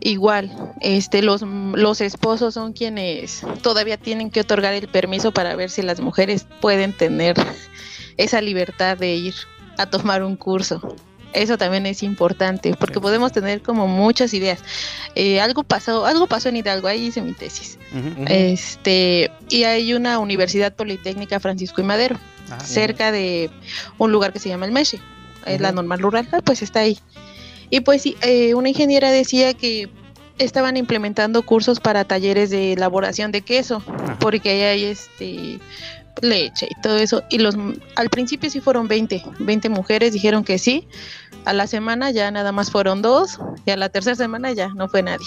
igual, 0.00 0.50
este, 0.80 1.22
los, 1.22 1.42
los 1.42 2.00
esposos 2.00 2.54
son 2.54 2.72
quienes 2.72 3.42
todavía 3.62 3.96
tienen 3.96 4.30
que 4.30 4.40
otorgar 4.40 4.74
el 4.74 4.88
permiso 4.88 5.32
para 5.32 5.54
ver 5.54 5.70
si 5.70 5.82
las 5.82 6.00
mujeres 6.00 6.46
pueden 6.60 6.92
tener 6.92 7.36
esa 8.16 8.40
libertad 8.40 8.96
de 8.96 9.14
ir 9.14 9.34
a 9.78 9.86
tomar 9.86 10.22
un 10.22 10.36
curso. 10.36 10.96
Eso 11.32 11.56
también 11.56 11.86
es 11.86 12.02
importante, 12.02 12.74
porque 12.78 13.00
podemos 13.00 13.30
tener 13.30 13.62
como 13.62 13.86
muchas 13.86 14.34
ideas. 14.34 14.60
Eh, 15.14 15.40
algo 15.40 15.62
pasó, 15.62 16.04
algo 16.04 16.26
pasó 16.26 16.48
en 16.48 16.56
Hidalgo, 16.56 16.88
ahí 16.88 17.06
hice 17.06 17.22
mi 17.22 17.32
tesis. 17.32 17.78
Este, 18.26 19.30
y 19.48 19.64
hay 19.64 19.94
una 19.94 20.18
universidad 20.18 20.74
politécnica 20.74 21.38
Francisco 21.38 21.80
y 21.80 21.84
Madero, 21.84 22.18
Ah, 22.50 22.60
cerca 22.60 23.12
de 23.12 23.50
un 23.98 24.12
lugar 24.12 24.32
que 24.32 24.38
se 24.38 24.48
llama 24.48 24.66
El 24.66 24.72
Meche, 24.72 25.00
es 25.46 25.60
la 25.60 25.72
normal 25.72 26.00
rural, 26.00 26.28
ah, 26.32 26.40
pues 26.44 26.62
está 26.62 26.80
ahí. 26.80 26.98
Y 27.70 27.80
pues 27.80 28.02
sí, 28.02 28.16
eh, 28.22 28.54
una 28.54 28.68
ingeniera 28.68 29.10
decía 29.10 29.54
que 29.54 29.88
estaban 30.38 30.76
implementando 30.76 31.42
cursos 31.42 31.80
para 31.80 32.04
talleres 32.04 32.50
de 32.50 32.72
elaboración 32.72 33.30
de 33.30 33.42
queso, 33.42 33.82
Ajá. 33.86 34.18
porque 34.18 34.50
ahí 34.50 34.60
hay 34.62 34.84
este 34.84 35.60
leche 36.22 36.68
y 36.68 36.80
todo 36.80 36.96
eso. 36.96 37.22
Y 37.30 37.38
los 37.38 37.56
al 37.96 38.10
principio 38.10 38.50
sí 38.50 38.60
fueron 38.60 38.88
20, 38.88 39.22
20 39.38 39.68
mujeres 39.68 40.12
dijeron 40.12 40.44
que 40.44 40.58
sí. 40.58 40.86
A 41.44 41.52
la 41.52 41.66
semana 41.66 42.10
ya 42.10 42.30
nada 42.30 42.52
más 42.52 42.70
fueron 42.70 43.00
dos 43.00 43.38
y 43.64 43.70
a 43.70 43.76
la 43.76 43.88
tercera 43.88 44.16
semana 44.16 44.52
ya 44.52 44.68
no 44.68 44.88
fue 44.88 45.02
nadie. 45.02 45.26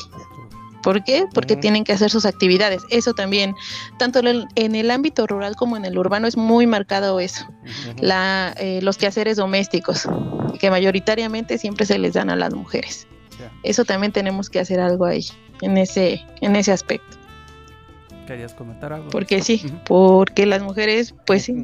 ¿Por 0.84 1.04
qué? 1.04 1.26
Porque 1.34 1.54
Ujú. 1.54 1.62
tienen 1.62 1.84
que 1.86 1.94
hacer 1.94 2.12
sus 2.12 2.26
actividades. 2.26 2.84
Eso 2.90 3.14
también, 3.14 3.56
tanto 3.98 4.20
en 4.20 4.76
el, 4.76 4.92
ámbito 4.92 5.26
rural 5.26 5.56
como 5.56 5.78
en 5.78 5.86
el 5.86 5.98
urbano, 5.98 6.28
es 6.28 6.38
muy 6.38 6.68
marcado 6.68 7.20
eso. 7.20 7.46
La, 8.00 8.54
eh, 8.60 8.82
los 8.84 8.98
quehaceres 8.98 9.38
domésticos, 9.38 10.08
que 10.60 10.70
mayoritariamente 10.70 11.58
siempre 11.58 11.86
se 11.86 11.98
les 11.98 12.14
dan 12.14 12.30
a 12.30 12.36
las 12.36 12.54
mujeres. 12.54 13.08
Eso 13.64 13.86
también 13.86 14.12
tenemos 14.12 14.50
que 14.50 14.60
hacer 14.60 14.80
algo 14.80 15.06
ahí, 15.06 15.26
en 15.62 15.78
ese, 15.78 16.22
en 16.42 16.56
ese 16.56 16.72
aspecto. 16.72 17.18
¿Querías 18.28 18.54
comentar 18.54 18.94
algo? 18.94 19.10
Porque 19.10 19.42
sí, 19.42 19.62
porque 19.86 20.46
las 20.46 20.62
mujeres, 20.62 21.14
pues 21.26 21.44
sí, 21.44 21.64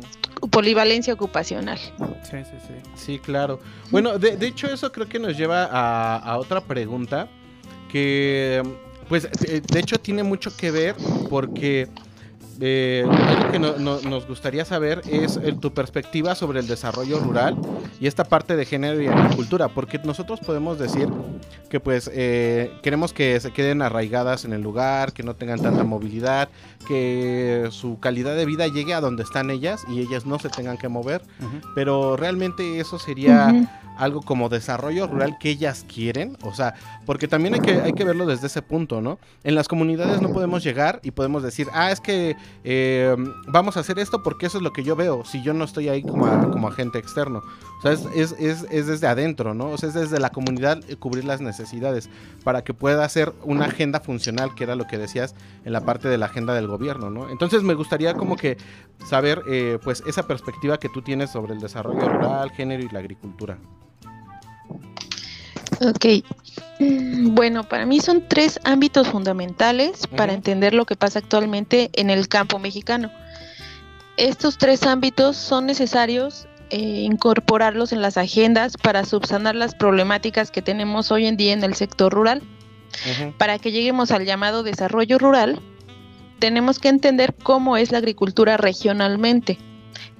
polivalencia 0.51 1.13
ocupacional. 1.13 1.77
Sí, 2.23 2.37
sí, 2.43 2.57
sí. 2.67 2.73
Sí, 2.95 3.19
claro. 3.19 3.59
Bueno, 3.91 4.17
de, 4.17 4.35
de 4.35 4.47
hecho 4.47 4.67
eso 4.67 4.91
creo 4.91 5.07
que 5.07 5.19
nos 5.19 5.37
lleva 5.37 5.65
a, 5.65 6.17
a 6.17 6.37
otra 6.37 6.61
pregunta 6.61 7.29
que, 7.89 8.61
pues, 9.09 9.27
de, 9.41 9.61
de 9.61 9.79
hecho 9.79 9.99
tiene 9.99 10.23
mucho 10.23 10.55
que 10.55 10.71
ver 10.71 10.95
porque 11.29 11.89
eh, 12.61 13.05
algo 13.27 13.51
que 13.51 13.59
no- 13.59 13.77
no- 13.77 14.01
nos 14.01 14.27
gustaría 14.27 14.65
saber 14.65 15.01
es 15.09 15.37
eh, 15.37 15.53
tu 15.59 15.73
perspectiva 15.73 16.35
sobre 16.35 16.59
el 16.59 16.67
desarrollo 16.67 17.19
rural 17.19 17.57
y 17.99 18.07
esta 18.07 18.23
parte 18.23 18.55
de 18.55 18.65
género 18.65 19.01
y 19.01 19.07
agricultura, 19.07 19.67
porque 19.69 19.99
nosotros 19.99 20.39
podemos 20.39 20.77
decir 20.79 21.07
que 21.69 21.79
pues 21.79 22.09
eh, 22.13 22.71
queremos 22.81 23.13
que 23.13 23.39
se 23.39 23.51
queden 23.51 23.81
arraigadas 23.81 24.45
en 24.45 24.53
el 24.53 24.61
lugar, 24.61 25.13
que 25.13 25.23
no 25.23 25.35
tengan 25.35 25.61
tanta 25.61 25.83
movilidad, 25.83 26.49
que 26.87 27.67
su 27.71 27.99
calidad 27.99 28.35
de 28.35 28.45
vida 28.45 28.67
llegue 28.67 28.93
a 28.93 29.01
donde 29.01 29.23
están 29.23 29.49
ellas 29.51 29.81
y 29.87 29.99
ellas 29.99 30.25
no 30.25 30.39
se 30.39 30.49
tengan 30.49 30.77
que 30.77 30.89
mover, 30.89 31.21
Ujú. 31.39 31.67
pero 31.75 32.17
realmente 32.17 32.79
eso 32.79 32.97
sería 32.99 33.47
Ujú. 33.53 33.67
algo 33.97 34.21
como 34.21 34.49
desarrollo 34.49 35.07
rural 35.07 35.37
que 35.39 35.49
ellas 35.49 35.85
quieren, 35.93 36.37
o 36.43 36.53
sea, 36.53 36.73
porque 37.05 37.27
también 37.27 37.53
hay 37.53 37.59
que, 37.59 37.81
hay 37.81 37.93
que 37.93 38.03
verlo 38.03 38.25
desde 38.25 38.47
ese 38.47 38.61
punto, 38.61 39.01
¿no? 39.01 39.19
En 39.43 39.55
las 39.55 39.67
comunidades 39.67 40.21
no 40.21 40.31
podemos 40.33 40.63
llegar 40.63 40.99
y 41.03 41.11
podemos 41.11 41.43
decir, 41.43 41.67
ah, 41.73 41.91
es 41.91 41.99
que 41.99 42.35
eh, 42.63 43.15
vamos 43.47 43.77
a 43.77 43.81
hacer 43.81 43.99
esto 43.99 44.21
porque 44.23 44.45
eso 44.47 44.57
es 44.57 44.63
lo 44.63 44.71
que 44.73 44.83
yo 44.83 44.95
veo, 44.95 45.23
si 45.25 45.41
yo 45.43 45.53
no 45.53 45.63
estoy 45.65 45.89
ahí 45.89 46.01
como, 46.03 46.25
como 46.51 46.67
agente 46.67 46.97
externo. 46.99 47.41
O 47.79 47.81
sea, 47.81 47.91
es, 47.93 48.05
es, 48.13 48.31
es- 48.39 48.65
es 48.69 48.87
desde 48.87 49.07
adentro, 49.07 49.53
¿no? 49.53 49.69
O 49.69 49.77
sea, 49.77 49.89
es 49.89 49.95
desde 49.95 50.19
la 50.19 50.29
comunidad 50.31 50.79
eh, 50.89 50.95
cubrir 50.97 51.25
las 51.25 51.39
necesidades 51.41 52.09
para 52.43 52.63
que 52.63 52.73
pueda 52.73 53.07
ser 53.09 53.33
una 53.43 53.65
agenda 53.65 53.99
funcional, 53.99 54.53
que 54.55 54.63
era 54.65 54.75
lo 54.75 54.85
que 54.87 54.97
decías 54.97 55.33
en 55.65 55.73
la 55.73 55.85
parte 55.85 56.09
de 56.09 56.17
la 56.17 56.25
agenda 56.27 56.53
del 56.53 56.67
gobierno, 56.67 57.09
¿no? 57.09 57.29
Entonces 57.29 57.63
me 57.63 57.73
gustaría 57.75 58.13
como 58.15 58.35
que 58.35 58.57
saber, 59.07 59.41
eh, 59.47 59.79
pues, 59.83 60.03
esa 60.07 60.27
perspectiva 60.27 60.77
que 60.77 60.89
tú 60.89 61.01
tienes 61.01 61.31
sobre 61.31 61.53
el 61.53 61.59
desarrollo 61.59 62.07
rural, 62.09 62.51
género 62.51 62.83
y 62.83 62.89
la 62.89 62.99
agricultura. 62.99 63.57
Ok. 65.81 66.05
Bueno, 66.79 67.63
para 67.67 67.85
mí 67.85 67.99
son 67.99 68.27
tres 68.27 68.59
ámbitos 68.63 69.07
fundamentales 69.07 70.07
para 70.07 70.33
entender 70.33 70.73
lo 70.73 70.85
que 70.85 70.95
pasa 70.95 71.19
actualmente 71.19 71.89
en 71.93 72.09
el 72.09 72.27
campo 72.27 72.59
mexicano. 72.59 73.11
Estos 74.17 74.57
tres 74.57 74.83
ámbitos 74.83 75.37
son 75.37 75.65
necesarios 75.65 76.47
eh, 76.69 76.77
incorporarlos 76.77 77.93
en 77.93 78.01
las 78.01 78.17
agendas 78.17 78.75
para 78.77 79.05
subsanar 79.05 79.55
las 79.55 79.75
problemáticas 79.75 80.51
que 80.51 80.61
tenemos 80.61 81.11
hoy 81.11 81.25
en 81.25 81.37
día 81.37 81.53
en 81.53 81.63
el 81.63 81.75
sector 81.75 82.13
rural. 82.13 82.41
Para 83.37 83.59
que 83.59 83.71
lleguemos 83.71 84.11
al 84.11 84.25
llamado 84.25 84.63
desarrollo 84.63 85.19
rural, 85.19 85.61
tenemos 86.39 86.79
que 86.79 86.89
entender 86.89 87.35
cómo 87.43 87.77
es 87.77 87.91
la 87.91 87.99
agricultura 87.99 88.57
regionalmente 88.57 89.57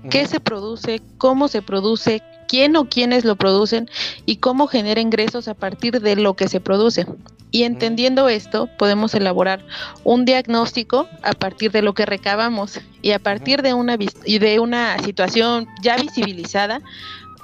qué 0.10 0.26
se 0.26 0.39
produce, 0.39 1.01
cómo 1.18 1.47
se 1.47 1.62
produce, 1.62 2.22
quién 2.50 2.76
o 2.76 2.89
quiénes 2.89 3.24
lo 3.24 3.38
producen 3.38 3.89
y 4.26 4.38
cómo 4.38 4.68
genera 4.68 5.00
ingresos 5.00 5.47
a 5.47 5.54
partir 5.54 6.02
de 6.02 6.16
lo 6.16 6.34
que 6.34 6.50
se 6.50 6.60
produce. 6.60 7.06
Y 7.52 7.64
entendiendo 7.64 8.28
esto, 8.28 8.68
podemos 8.78 9.16
elaborar 9.16 9.66
un 10.04 10.26
diagnóstico 10.26 11.08
a 11.24 11.34
partir 11.34 11.72
de 11.72 11.82
lo 11.82 11.93
que 11.93 12.06
recabamos 12.06 12.80
y 13.02 13.12
a 13.12 13.20
partir 13.20 13.62
de 13.62 13.74
una 13.74 13.97
de 13.97 14.60
una 14.60 15.00
situación 15.00 15.68
ya 15.82 15.95
visibilizada 15.95 16.82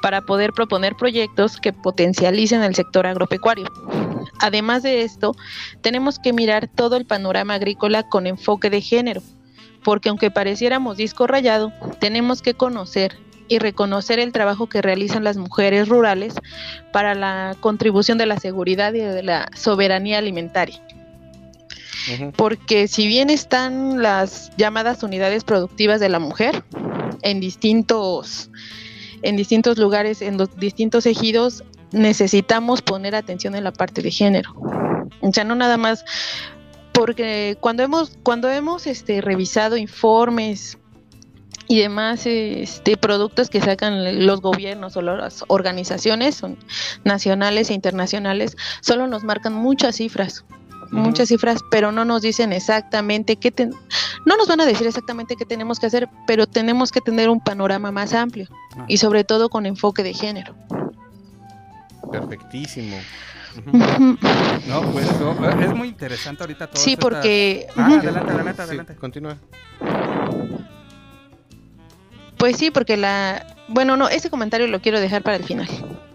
para 0.01 0.21
poder 0.21 0.51
proponer 0.53 0.95
proyectos 0.95 1.57
que 1.57 1.73
potencialicen 1.73 2.61
el 2.61 2.75
sector 2.75 3.07
agropecuario. 3.07 3.65
Además 4.39 4.83
de 4.83 5.01
esto, 5.01 5.35
tenemos 5.81 6.19
que 6.19 6.33
mirar 6.33 6.67
todo 6.67 6.97
el 6.97 7.05
panorama 7.05 7.55
agrícola 7.55 8.07
con 8.07 8.27
enfoque 8.27 8.69
de 8.69 8.81
género, 8.81 9.21
porque 9.83 10.09
aunque 10.09 10.29
pareciéramos 10.29 10.97
disco 10.97 11.25
rayado, 11.25 11.71
tenemos 11.99 12.43
que 12.43 12.53
conocer 12.53 13.17
y 13.47 13.59
reconocer 13.59 14.19
el 14.19 14.31
trabajo 14.31 14.67
que 14.67 14.81
realizan 14.81 15.23
las 15.23 15.37
mujeres 15.37 15.87
rurales 15.87 16.33
para 16.91 17.15
la 17.15 17.55
contribución 17.59 18.17
de 18.17 18.25
la 18.25 18.39
seguridad 18.39 18.93
y 18.93 18.99
de 18.99 19.23
la 19.23 19.49
soberanía 19.55 20.17
alimentaria. 20.17 20.81
Porque 22.35 22.87
si 22.87 23.07
bien 23.07 23.29
están 23.29 24.01
las 24.01 24.51
llamadas 24.57 25.01
unidades 25.01 25.43
productivas 25.43 25.99
de 25.99 26.09
la 26.09 26.19
mujer 26.19 26.63
en 27.21 27.39
distintos 27.39 28.49
en 29.21 29.35
distintos 29.35 29.79
lugares, 29.79 30.21
en 30.21 30.37
los 30.37 30.55
distintos 30.57 31.07
ejidos, 31.07 31.63
necesitamos 31.91 32.83
poner 32.83 33.15
atención 33.15 33.55
en 33.55 33.63
la 33.63 33.71
parte 33.71 34.03
de 34.03 34.11
género. 34.11 34.53
O 35.21 35.33
sea, 35.33 35.43
no 35.43 35.55
nada 35.55 35.77
más 35.77 36.05
porque 36.91 37.57
cuando 37.59 37.83
hemos 37.83 38.17
cuando 38.23 38.49
hemos 38.49 38.87
este 38.87 39.21
revisado 39.21 39.77
informes 39.77 40.77
y 41.67 41.79
demás 41.79 42.25
este, 42.25 42.97
productos 42.97 43.49
que 43.49 43.59
sacan 43.61 44.25
los 44.25 44.41
gobiernos 44.41 44.95
o 44.97 45.01
las 45.01 45.43
organizaciones 45.47 46.41
nacionales 47.03 47.69
e 47.69 47.73
internacionales, 47.73 48.55
solo 48.81 49.07
nos 49.07 49.23
marcan 49.23 49.53
muchas 49.53 49.95
cifras, 49.95 50.45
muchas 50.91 51.29
cifras, 51.29 51.59
pero 51.71 51.91
no 51.91 52.05
nos 52.05 52.21
dicen 52.21 52.53
exactamente 52.53 53.35
qué, 53.37 53.51
no 54.25 54.37
nos 54.37 54.47
van 54.47 54.61
a 54.61 54.65
decir 54.65 54.85
exactamente 54.85 55.35
qué 55.35 55.45
tenemos 55.45 55.79
que 55.79 55.87
hacer, 55.87 56.07
pero 56.27 56.45
tenemos 56.47 56.91
que 56.91 57.01
tener 57.01 57.29
un 57.29 57.39
panorama 57.41 57.91
más 57.91 58.13
amplio 58.13 58.47
Ah. 58.77 58.85
y 58.87 58.97
sobre 58.97 59.23
todo 59.23 59.49
con 59.49 59.65
enfoque 59.65 60.03
de 60.03 60.13
género. 60.13 60.53
Perfectísimo. 62.11 62.97
No, 64.67 64.81
pues 64.91 65.07
no, 65.19 65.49
es 65.61 65.73
muy 65.73 65.87
interesante 65.87 66.43
ahorita 66.43 66.67
todo. 66.67 66.81
Sí, 66.83 66.97
porque- 66.97 67.67
Ah, 67.77 67.85
adelante, 67.85 68.31
adelante, 68.31 68.53
Sí, 68.55 68.61
adelante. 68.61 68.95
continúa. 68.95 69.37
Pues 72.37 72.57
sí, 72.57 72.71
porque 72.71 72.97
la, 72.97 73.45
bueno, 73.67 73.97
no, 73.97 74.09
ese 74.09 74.29
comentario 74.29 74.67
lo 74.67 74.81
quiero 74.81 74.99
dejar 74.99 75.21
para 75.23 75.37
el 75.37 75.43
final, 75.43 75.67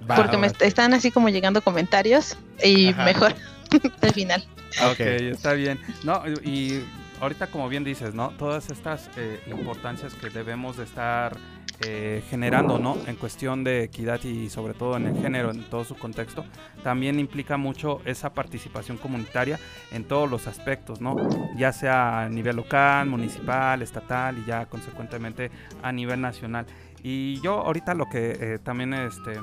Va, 0.09 0.17
porque 0.17 0.37
me 0.37 0.49
va. 0.49 0.55
están 0.61 0.95
así 0.95 1.11
como 1.11 1.29
llegando 1.29 1.63
comentarios 1.63 2.37
y 2.63 2.89
Ajá. 2.89 3.05
mejor 3.05 3.35
al 4.03 4.13
final. 4.13 4.45
Ok, 4.93 5.01
está 5.01 5.53
bien. 5.55 5.81
No, 6.05 6.23
y 6.45 6.83
ahorita 7.21 7.49
como 7.49 7.69
bien 7.69 7.85
dices, 7.85 8.15
¿no? 8.15 8.31
Todas 8.31 8.71
estas 8.71 9.11
eh, 9.17 9.41
importancias 9.47 10.15
que 10.15 10.31
debemos 10.31 10.77
de 10.77 10.85
estar 10.85 11.37
eh, 11.83 12.23
generando, 12.29 12.79
¿no? 12.79 12.97
En 13.07 13.17
cuestión 13.17 13.65
de 13.65 13.85
equidad 13.85 14.23
y 14.25 14.51
sobre 14.51 14.75
todo 14.75 14.97
en 14.97 15.07
el 15.07 15.17
género, 15.21 15.51
en 15.51 15.65
todo 15.65 15.85
su 15.85 15.97
contexto, 15.97 16.45
también 16.83 17.19
implica 17.19 17.57
mucho 17.57 18.01
esa 18.05 18.35
participación 18.35 18.99
comunitaria 18.99 19.59
en 19.91 20.05
todos 20.05 20.31
los 20.31 20.47
aspectos, 20.47 21.01
¿no? 21.01 21.17
Ya 21.57 21.73
sea 21.73 22.23
a 22.23 22.29
nivel 22.29 22.57
local, 22.57 23.07
municipal, 23.07 23.81
estatal 23.81 24.39
y 24.39 24.45
ya 24.45 24.67
consecuentemente 24.67 25.51
a 25.83 25.91
nivel 25.91 26.21
nacional. 26.21 26.67
Y 27.03 27.41
yo 27.41 27.55
ahorita 27.61 27.95
lo 27.95 28.09
que 28.11 28.37
eh, 28.39 28.59
también, 28.63 28.93
este, 28.93 29.41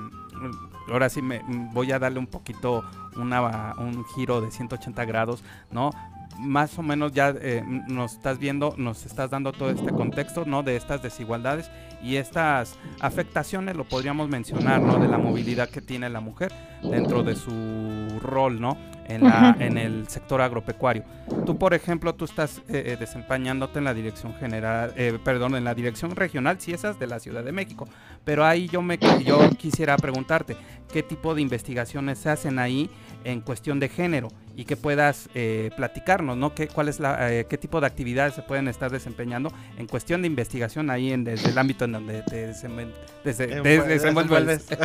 ahora 0.92 1.10
sí 1.10 1.22
me 1.22 1.42
voy 1.74 1.92
a 1.92 2.00
darle 2.00 2.20
un 2.20 2.28
poquito 2.28 2.84
una, 3.16 3.74
un 3.80 4.06
giro 4.16 4.42
de 4.42 4.52
180 4.52 5.06
grados, 5.06 5.44
¿no? 5.72 5.90
Más 6.38 6.78
o 6.78 6.84
menos 6.84 7.14
ya 7.14 7.34
eh, 7.42 7.64
nos 7.88 8.14
estás 8.14 8.38
viendo, 8.38 8.74
nos 8.78 9.06
estás 9.06 9.30
dando 9.30 9.52
todo 9.52 9.70
este 9.70 9.92
contexto, 9.92 10.46
¿no? 10.46 10.64
De 10.64 10.76
estas 10.76 11.02
desigualdades 11.02 11.70
y 12.02 12.18
estas 12.18 12.78
afectaciones, 13.00 13.76
lo 13.76 13.84
podríamos 13.84 14.30
mencionar, 14.30 14.82
¿no? 14.82 15.00
De 15.00 15.08
la 15.08 15.18
movilidad 15.18 15.70
que 15.70 15.82
tiene 15.82 16.10
la 16.10 16.20
mujer 16.20 16.52
dentro 16.84 17.24
de 17.24 17.36
su 17.36 18.20
rol, 18.22 18.62
¿no? 18.62 18.78
En, 19.08 19.24
la, 19.24 19.55
en 19.60 19.78
el 19.78 20.08
sector 20.10 20.41
agropecuario. 20.41 21.03
Tú, 21.45 21.58
por 21.58 21.74
ejemplo, 21.74 22.14
tú 22.14 22.26
estás 22.26 22.58
eh, 22.68 22.84
eh, 22.86 22.97
desempeñándote 22.99 23.80
en 23.80 23.86
la 23.86 23.93
dirección 23.93 24.34
general, 24.34 24.93
eh, 24.97 25.18
perdón, 25.24 25.55
en 25.55 25.64
la 25.64 25.74
dirección 25.74 26.16
regional, 26.16 26.60
si 26.60 26.74
esas 26.74 26.99
de 26.99 27.08
la 27.08 27.20
Ciudad 27.20 27.43
de 27.43 27.53
México. 27.53 27.88
Pero 28.26 28.45
ahí 28.45 28.68
yo 28.68 28.82
me 28.82 28.99
yo 29.24 29.49
quisiera 29.51 29.95
preguntarte 29.97 30.58
qué 30.91 31.03
tipo 31.03 31.36
de 31.36 31.41
investigaciones 31.41 32.20
se 32.20 32.30
hacen 32.30 32.60
ahí 32.60 32.89
en 33.24 33.41
cuestión 33.41 33.80
de 33.80 33.89
género 33.89 34.30
y 34.55 34.66
que 34.66 34.78
puedas 34.78 35.30
eh, 35.36 35.72
platicarnos, 35.76 36.38
¿no? 36.38 36.55
¿Qué, 36.55 36.68
cuál 36.68 36.88
es 36.88 36.99
la, 36.99 37.32
eh, 37.32 37.45
¿Qué 37.49 37.58
tipo 37.58 37.82
de 37.82 37.88
actividades 37.88 38.36
se 38.36 38.41
pueden 38.41 38.68
estar 38.68 38.91
desempeñando 38.91 39.51
en 39.78 39.88
cuestión 39.88 40.22
de 40.22 40.28
investigación 40.28 40.89
ahí 40.89 41.12
en 41.12 41.24
desde 41.24 41.49
el 41.49 41.58
ámbito 41.58 41.86
en 41.86 41.91
donde 41.91 42.24
te 42.24 42.47
desenvuelves? 42.47 44.68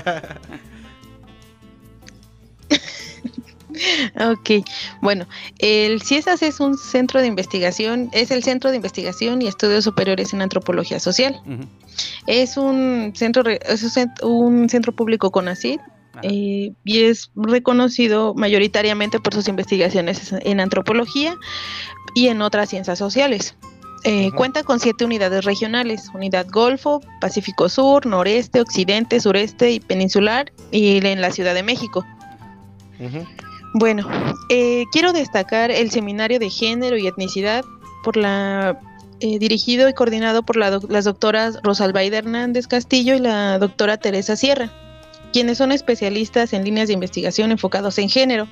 Ok, 4.21 4.65
bueno, 5.01 5.27
el 5.59 6.03
CIESAS 6.03 6.43
es 6.43 6.61
un 6.61 6.77
centro 6.77 7.21
de 7.21 7.27
investigación, 7.27 8.11
es 8.13 8.31
el 8.31 8.43
Centro 8.43 8.71
de 8.71 8.77
Investigación 8.77 9.41
y 9.43 9.47
Estudios 9.49 9.85
Superiores 9.85 10.33
en 10.33 10.43
Antropología 10.43 11.01
Social. 11.01 11.41
Es 12.27 12.57
un 12.57 13.13
centro, 13.15 13.43
es 13.49 13.83
un 13.83 13.91
cent- 13.91 14.23
un 14.23 14.69
centro 14.69 14.93
público 14.93 15.31
con 15.31 15.49
ACID 15.49 15.79
eh, 16.23 16.73
y 16.85 17.03
es 17.05 17.31
reconocido 17.35 18.35
mayoritariamente 18.35 19.19
por 19.19 19.33
sus 19.35 19.49
investigaciones 19.49 20.33
en 20.41 20.61
antropología 20.61 21.35
y 22.15 22.29
en 22.29 22.43
otras 22.43 22.69
ciencias 22.69 22.99
sociales. 22.99 23.55
Eh, 24.05 24.31
Cuenta 24.37 24.65
con 24.65 24.81
siete 24.81 25.05
unidades 25.05 25.45
regionales, 25.45 26.11
Unidad 26.13 26.47
Golfo, 26.51 27.01
Pacífico 27.21 27.69
Sur, 27.69 28.05
Noreste, 28.05 28.61
Occidente, 28.61 29.21
Sureste 29.21 29.71
y 29.71 29.81
Peninsular 29.81 30.53
y 30.73 30.97
en 31.07 31.21
la 31.21 31.31
Ciudad 31.31 31.55
de 31.55 31.63
México. 31.63 32.05
Bueno, 33.75 34.07
eh, 34.49 34.85
quiero 34.93 35.13
destacar 35.13 35.71
el 35.71 35.91
seminario 35.91 36.39
de 36.39 36.51
género 36.51 36.97
y 36.97 37.07
etnicidad 37.07 37.65
por 38.05 38.17
la 38.17 38.79
eh, 39.21 39.39
dirigido 39.39 39.89
y 39.89 39.95
coordinado 39.95 40.43
por 40.43 40.57
la 40.57 40.81
las 40.89 41.05
doctoras 41.05 41.61
Rosalbaida 41.63 42.19
Hernández 42.19 42.67
Castillo 42.67 43.15
y 43.15 43.21
la 43.21 43.59
doctora 43.59 43.97
Teresa 43.97 44.37
Sierra, 44.37 44.71
quienes 45.33 45.59
son 45.59 45.73
especialistas 45.73 46.53
en 46.53 46.65
líneas 46.65 46.89
de 46.89 46.95
investigación 46.95 47.51
enfocados 47.51 47.99
en 47.99 48.09
género. 48.09 48.49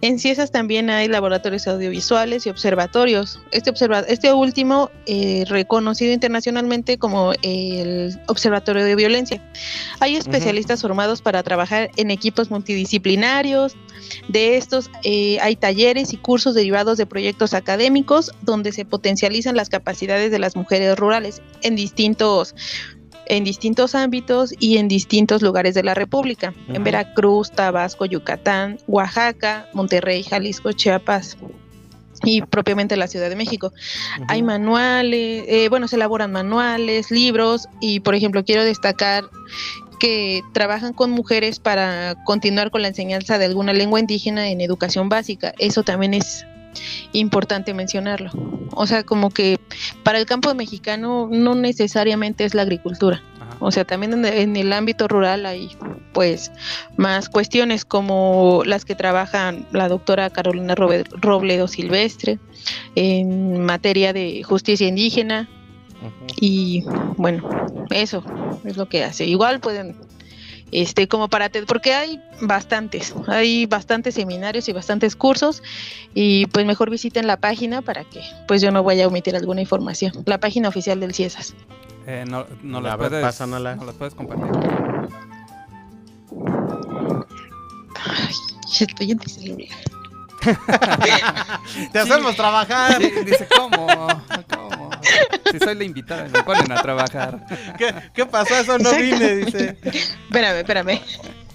En 0.00 0.18
CIESAS 0.18 0.50
también 0.50 0.90
hay 0.90 1.08
laboratorios 1.08 1.66
audiovisuales 1.66 2.46
y 2.46 2.50
observatorios. 2.50 3.40
Este, 3.52 3.70
observa 3.70 4.00
este 4.00 4.32
último 4.32 4.90
eh, 5.06 5.44
reconocido 5.48 6.12
internacionalmente 6.12 6.98
como 6.98 7.32
el 7.42 8.18
Observatorio 8.26 8.84
de 8.84 8.94
Violencia. 8.96 9.42
Hay 10.00 10.16
especialistas 10.16 10.82
formados 10.82 11.22
para 11.22 11.42
trabajar 11.42 11.90
en 11.96 12.10
equipos 12.10 12.50
multidisciplinarios. 12.50 13.76
De 14.28 14.56
estos 14.56 14.90
eh, 15.04 15.38
hay 15.40 15.56
talleres 15.56 16.12
y 16.12 16.16
cursos 16.16 16.54
derivados 16.54 16.98
de 16.98 17.06
proyectos 17.06 17.54
académicos 17.54 18.32
donde 18.42 18.72
se 18.72 18.84
potencializan 18.84 19.56
las 19.56 19.68
capacidades 19.68 20.30
de 20.30 20.38
las 20.38 20.56
mujeres 20.56 20.96
rurales 20.96 21.42
en 21.62 21.76
distintos 21.76 22.54
en 23.26 23.44
distintos 23.44 23.94
ámbitos 23.94 24.54
y 24.58 24.78
en 24.78 24.88
distintos 24.88 25.42
lugares 25.42 25.74
de 25.74 25.82
la 25.82 25.94
República, 25.94 26.54
en. 26.68 26.82
Veracruz, 26.82 27.50
Tabasco, 27.50 28.06
Yucatán, 28.06 28.78
Oaxaca, 28.86 29.68
Monterrey, 29.72 30.22
Jalisco, 30.22 30.72
Chiapas 30.72 31.36
y 32.24 32.42
propiamente 32.42 32.96
la 32.96 33.08
Ciudad 33.08 33.28
de 33.28 33.36
México. 33.36 33.72
Hay 34.28 34.42
manuales, 34.42 35.44
eh, 35.48 35.68
bueno, 35.68 35.88
se 35.88 35.96
elaboran 35.96 36.32
manuales, 36.32 37.10
libros 37.10 37.68
y, 37.80 38.00
por 38.00 38.14
ejemplo, 38.14 38.44
quiero 38.44 38.64
destacar 38.64 39.24
que 39.98 40.42
trabajan 40.52 40.92
con 40.92 41.10
mujeres 41.10 41.58
para 41.58 42.16
continuar 42.24 42.70
con 42.70 42.82
la 42.82 42.88
enseñanza 42.88 43.38
de 43.38 43.46
alguna 43.46 43.72
lengua 43.72 44.00
indígena 44.00 44.48
en 44.48 44.60
educación 44.60 45.08
básica. 45.08 45.54
Eso 45.58 45.82
también 45.82 46.14
es 46.14 46.46
importante 47.12 47.74
mencionarlo. 47.74 48.30
O 48.72 48.86
sea, 48.86 49.04
como 49.04 49.30
que 49.30 49.58
para 50.02 50.18
el 50.18 50.26
campo 50.26 50.54
mexicano 50.54 51.28
no 51.30 51.54
necesariamente 51.54 52.44
es 52.44 52.54
la 52.54 52.62
agricultura. 52.62 53.22
O 53.58 53.70
sea, 53.70 53.84
también 53.84 54.24
en, 54.24 54.56
el 54.56 54.72
ámbito 54.72 55.08
rural 55.08 55.46
hay 55.46 55.70
pues 56.12 56.52
más 56.96 57.28
cuestiones 57.28 57.84
como 57.84 58.62
las 58.64 58.84
que 58.84 58.94
trabajan 58.94 59.66
la 59.72 59.88
doctora 59.88 60.30
Carolina 60.30 60.74
Robledo 60.74 61.68
Silvestre 61.68 62.38
en 62.94 63.62
materia 63.62 64.12
de 64.12 64.42
justicia 64.42 64.88
indígena 64.88 65.48
y 66.40 66.84
bueno, 67.16 67.48
eso 67.90 68.22
es 68.64 68.76
lo 68.76 68.88
que 68.88 69.04
hace. 69.04 69.24
Igual 69.24 69.60
pueden 69.60 69.96
este 70.72 71.06
como 71.08 71.28
para 71.28 71.48
te- 71.48 71.62
porque 71.64 71.94
hay 71.94 72.20
bastantes, 72.40 73.14
hay 73.28 73.66
bastantes 73.66 74.14
seminarios 74.14 74.68
y 74.68 74.72
bastantes 74.72 75.14
cursos 75.16 75.62
y 76.14 76.46
pues 76.46 76.66
mejor 76.66 76.90
visiten 76.90 77.26
la 77.26 77.36
página 77.38 77.82
para 77.82 78.04
que 78.04 78.20
pues 78.48 78.60
yo 78.62 78.70
no 78.72 78.82
vaya 78.82 79.04
a 79.04 79.08
omitir 79.08 79.36
alguna 79.36 79.60
información. 79.60 80.12
La 80.26 80.38
página 80.40 80.68
oficial 80.68 80.98
del 81.00 81.14
CIESAS. 81.14 81.54
Eh, 82.06 82.24
no, 82.28 82.46
no 82.62 82.80
las 82.80 82.98
ver, 82.98 83.08
puedes, 83.10 83.24
pásanosla. 83.24 83.76
no 83.76 83.84
las 83.84 83.94
puedes 83.94 84.14
compartir. 84.14 84.46
Estoy 88.80 89.10
en. 89.12 89.18
Te 91.92 91.98
hacemos 91.98 92.36
trabajar. 92.36 93.00
Sí, 93.02 93.10
dice, 93.24 93.48
¿cómo? 93.56 93.86
¿Cómo? 94.54 94.85
Si 95.52 95.58
soy 95.58 95.74
la 95.74 95.84
invitada, 95.84 96.28
me 96.32 96.42
ponen 96.42 96.70
a 96.72 96.82
trabajar. 96.82 97.44
¿Qué, 97.78 97.94
qué 98.14 98.26
pasó? 98.26 98.54
Eso 98.58 98.78
no 98.78 98.90
vine, 98.96 99.36
dice. 99.36 99.76
Espérame, 99.82 100.58
espérame. 100.58 101.00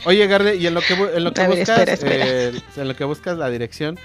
Oye, 0.05 0.25
Garde, 0.25 0.55
y 0.55 0.65
en 0.65 0.73
lo 0.73 0.81
que, 0.81 0.93
en 0.93 1.23
lo 1.23 1.31
que 1.31 1.41
ver, 1.41 1.59
buscas, 1.59 1.87
espera, 1.87 1.93
espera. 1.93 2.25
eh, 2.27 2.61
en 2.77 2.87
lo 2.87 2.95
que 2.95 3.03
buscas 3.03 3.37
la 3.37 3.49
dirección, 3.51 3.99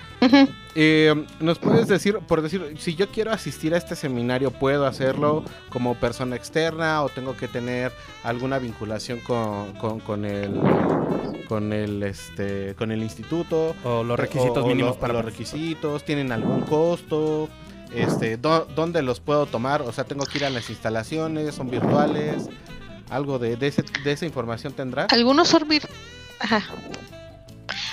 eh, 0.74 1.14
¿nos 1.40 1.58
puedes 1.58 1.88
decir, 1.88 2.18
por 2.28 2.42
decir, 2.42 2.74
si 2.78 2.94
yo 2.94 3.08
quiero 3.08 3.32
asistir 3.32 3.72
a 3.72 3.78
este 3.78 3.96
seminario, 3.96 4.50
¿puedo 4.50 4.84
hacerlo 4.86 5.42
como 5.70 5.94
persona 5.94 6.36
externa 6.36 7.02
o 7.02 7.08
tengo 7.08 7.34
que 7.34 7.48
tener 7.48 7.92
alguna 8.24 8.58
vinculación 8.58 9.20
con, 9.20 9.72
con, 9.74 10.00
con 10.00 10.26
el 10.26 10.60
con 11.48 11.72
el 11.72 12.02
este 12.02 12.74
con 12.74 12.90
el 12.90 13.02
instituto 13.02 13.76
O 13.84 14.02
los 14.02 14.18
requisitos 14.18 14.58
o 14.64 14.66
mínimos 14.66 14.96
lo- 14.96 15.00
para 15.00 15.12
los 15.12 15.24
requisitos 15.24 16.04
tienen 16.04 16.32
algún 16.32 16.62
costo 16.62 17.48
este 17.94 18.38
dó- 18.40 18.66
dónde 18.74 19.02
los 19.02 19.20
puedo 19.20 19.46
tomar 19.46 19.82
o 19.82 19.92
sea 19.92 20.04
tengo 20.04 20.24
que 20.26 20.38
ir 20.38 20.44
a 20.44 20.50
las 20.50 20.68
instalaciones 20.70 21.54
son 21.54 21.70
virtuales 21.70 22.48
algo 23.10 23.38
de, 23.38 23.56
de, 23.56 23.68
ese- 23.68 23.84
de 24.04 24.12
esa 24.12 24.26
información 24.26 24.72
tendrá 24.72 25.06
Algunos 25.10 25.48
son 25.48 25.62
Ajá. 26.40 26.62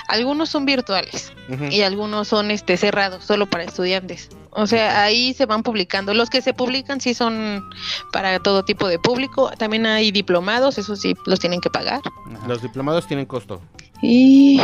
Algunos 0.09 0.49
son 0.49 0.65
virtuales 0.65 1.31
y 1.71 1.81
algunos 1.81 2.27
son 2.27 2.51
este 2.51 2.77
cerrados, 2.77 3.23
solo 3.23 3.49
para 3.49 3.63
estudiantes. 3.63 4.29
O 4.51 4.67
sea, 4.67 5.01
ahí 5.03 5.33
se 5.33 5.45
van 5.45 5.63
publicando. 5.63 6.13
Los 6.13 6.29
que 6.29 6.41
se 6.41 6.53
publican 6.53 6.99
sí 7.01 7.13
son 7.13 7.63
para 8.11 8.37
todo 8.39 8.63
tipo 8.63 8.87
de 8.87 8.99
público. 8.99 9.49
También 9.57 9.85
hay 9.85 10.11
diplomados, 10.11 10.77
eso 10.77 10.95
sí 10.95 11.15
los 11.25 11.39
tienen 11.39 11.61
que 11.61 11.69
pagar. 11.69 12.01
los 12.47 12.61
diplomados 12.61 13.07
tienen 13.07 13.25
costo 13.25 13.61
Y 14.01 14.59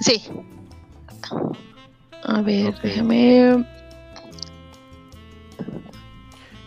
sí. 0.00 0.22
A 2.24 2.40
ver, 2.40 2.74
déjame. 2.82 3.64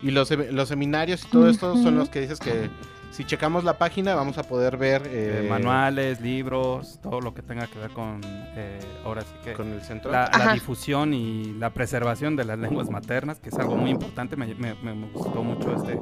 Y 0.04 0.12
los, 0.12 0.30
los 0.32 0.68
seminarios 0.70 1.24
y 1.26 1.28
todo 1.30 1.50
esto 1.50 1.76
son 1.78 1.98
los 1.98 2.10
que 2.10 2.22
dices 2.22 2.40
que 2.40 2.70
si 3.12 3.26
checamos 3.26 3.64
la 3.64 3.78
página 3.78 4.16
vamos 4.16 4.38
a 4.40 4.44
poder 4.44 4.76
ver 4.78 5.04
Eh, 5.06 5.44
eh, 5.46 5.50
manuales, 5.50 6.20
libros, 6.20 7.00
todo 7.02 7.22
lo 7.22 7.34
que 7.34 7.42
tenga 7.44 7.68
que 7.68 7.78
ver 7.80 7.92
con, 7.92 8.22
eh, 8.26 8.80
ahora 9.06 9.22
sí 9.22 9.34
que 9.44 9.54
con 9.54 9.72
el 9.72 9.82
centro 9.82 10.12
la, 10.12 10.26
la 10.48 10.54
difusión 10.54 11.14
y 11.14 11.54
la 11.60 11.70
preservación 11.72 12.36
de 12.36 12.44
las 12.46 12.58
lenguas 12.60 12.90
maternas, 12.90 13.40
que 13.40 13.50
es 13.50 13.56
algo 13.60 13.76
muy 13.78 13.92
importante. 13.92 14.36
Me, 14.36 14.48
me- 14.56 14.76
me- 14.84 14.94
me 14.96 15.08
gustó 15.12 15.44
mucho 15.44 15.76
este, 15.76 16.00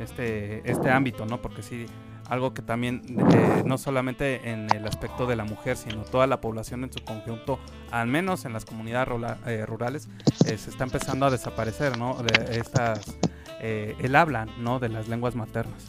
este, 0.00 0.70
este 0.70 0.90
ámbito, 0.90 1.26
¿no? 1.26 1.40
Porque 1.40 1.62
sí, 1.62 1.86
algo 2.28 2.52
que 2.52 2.60
también, 2.62 3.02
eh, 3.32 3.62
no 3.64 3.78
solamente 3.78 4.50
en 4.50 4.68
el 4.74 4.86
aspecto 4.86 5.26
de 5.26 5.36
la 5.36 5.44
mujer, 5.44 5.76
sino 5.76 6.02
toda 6.02 6.26
la 6.26 6.40
población 6.40 6.84
en 6.84 6.92
su 6.92 7.02
conjunto, 7.04 7.58
al 7.90 8.06
menos 8.08 8.44
en 8.44 8.52
las 8.52 8.64
comunidades 8.64 9.08
rula- 9.08 9.38
eh, 9.46 9.64
rurales, 9.64 10.08
eh, 10.44 10.58
se 10.58 10.70
está 10.70 10.84
empezando 10.84 11.24
a 11.26 11.30
desaparecer, 11.30 11.96
¿no? 11.98 12.14
De 12.22 12.58
estas, 12.58 13.16
eh, 13.60 13.94
el 14.00 14.14
habla, 14.16 14.46
¿no? 14.58 14.78
De 14.78 14.88
las 14.88 15.08
lenguas 15.08 15.34
maternas. 15.34 15.84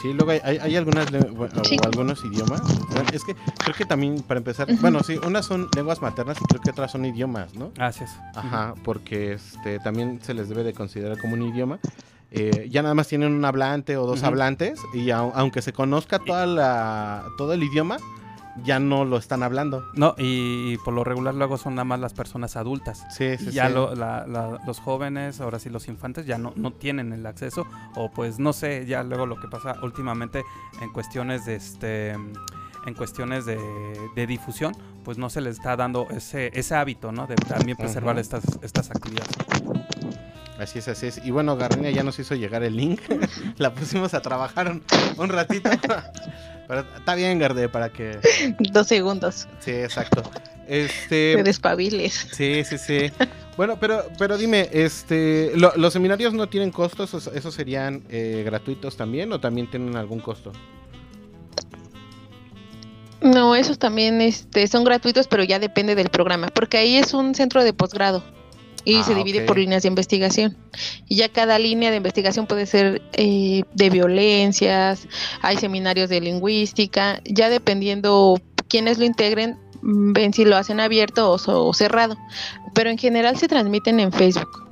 Sí, 0.00 0.12
luego 0.12 0.30
hay, 0.30 0.40
hay- 0.44 0.58
hay 0.58 0.76
algunas 0.76 1.10
bueno, 1.10 1.64
Sí. 1.64 1.76
o 1.82 1.84
algunos 1.86 2.24
idiomas. 2.24 2.62
Es 3.12 3.24
que 3.24 3.34
creo 3.58 3.74
que 3.74 3.84
también 3.84 4.22
para 4.22 4.38
empezar, 4.38 4.68
bueno, 4.80 5.02
sí, 5.02 5.18
unas 5.26 5.44
son 5.44 5.68
lenguas 5.74 6.00
maternas 6.00 6.38
y 6.40 6.44
creo 6.44 6.60
que 6.60 6.70
otras 6.70 6.92
son 6.92 7.04
idiomas, 7.04 7.54
¿no? 7.54 7.72
Así 7.78 8.04
es. 8.04 8.10
Ajá, 8.36 8.74
porque 8.84 9.32
este 9.32 9.80
también 9.80 10.20
se 10.22 10.34
les 10.34 10.48
debe 10.48 10.62
de 10.62 10.72
considerar 10.72 11.18
como 11.18 11.34
un 11.34 11.42
idioma. 11.42 11.80
Eh, 12.30 12.68
ya 12.70 12.82
nada 12.82 12.94
más 12.94 13.08
tienen 13.08 13.32
un 13.32 13.44
hablante 13.44 13.96
o 13.96 14.06
dos 14.06 14.22
hablantes 14.22 14.78
y 14.94 15.06
au- 15.08 15.32
aunque 15.34 15.62
se 15.62 15.72
conozca 15.72 16.18
toda 16.20 16.46
la 16.46 17.24
todo 17.36 17.54
el 17.54 17.62
idioma, 17.64 17.96
ya 18.64 18.78
no 18.78 19.04
lo 19.04 19.16
están 19.16 19.42
hablando. 19.42 19.84
No, 19.94 20.14
y, 20.18 20.76
por 20.78 20.94
lo 20.94 21.04
regular 21.04 21.34
luego 21.34 21.56
son 21.58 21.74
nada 21.74 21.84
más 21.84 22.00
las 22.00 22.12
personas 22.14 22.56
adultas. 22.56 23.04
Sí, 23.10 23.36
sí, 23.38 23.50
ya 23.50 23.68
sí. 23.68 23.74
lo- 23.74 23.94
la- 23.94 24.26
la- 24.26 24.60
los 24.66 24.80
jóvenes, 24.80 25.40
ahora 25.40 25.58
sí 25.58 25.70
los 25.70 25.88
infantes, 25.88 26.26
ya 26.26 26.38
no, 26.38 26.52
no 26.56 26.72
tienen 26.72 27.12
el 27.12 27.24
acceso. 27.26 27.66
O 27.96 28.10
pues 28.10 28.38
no 28.38 28.52
sé, 28.52 28.86
ya 28.86 29.02
luego 29.02 29.26
lo 29.26 29.36
que 29.40 29.48
pasa 29.48 29.76
últimamente 29.82 30.42
en 30.80 30.92
cuestiones 30.92 31.44
de 31.46 31.54
este 31.56 32.16
en 32.86 32.94
cuestiones 32.96 33.44
de, 33.44 33.58
de 34.14 34.26
difusión, 34.26 34.72
pues 35.04 35.18
no 35.18 35.28
se 35.28 35.40
les 35.42 35.56
está 35.58 35.76
dando 35.76 36.06
ese, 36.10 36.50
ese 36.54 36.74
hábito, 36.74 37.12
¿no? 37.12 37.26
De 37.26 37.34
también 37.34 37.76
preservar 37.76 38.18
estas, 38.18 38.42
estas 38.62 38.90
actividades. 38.90 39.28
Así 40.58 40.80
es, 40.80 40.88
así 40.88 41.06
es. 41.06 41.20
Y 41.24 41.30
bueno, 41.30 41.56
Garrenia 41.56 41.90
ya 41.90 42.02
nos 42.02 42.18
hizo 42.18 42.34
llegar 42.34 42.62
el 42.64 42.76
link. 42.76 43.00
la 43.58 43.72
pusimos 43.72 44.12
a 44.14 44.20
trabajar 44.20 44.70
un, 44.70 44.82
un 45.16 45.28
ratito. 45.28 45.70
Pero 46.68 46.84
está 46.98 47.14
bien, 47.14 47.38
Garde, 47.38 47.68
para 47.68 47.88
que. 47.90 48.18
Dos 48.58 48.86
segundos. 48.88 49.46
Sí, 49.60 49.70
exacto. 49.70 50.22
Te 50.66 50.84
Este. 50.84 51.42
despabiles. 51.42 52.26
Sí, 52.32 52.62
sí, 52.64 52.76
sí. 52.76 53.10
Bueno, 53.56 53.78
pero, 53.80 54.04
pero 54.18 54.36
dime, 54.36 54.68
este, 54.72 55.50
lo- 55.56 55.72
¿los 55.76 55.92
seminarios 55.94 56.34
no 56.34 56.48
tienen 56.48 56.70
costos? 56.70 57.08
¿Esos, 57.14 57.34
esos 57.34 57.54
serían 57.54 58.02
eh, 58.10 58.42
gratuitos 58.44 58.96
también 58.98 59.32
o 59.32 59.40
también 59.40 59.68
tienen 59.70 59.96
algún 59.96 60.20
costo? 60.20 60.52
No, 63.20 63.56
esos 63.56 63.78
también 63.78 64.20
este, 64.20 64.66
son 64.68 64.84
gratuitos, 64.84 65.26
pero 65.26 65.42
ya 65.42 65.58
depende 65.58 65.94
del 65.94 66.08
programa, 66.08 66.48
porque 66.48 66.76
ahí 66.78 66.96
es 66.96 67.14
un 67.14 67.34
centro 67.34 67.64
de 67.64 67.72
posgrado 67.72 68.22
y 68.90 68.96
Ah, 68.96 69.04
se 69.04 69.14
divide 69.14 69.40
ok. 69.40 69.46
por 69.46 69.58
líneas 69.58 69.82
de 69.82 69.88
investigación. 69.88 70.56
Y 71.08 71.16
ya 71.16 71.28
cada 71.28 71.58
línea 71.58 71.90
de 71.90 71.96
investigación 71.98 72.46
puede 72.46 72.66
ser 72.66 73.02
eh, 73.12 73.62
de 73.74 73.90
violencias, 73.90 75.06
hay 75.42 75.56
seminarios 75.58 76.08
de 76.08 76.20
lingüística, 76.20 77.20
ya 77.24 77.48
dependiendo 77.50 78.40
quiénes 78.68 78.98
lo 78.98 79.04
integren, 79.04 79.58
mm, 79.82 80.12
ven 80.12 80.32
si 80.32 80.44
lo 80.44 80.56
hacen 80.56 80.80
abierto 80.80 81.30
o, 81.30 81.38
so- 81.38 81.66
o 81.66 81.74
cerrado. 81.74 82.16
Pero 82.74 82.90
en 82.90 82.98
general 82.98 83.36
se 83.36 83.48
transmiten 83.48 84.00
en 84.00 84.12
Facebook. 84.12 84.66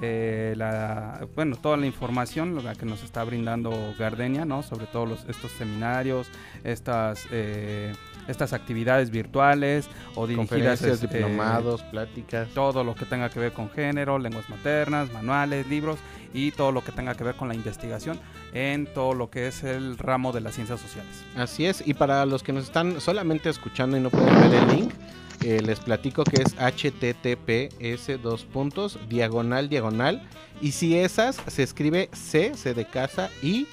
eh, 0.02 0.54
la 0.58 1.28
bueno 1.36 1.56
toda 1.56 1.78
la 1.78 1.86
información 1.86 2.64
la 2.64 2.76
que 2.76 2.86
nos 2.86 3.04
está 3.04 3.24
brindando 3.24 3.72
Gardenia 3.98 4.46
no 4.46 4.64
sobre 4.64 4.86
todos 4.88 5.08
los, 5.08 5.26
estos 5.26 5.52
seminarios 5.52 6.30
estas 6.64 7.28
eh, 7.32 7.94
estas 8.28 8.54
actividades 8.54 9.10
virtuales 9.10 9.90
o 10.16 10.28
dirigidas 10.28 10.80
Conferencias, 10.80 11.04
este, 11.04 11.18
diplomados, 11.18 11.84
pláticas. 11.84 12.48
todo 12.50 12.84
lo 12.84 12.96
que 12.96 13.06
tenga 13.06 13.30
que 13.30 13.40
ver 13.40 13.52
con 13.52 13.70
género 13.70 14.18
lenguas 14.18 14.50
maternas 14.50 15.12
manuales 15.12 15.68
libros 15.68 16.00
y 16.34 16.52
todo 16.52 16.72
lo 16.72 16.84
que 16.84 16.92
tenga 16.92 17.16
que 17.16 17.24
ver 17.24 17.36
con 17.36 17.48
la 17.48 17.54
investigación 17.54 18.20
en 18.54 18.88
todo 18.88 19.14
lo 19.14 19.30
que 19.30 19.48
es 19.48 19.64
el 19.64 19.98
ramo 19.98 20.32
de 20.32 20.42
las 20.42 20.56
ciencias 20.56 20.80
sociales 20.80 21.24
Así 21.36 21.66
es, 21.66 21.86
y 21.86 21.94
para 21.94 22.26
los 22.26 22.44
que 22.44 22.54
nos 22.54 22.64
están 22.66 23.02
solamente 23.02 23.50
escuchando 23.50 23.98
y 23.98 24.00
no 24.00 24.10
pueden 24.10 24.34
ver 24.50 24.54
el 24.54 24.68
link, 24.76 24.94
eh, 25.42 25.62
les 25.62 25.80
platico 25.80 26.24
que 26.24 26.42
es 26.42 26.54
https 26.56 28.22
dos 28.22 28.46
puntos 28.46 29.00
diagonal 29.10 29.70
diagonal. 29.70 30.28
Y 30.62 30.72
si 30.72 30.98
esas 30.98 31.38
se 31.48 31.64
escribe 31.64 32.10
c 32.14 32.54
c 32.56 32.74
de 32.74 32.86
casa 32.86 33.30
y 33.42 33.68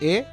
e 0.00 0.26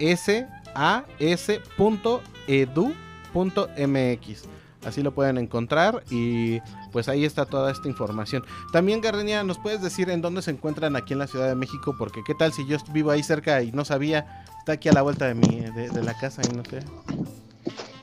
s 0.00 0.46
a 0.74 1.04
s 1.18 1.60
punto 1.76 2.22
edu 2.46 2.94
punto 3.32 3.68
mx 3.76 4.48
así 4.84 5.02
lo 5.02 5.12
pueden 5.12 5.38
encontrar 5.38 6.04
y 6.10 6.60
pues 6.92 7.08
ahí 7.08 7.24
está 7.24 7.44
toda 7.44 7.70
esta 7.72 7.88
información. 7.88 8.44
También 8.72 9.00
Gardenia 9.00 9.42
nos 9.42 9.58
puedes 9.58 9.82
decir 9.82 10.08
en 10.08 10.22
dónde 10.22 10.40
se 10.40 10.50
encuentran 10.52 10.96
aquí 10.96 11.12
en 11.12 11.18
la 11.18 11.26
Ciudad 11.26 11.48
de 11.48 11.54
México 11.54 11.94
porque 11.98 12.22
qué 12.24 12.34
tal 12.34 12.52
si 12.52 12.66
yo 12.66 12.78
vivo 12.92 13.10
ahí 13.10 13.22
cerca 13.22 13.62
y 13.62 13.72
no 13.72 13.84
sabía 13.84 14.44
está 14.60 14.72
aquí 14.72 14.88
a 14.88 14.92
la 14.92 15.02
vuelta 15.02 15.26
de 15.26 15.34
mi 15.34 15.60
de, 15.60 16.02
la 16.02 16.14
casa 16.16 16.42
y 16.48 16.56
no 16.56 16.62
sé. 16.64 16.80
¿Dó- 16.80 17.97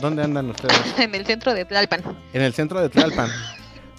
¿Dónde 0.00 0.22
andan 0.22 0.50
ustedes? 0.50 0.76
en 0.98 1.14
el 1.14 1.24
centro 1.26 1.54
de 1.54 1.64
Tlalpan. 1.64 2.02
En 2.32 2.42
el 2.42 2.52
centro 2.52 2.80
de 2.80 2.88
Tlalpan. 2.88 3.30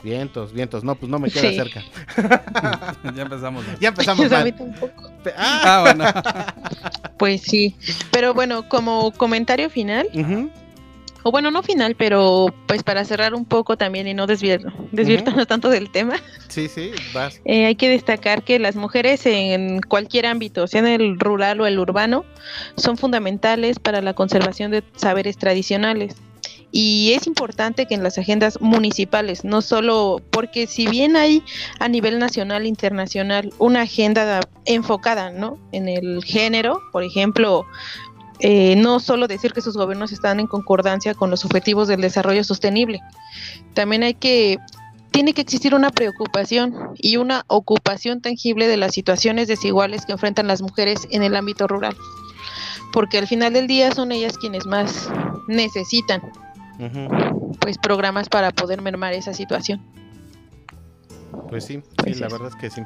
Vientos, 0.02 0.54
vientos. 0.54 0.84
No, 0.84 0.96
pues 0.96 1.10
no 1.10 1.20
me 1.20 1.30
queda 1.30 1.50
Sí. 1.50 1.56
cerca. 1.56 1.84
ya 3.16 3.22
empezamos 3.24 3.66
Ya 3.82 3.90
empezamos 3.90 4.28
Pues 4.28 4.32
mal. 4.32 4.56
tampoco. 4.56 5.12
Pe- 5.24 5.34
¡Ah! 5.38 5.62
ah 5.66 5.82
bueno 5.82 6.06
Pues 7.18 7.42
sí, 7.42 7.76
pero 8.12 8.34
bueno, 8.34 8.70
como 8.70 9.12
comentario 9.12 9.70
final, 9.70 10.08
Ujú. 10.14 10.50
O 11.24 11.32
bueno, 11.32 11.52
no 11.52 11.64
final, 11.64 11.96
pero 11.96 12.54
pues 12.68 12.84
para 12.84 13.04
cerrar 13.06 13.34
un 13.34 13.46
poco 13.46 13.78
también 13.78 14.08
y 14.08 14.14
no 14.14 14.28
desviar, 14.28 14.62
desvirtuarnos 14.92 15.48
tanto 15.48 15.70
del 15.70 15.90
tema, 15.90 16.16
Sí, 16.48 16.68
sí, 16.68 16.92
vas. 17.14 17.42
eh, 17.46 17.66
hay 17.66 17.76
que 17.76 17.90
destacar 17.90 18.44
que 18.44 18.60
las 18.60 18.76
mujeres 18.76 19.26
en 19.26 19.82
cualquier 19.82 20.26
ámbito, 20.26 20.68
sea 20.68 20.80
en 20.80 20.88
el 20.88 21.20
rural 21.20 21.62
o 21.62 21.68
el 21.68 21.80
urbano, 21.80 22.26
son 22.76 22.98
fundamentales 22.98 23.80
para 23.80 24.02
la 24.02 24.14
conservación 24.14 24.72
de 24.72 24.84
saberes 24.96 25.38
tradicionales. 25.38 26.16
Y 26.72 27.14
es 27.14 27.26
importante 27.26 27.88
que 27.88 27.96
en 27.96 28.04
las 28.04 28.20
agendas 28.20 28.62
municipales, 28.62 29.44
no 29.44 29.62
solo 29.62 30.22
porque 30.30 30.68
si 30.68 30.86
bien 30.86 31.16
hay 31.16 31.42
a 31.80 31.88
nivel 31.88 32.20
nacional 32.20 32.64
e 32.64 32.68
internacional 32.68 33.52
una 33.58 33.82
agenda 33.82 34.42
enfocada 34.66 35.32
¿no? 35.32 35.58
en 35.72 35.90
el 35.90 36.24
género, 36.24 36.80
por 36.92 37.04
ejemplo, 37.04 37.66
eh, 38.40 38.76
no 38.76 39.00
solo 39.00 39.28
decir 39.28 39.54
que 39.54 39.62
sus 39.62 39.76
gobiernos 39.76 40.12
están 40.12 40.40
en 40.40 40.48
concordancia 40.48 41.14
con 41.14 41.30
los 41.30 41.46
objetivos 41.46 41.88
del 41.88 42.02
desarrollo 42.02 42.44
sostenible, 42.44 43.02
también 43.74 44.04
hay 44.04 44.14
que 44.14 44.60
tiene 45.12 45.34
que 45.34 45.42
existir 45.42 45.74
una 45.74 45.90
preocupación 45.90 46.76
y 46.96 47.18
una 47.18 47.44
ocupación 47.48 48.22
tangible 48.22 48.68
de 48.68 48.78
las 48.78 48.94
situaciones 48.94 49.48
desiguales 49.48 50.06
que 50.06 50.12
enfrentan 50.12 50.48
las 50.48 50.62
mujeres 50.62 51.08
en 51.10 51.24
el 51.24 51.36
ámbito 51.36 51.68
rural, 51.68 51.96
porque 52.94 53.18
al 53.18 53.28
final 53.28 53.54
del 53.54 53.68
día 53.68 53.92
son 53.92 54.12
ellas 54.12 54.38
quienes 54.38 54.66
más 54.66 55.10
necesitan 55.48 56.22
pues 57.60 57.78
programas 57.78 58.30
para 58.30 58.52
poder 58.52 58.82
mermar 58.82 59.14
esa 59.14 59.34
situación. 59.34 59.82
Pues 61.50 61.66
sí, 61.66 61.76
sí, 61.76 61.84
Pues 61.98 62.20
la 62.20 62.30
verdad 62.30 62.50
es 62.50 62.56
que 62.56 62.70
sí. 62.70 62.82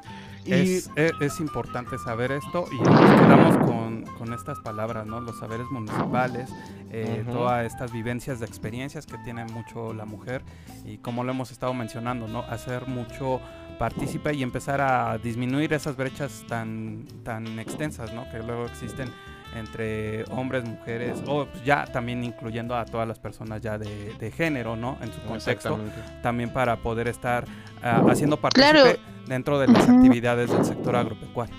Y 0.46 0.54
Es, 0.54 0.90
es- 0.96 1.14
es 1.22 1.40
importante 1.40 1.98
saber 1.98 2.32
esto 2.32 2.66
y 2.72 2.76
nos 2.78 3.00
quedamos 3.00 3.58
con, 3.58 4.04
con 4.18 4.34
estas 4.34 4.60
palabras, 4.60 5.06
¿no? 5.08 5.22
Los 5.22 5.40
saberes 5.40 5.68
municipales, 5.72 6.50
eh, 6.92 7.24
todas 7.32 7.66
estas 7.66 7.92
vivencias 7.92 8.40
de 8.40 8.46
experiencias 8.46 9.06
que 9.06 9.18
tiene 9.20 9.46
mucho 9.46 9.94
la 9.94 10.06
mujer 10.06 10.44
y 10.86 10.98
como 10.98 11.24
lo 11.24 11.32
hemos 11.32 11.52
estado 11.52 11.74
mencionando, 11.74 12.28
¿no? 12.28 12.40
Hacer 12.42 12.88
mucho 12.88 13.40
partícipe 13.80 14.34
y 14.34 14.44
empezar 14.44 14.82
a 14.82 15.18
disminuir 15.18 15.74
esas 15.74 15.96
brechas 15.98 16.44
tan, 16.48 17.06
tan 17.24 17.58
extensas, 17.60 18.14
¿no? 18.14 18.30
Que 18.30 18.40
luego 18.44 18.66
existen 18.66 19.10
entre 19.56 20.24
hombres, 20.32 20.64
mujeres, 20.66 21.22
o 21.28 21.46
pues, 21.46 21.64
ya 21.64 21.86
también 21.86 22.24
incluyendo 22.24 22.76
a 22.76 22.86
todas 22.86 23.08
las 23.08 23.20
personas 23.20 23.62
ya 23.62 23.78
de, 23.78 24.14
de 24.20 24.32
género, 24.32 24.76
¿no? 24.76 24.98
En 25.02 25.12
su 25.14 25.22
contexto 25.22 25.80
también 26.22 26.52
para 26.52 26.78
poder 26.78 27.08
estar 27.08 27.46
ah, 27.82 28.02
haciendo 28.10 28.38
partícipe 28.38 28.72
Claro. 28.72 29.00
dentro 29.28 29.60
de 29.60 29.68
las 29.68 29.88
actividades 29.90 30.52
del 30.52 30.66
sector 30.66 30.96
agropecuario. 30.96 31.56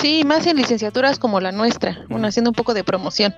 Sí, 0.00 0.22
más 0.24 0.46
en 0.46 0.56
licenciaturas 0.56 1.18
como 1.18 1.40
la 1.40 1.50
nuestra, 1.50 2.04
bueno, 2.08 2.26
haciendo 2.26 2.50
un 2.50 2.54
poco 2.54 2.74
de 2.74 2.84
promoción. 2.84 3.34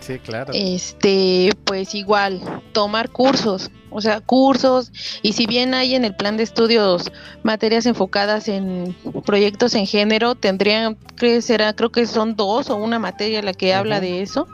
Sí, 0.00 0.18
claro. 0.18 0.52
Este, 0.54 1.50
pues 1.64 1.94
igual, 1.94 2.40
tomar 2.72 3.10
cursos, 3.10 3.70
o 3.90 4.00
sea, 4.00 4.20
cursos, 4.20 4.90
y 5.22 5.32
si 5.34 5.46
bien 5.46 5.74
hay 5.74 5.94
en 5.94 6.04
el 6.04 6.14
plan 6.16 6.36
de 6.36 6.42
estudios 6.42 7.12
materias 7.42 7.84
enfocadas 7.86 8.48
en 8.48 8.96
proyectos 9.26 9.74
en 9.74 9.86
género, 9.86 10.34
tendrían 10.34 10.96
que 11.16 11.42
será, 11.42 11.74
creo 11.74 11.90
que 11.92 12.06
son 12.06 12.34
dos 12.34 12.70
o 12.70 12.76
una 12.76 12.98
materia 12.98 13.42
la 13.42 13.52
que 13.52 13.74
habla 13.74 14.00
de 14.00 14.22
eso, 14.22 14.46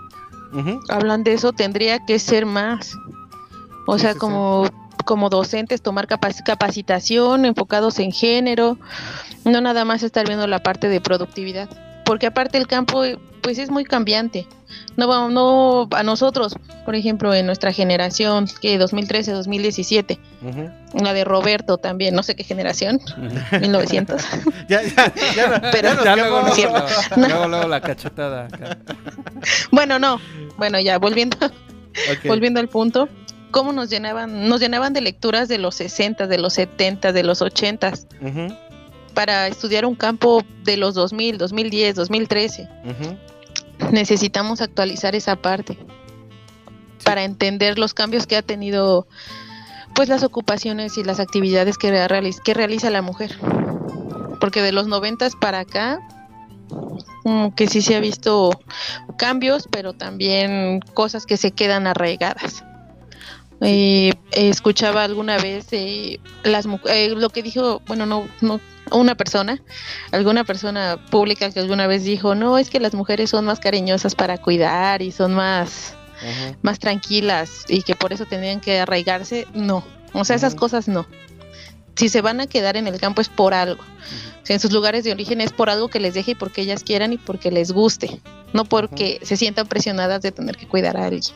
hablan 0.88 1.22
de 1.22 1.34
eso, 1.34 1.52
tendría 1.52 2.04
que 2.04 2.18
ser 2.18 2.44
más. 2.44 2.92
O 3.86 3.94
Sí, 3.94 4.00
sea, 4.02 4.10
sí, 4.12 4.14
sí. 4.16 4.20
como, 4.20 4.64
como 5.04 5.28
docentes, 5.30 5.80
tomar 5.80 6.06
capac- 6.08 6.42
capacitación 6.44 7.44
enfocados 7.44 7.98
en 8.00 8.10
género, 8.12 8.78
no 9.44 9.60
nada 9.60 9.84
más 9.84 10.02
estar 10.02 10.26
viendo 10.26 10.46
la 10.48 10.58
parte 10.60 10.88
de 10.88 11.00
productividad. 11.00 11.68
Porque 12.04 12.26
aparte 12.26 12.58
el 12.58 12.66
campo, 12.66 13.02
pues 13.42 13.58
es 13.58 13.70
muy 13.70 13.84
cambiante. 13.84 14.46
No 14.96 15.08
vamos, 15.08 15.32
no, 15.32 15.88
a 15.96 16.02
nosotros, 16.02 16.54
por 16.84 16.94
ejemplo, 16.94 17.34
en 17.34 17.46
nuestra 17.46 17.72
generación, 17.72 18.46
que 18.60 18.78
2013, 18.78 19.32
2017, 19.32 20.20
Ujú. 20.42 20.70
la 21.02 21.12
de 21.12 21.24
Roberto 21.24 21.76
también, 21.78 22.14
no 22.14 22.22
sé 22.22 22.36
qué 22.36 22.44
generación, 22.44 23.00
1900. 23.60 24.22
Ya, 24.68 24.82
ya, 24.82 25.12
ya, 25.34 25.60
Pero- 25.72 26.04
ya 26.04 26.16
luego, 26.16 26.40
luego, 26.40 26.54
cierto. 26.54 26.84
la- 27.16 27.16
luego, 27.28 27.48
luego 27.48 27.68
la 27.68 27.80
cachetada. 27.80 28.46
acá. 28.46 28.78
bueno, 29.72 29.98
no, 29.98 30.20
bueno, 30.56 30.78
ya 30.80 30.98
volviendo 30.98 31.36
Ok. 31.46 32.26
volviendo 32.26 32.60
al 32.60 32.68
punto, 32.68 33.08
cómo 33.50 33.72
nos 33.72 33.90
llenaban, 33.90 34.48
nos 34.48 34.60
llenaban 34.60 34.92
de 34.92 35.00
lecturas 35.00 35.48
de 35.48 35.58
los 35.58 35.74
60, 35.74 36.28
de 36.28 36.38
los 36.38 36.52
70, 36.54 37.12
de 37.12 37.22
los 37.24 37.42
80 37.42 37.92
Ujú, 38.20 38.54
para 39.20 39.48
estudiar 39.48 39.84
un 39.84 39.94
campo 39.96 40.42
de 40.64 40.78
los 40.78 40.94
2000, 40.94 41.36
2010, 41.36 41.94
2013. 41.94 42.66
ujú. 42.86 43.92
Necesitamos 43.92 44.62
actualizar 44.62 45.14
esa 45.14 45.36
parte 45.36 45.76
para 47.04 47.24
entender 47.24 47.78
los 47.78 47.92
cambios 47.92 48.26
que 48.26 48.36
ha 48.38 48.40
tenido 48.42 49.06
pues 49.94 50.08
las 50.08 50.22
ocupaciones 50.22 50.96
y 50.96 51.04
las 51.04 51.20
actividades 51.20 51.76
que, 51.76 51.92
realiz- 52.08 52.40
que 52.42 52.54
realiza 52.54 52.88
la 52.88 53.02
mujer. 53.02 53.36
Porque 54.40 54.62
de 54.62 54.72
los 54.72 54.86
90 54.86 55.28
para 55.38 55.58
acá 55.60 56.00
como 57.22 57.54
que 57.54 57.68
sí 57.68 57.82
se 57.82 57.96
ha 57.96 58.00
visto 58.00 58.58
cambios, 59.18 59.68
pero 59.70 59.92
también 59.92 60.80
cosas 60.94 61.26
que 61.26 61.36
se 61.36 61.50
quedan 61.50 61.86
arraigadas. 61.86 62.64
Eh, 63.60 64.14
escuchaba 64.32 65.04
alguna 65.04 65.36
vez 65.36 65.66
eh, 65.72 66.20
las 66.42 66.64
eh, 66.86 67.10
lo 67.10 67.28
que 67.28 67.42
dijo, 67.42 67.82
bueno, 67.86 68.06
no, 68.06 68.26
no, 68.40 68.58
una 68.92 69.16
persona, 69.16 69.62
alguna 70.12 70.44
persona 70.44 70.98
pública 71.10 71.50
que 71.50 71.60
alguna 71.60 71.86
vez 71.86 72.04
dijo, 72.04 72.34
no, 72.34 72.58
es 72.58 72.70
que 72.70 72.80
las 72.80 72.94
mujeres 72.94 73.30
son 73.30 73.44
más 73.44 73.60
cariñosas 73.60 74.14
para 74.14 74.38
cuidar 74.38 75.02
y 75.02 75.12
son 75.12 75.34
más, 75.34 75.94
más 76.62 76.78
tranquilas 76.78 77.64
y 77.68 77.82
que 77.82 77.94
por 77.94 78.12
eso 78.12 78.26
tendrían 78.26 78.60
que 78.60 78.80
arraigarse, 78.80 79.46
no, 79.54 79.84
o 80.12 80.24
sea, 80.24 80.36
esas 80.36 80.54
cosas 80.54 80.88
no. 80.88 81.06
Si 81.96 82.08
se 82.08 82.20
van 82.20 82.40
a 82.40 82.46
quedar 82.46 82.76
en 82.76 82.86
el 82.86 82.98
campo 82.98 83.20
es 83.20 83.28
por 83.28 83.52
algo. 83.52 83.82
Sea, 84.42 84.54
en 84.54 84.60
sus 84.60 84.72
lugares 84.72 85.04
de 85.04 85.12
origen 85.12 85.40
es 85.40 85.52
por 85.52 85.68
algo 85.68 85.88
que 85.88 86.00
les 86.00 86.14
deje 86.14 86.32
y 86.32 86.34
porque 86.34 86.62
ellas 86.62 86.82
quieran 86.82 87.12
y 87.12 87.18
porque 87.18 87.50
les 87.50 87.72
guste, 87.72 88.20
no 88.52 88.64
porque 88.64 89.20
se 89.22 89.36
sientan 89.36 89.66
presionadas 89.66 90.22
de 90.22 90.32
tener 90.32 90.56
que 90.56 90.66
cuidar 90.66 90.96
a 90.96 91.06
alguien. 91.06 91.34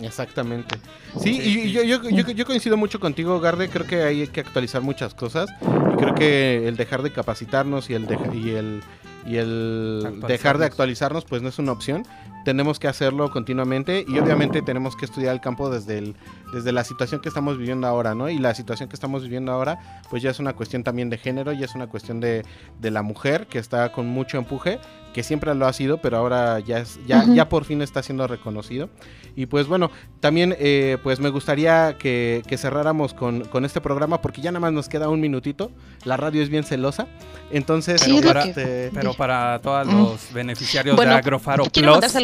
Exactamente. 0.00 0.76
Sí, 1.20 1.40
y. 1.42 1.72
Yo, 1.72 1.82
yo, 1.82 2.02
yo, 2.08 2.30
yo 2.30 2.46
coincido 2.46 2.76
mucho 2.76 3.00
contigo, 3.00 3.40
Garde. 3.40 3.68
Creo 3.68 3.86
que 3.86 4.02
hay 4.02 4.26
que 4.28 4.40
actualizar 4.40 4.82
muchas 4.82 5.14
cosas. 5.14 5.48
Y 5.60 5.96
creo 5.96 6.14
que 6.14 6.68
el 6.68 6.76
dejar 6.76 7.02
de 7.02 7.10
capacitarnos 7.12 7.90
y 7.90 7.94
el, 7.94 8.06
deja- 8.06 8.34
y 8.34 8.50
el, 8.50 8.82
y 9.26 9.36
el 9.36 10.20
dejar 10.28 10.58
de 10.58 10.66
actualizarnos, 10.66 11.24
pues 11.24 11.42
no 11.42 11.48
es 11.48 11.58
una 11.58 11.72
opción. 11.72 12.06
Tenemos 12.44 12.78
que 12.78 12.88
hacerlo 12.88 13.30
continuamente 13.30 14.04
y 14.08 14.18
obviamente 14.18 14.62
tenemos 14.62 14.96
que 14.96 15.04
estudiar 15.04 15.34
el 15.34 15.40
campo 15.40 15.68
desde, 15.70 15.98
el, 15.98 16.16
desde 16.52 16.72
la 16.72 16.82
situación 16.84 17.20
que 17.20 17.28
estamos 17.28 17.58
viviendo 17.58 17.86
ahora, 17.86 18.14
¿no? 18.14 18.28
Y 18.30 18.38
la 18.38 18.54
situación 18.54 18.88
que 18.88 18.94
estamos 18.96 19.22
viviendo 19.22 19.52
ahora, 19.52 20.00
pues 20.08 20.22
ya 20.22 20.30
es 20.30 20.38
una 20.38 20.54
cuestión 20.54 20.82
también 20.82 21.10
de 21.10 21.18
género, 21.18 21.52
ya 21.52 21.66
es 21.66 21.74
una 21.74 21.88
cuestión 21.88 22.20
de, 22.20 22.44
de 22.80 22.90
la 22.90 23.02
mujer 23.02 23.46
que 23.48 23.58
está 23.58 23.92
con 23.92 24.06
mucho 24.06 24.38
empuje, 24.38 24.78
que 25.12 25.22
siempre 25.22 25.54
lo 25.54 25.66
ha 25.66 25.72
sido, 25.72 25.98
pero 25.98 26.16
ahora 26.16 26.60
ya, 26.60 26.78
es, 26.78 26.98
ya, 27.06 27.18
Ujú. 27.24 27.34
ya 27.34 27.48
por 27.48 27.64
fin 27.64 27.82
está 27.82 28.02
siendo 28.02 28.26
reconocido. 28.26 28.88
Y 29.36 29.46
pues 29.46 29.66
bueno, 29.68 29.90
también 30.20 30.54
eh, 30.58 30.98
pues 31.02 31.20
me 31.20 31.28
gustaría 31.28 31.96
que, 31.98 32.42
que 32.46 32.56
cerráramos 32.58 33.14
con, 33.14 33.44
con 33.44 33.64
este 33.64 33.80
programa 33.80 34.20
porque 34.20 34.40
ya 34.42 34.50
nada 34.50 34.60
más 34.60 34.72
nos 34.72 34.88
queda 34.88 35.08
un 35.08 35.20
minutito. 35.20 35.70
La 36.04 36.16
radio 36.16 36.42
es 36.42 36.48
bien 36.48 36.64
celosa. 36.64 37.06
Entonces, 37.50 38.00
Sí, 38.00 38.16
es 38.18 38.24
lo 38.24 38.32
que- 38.32 38.48
este, 38.50 38.90
Pero 38.92 39.14
para 39.14 39.60
todos 39.60 39.86
Mm. 39.86 39.90
los 40.02 40.32
beneficiarios 40.32 40.96
Bueno, 40.96 41.12
de 41.12 41.18
Agrofaro 41.18 41.64
Plus. 41.64 41.72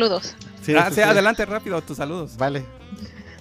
Saludos. 0.05 0.35
sí, 0.63 0.75
ah, 0.77 0.91
sí, 0.93 1.01
adelante 1.01 1.45
rápido, 1.47 1.81
tus 1.83 1.97
saludos. 1.97 2.37
Vale. 2.37 2.65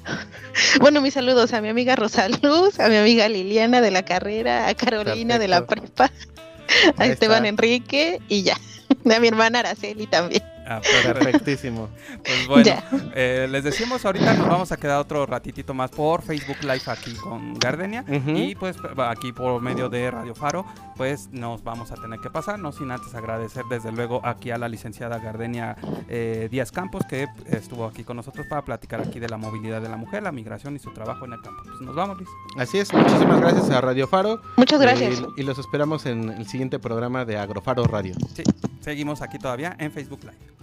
Bueno, 0.79 1.01
mis 1.01 1.13
saludos 1.13 1.53
a 1.53 1.61
mi 1.61 1.69
amiga 1.69 1.95
Rosaluz, 1.95 2.79
a 2.79 2.89
mi 2.89 2.95
amiga 2.97 3.27
Liliana 3.29 3.79
de 3.81 3.89
la 3.89 4.03
carrera, 4.03 4.67
a 4.67 4.75
Carolina 4.75 5.39
de 5.39 5.47
la 5.47 5.65
prepa, 5.65 6.05
a 6.97 7.03
Ahí 7.03 7.11
Esteban 7.11 7.45
está. 7.45 7.49
Enrique 7.49 8.21
y 8.27 8.43
ya. 8.43 8.57
A 9.15 9.19
mi 9.19 9.27
hermana 9.27 9.59
Araceli 9.59 10.05
también. 10.07 10.43
Ah. 10.77 11.13
Perfectísimo. 11.13 11.89
Pues 12.23 12.47
bueno, 12.47 12.71
eh, 13.15 13.47
les 13.49 13.63
decimos 13.63 14.05
ahorita 14.05 14.33
nos 14.33 14.47
vamos 14.47 14.71
a 14.71 14.77
quedar 14.77 14.99
otro 14.99 15.25
ratitito 15.25 15.73
más 15.73 15.91
por 15.91 16.21
Facebook 16.21 16.57
Live 16.61 16.81
aquí 16.87 17.13
con 17.15 17.53
Gardenia 17.55 18.05
y 18.07 18.55
pues 18.55 18.77
aquí 18.97 19.31
por 19.31 19.61
medio 19.61 19.89
de 19.89 20.09
Radio 20.09 20.35
Faro 20.35 20.65
pues 20.95 21.29
nos 21.31 21.63
vamos 21.63 21.91
a 21.91 21.95
tener 21.95 22.19
que 22.19 22.29
pasar, 22.29 22.59
no 22.59 22.71
sin 22.71 22.91
antes 22.91 23.13
agradecer 23.13 23.63
desde 23.69 23.91
luego 23.91 24.21
aquí 24.23 24.51
a 24.51 24.57
la 24.57 24.69
licenciada 24.69 25.19
Gardenia 25.19 25.75
eh, 26.07 26.47
Díaz 26.51 26.71
Campos 26.71 27.03
que 27.07 27.27
estuvo 27.47 27.85
aquí 27.85 28.03
con 28.03 28.17
nosotros 28.17 28.45
para 28.47 28.63
platicar 28.63 29.01
aquí 29.01 29.19
de 29.19 29.29
la 29.29 29.37
movilidad 29.37 29.81
de 29.81 29.89
la 29.89 29.97
mujer, 29.97 30.23
la 30.23 30.31
migración 30.31 30.75
y 30.75 30.79
su 30.79 30.91
trabajo 30.91 31.25
en 31.25 31.33
el 31.33 31.41
campo. 31.41 31.61
Pues 31.63 31.81
nos 31.81 31.95
vamos, 31.95 32.17
Luis. 32.17 32.29
Así 32.57 32.79
es. 32.79 32.93
Muchísimas 32.93 33.39
gracias 33.39 33.69
a 33.69 33.81
Radio 33.81 34.07
Faro. 34.07 34.41
Muchas 34.57 34.79
gracias. 34.79 35.19
Eh, 35.19 35.25
y 35.37 35.43
los 35.43 35.57
esperamos 35.59 36.05
en 36.05 36.29
el 36.29 36.47
siguiente 36.47 36.79
programa 36.79 37.25
de 37.25 37.37
Agrofaro 37.37 37.83
Radio. 37.85 38.15
Sí, 38.33 38.43
seguimos 38.81 39.21
aquí 39.21 39.39
todavía 39.39 39.75
en 39.79 39.91
Facebook 39.91 40.21
Live. 40.23 40.62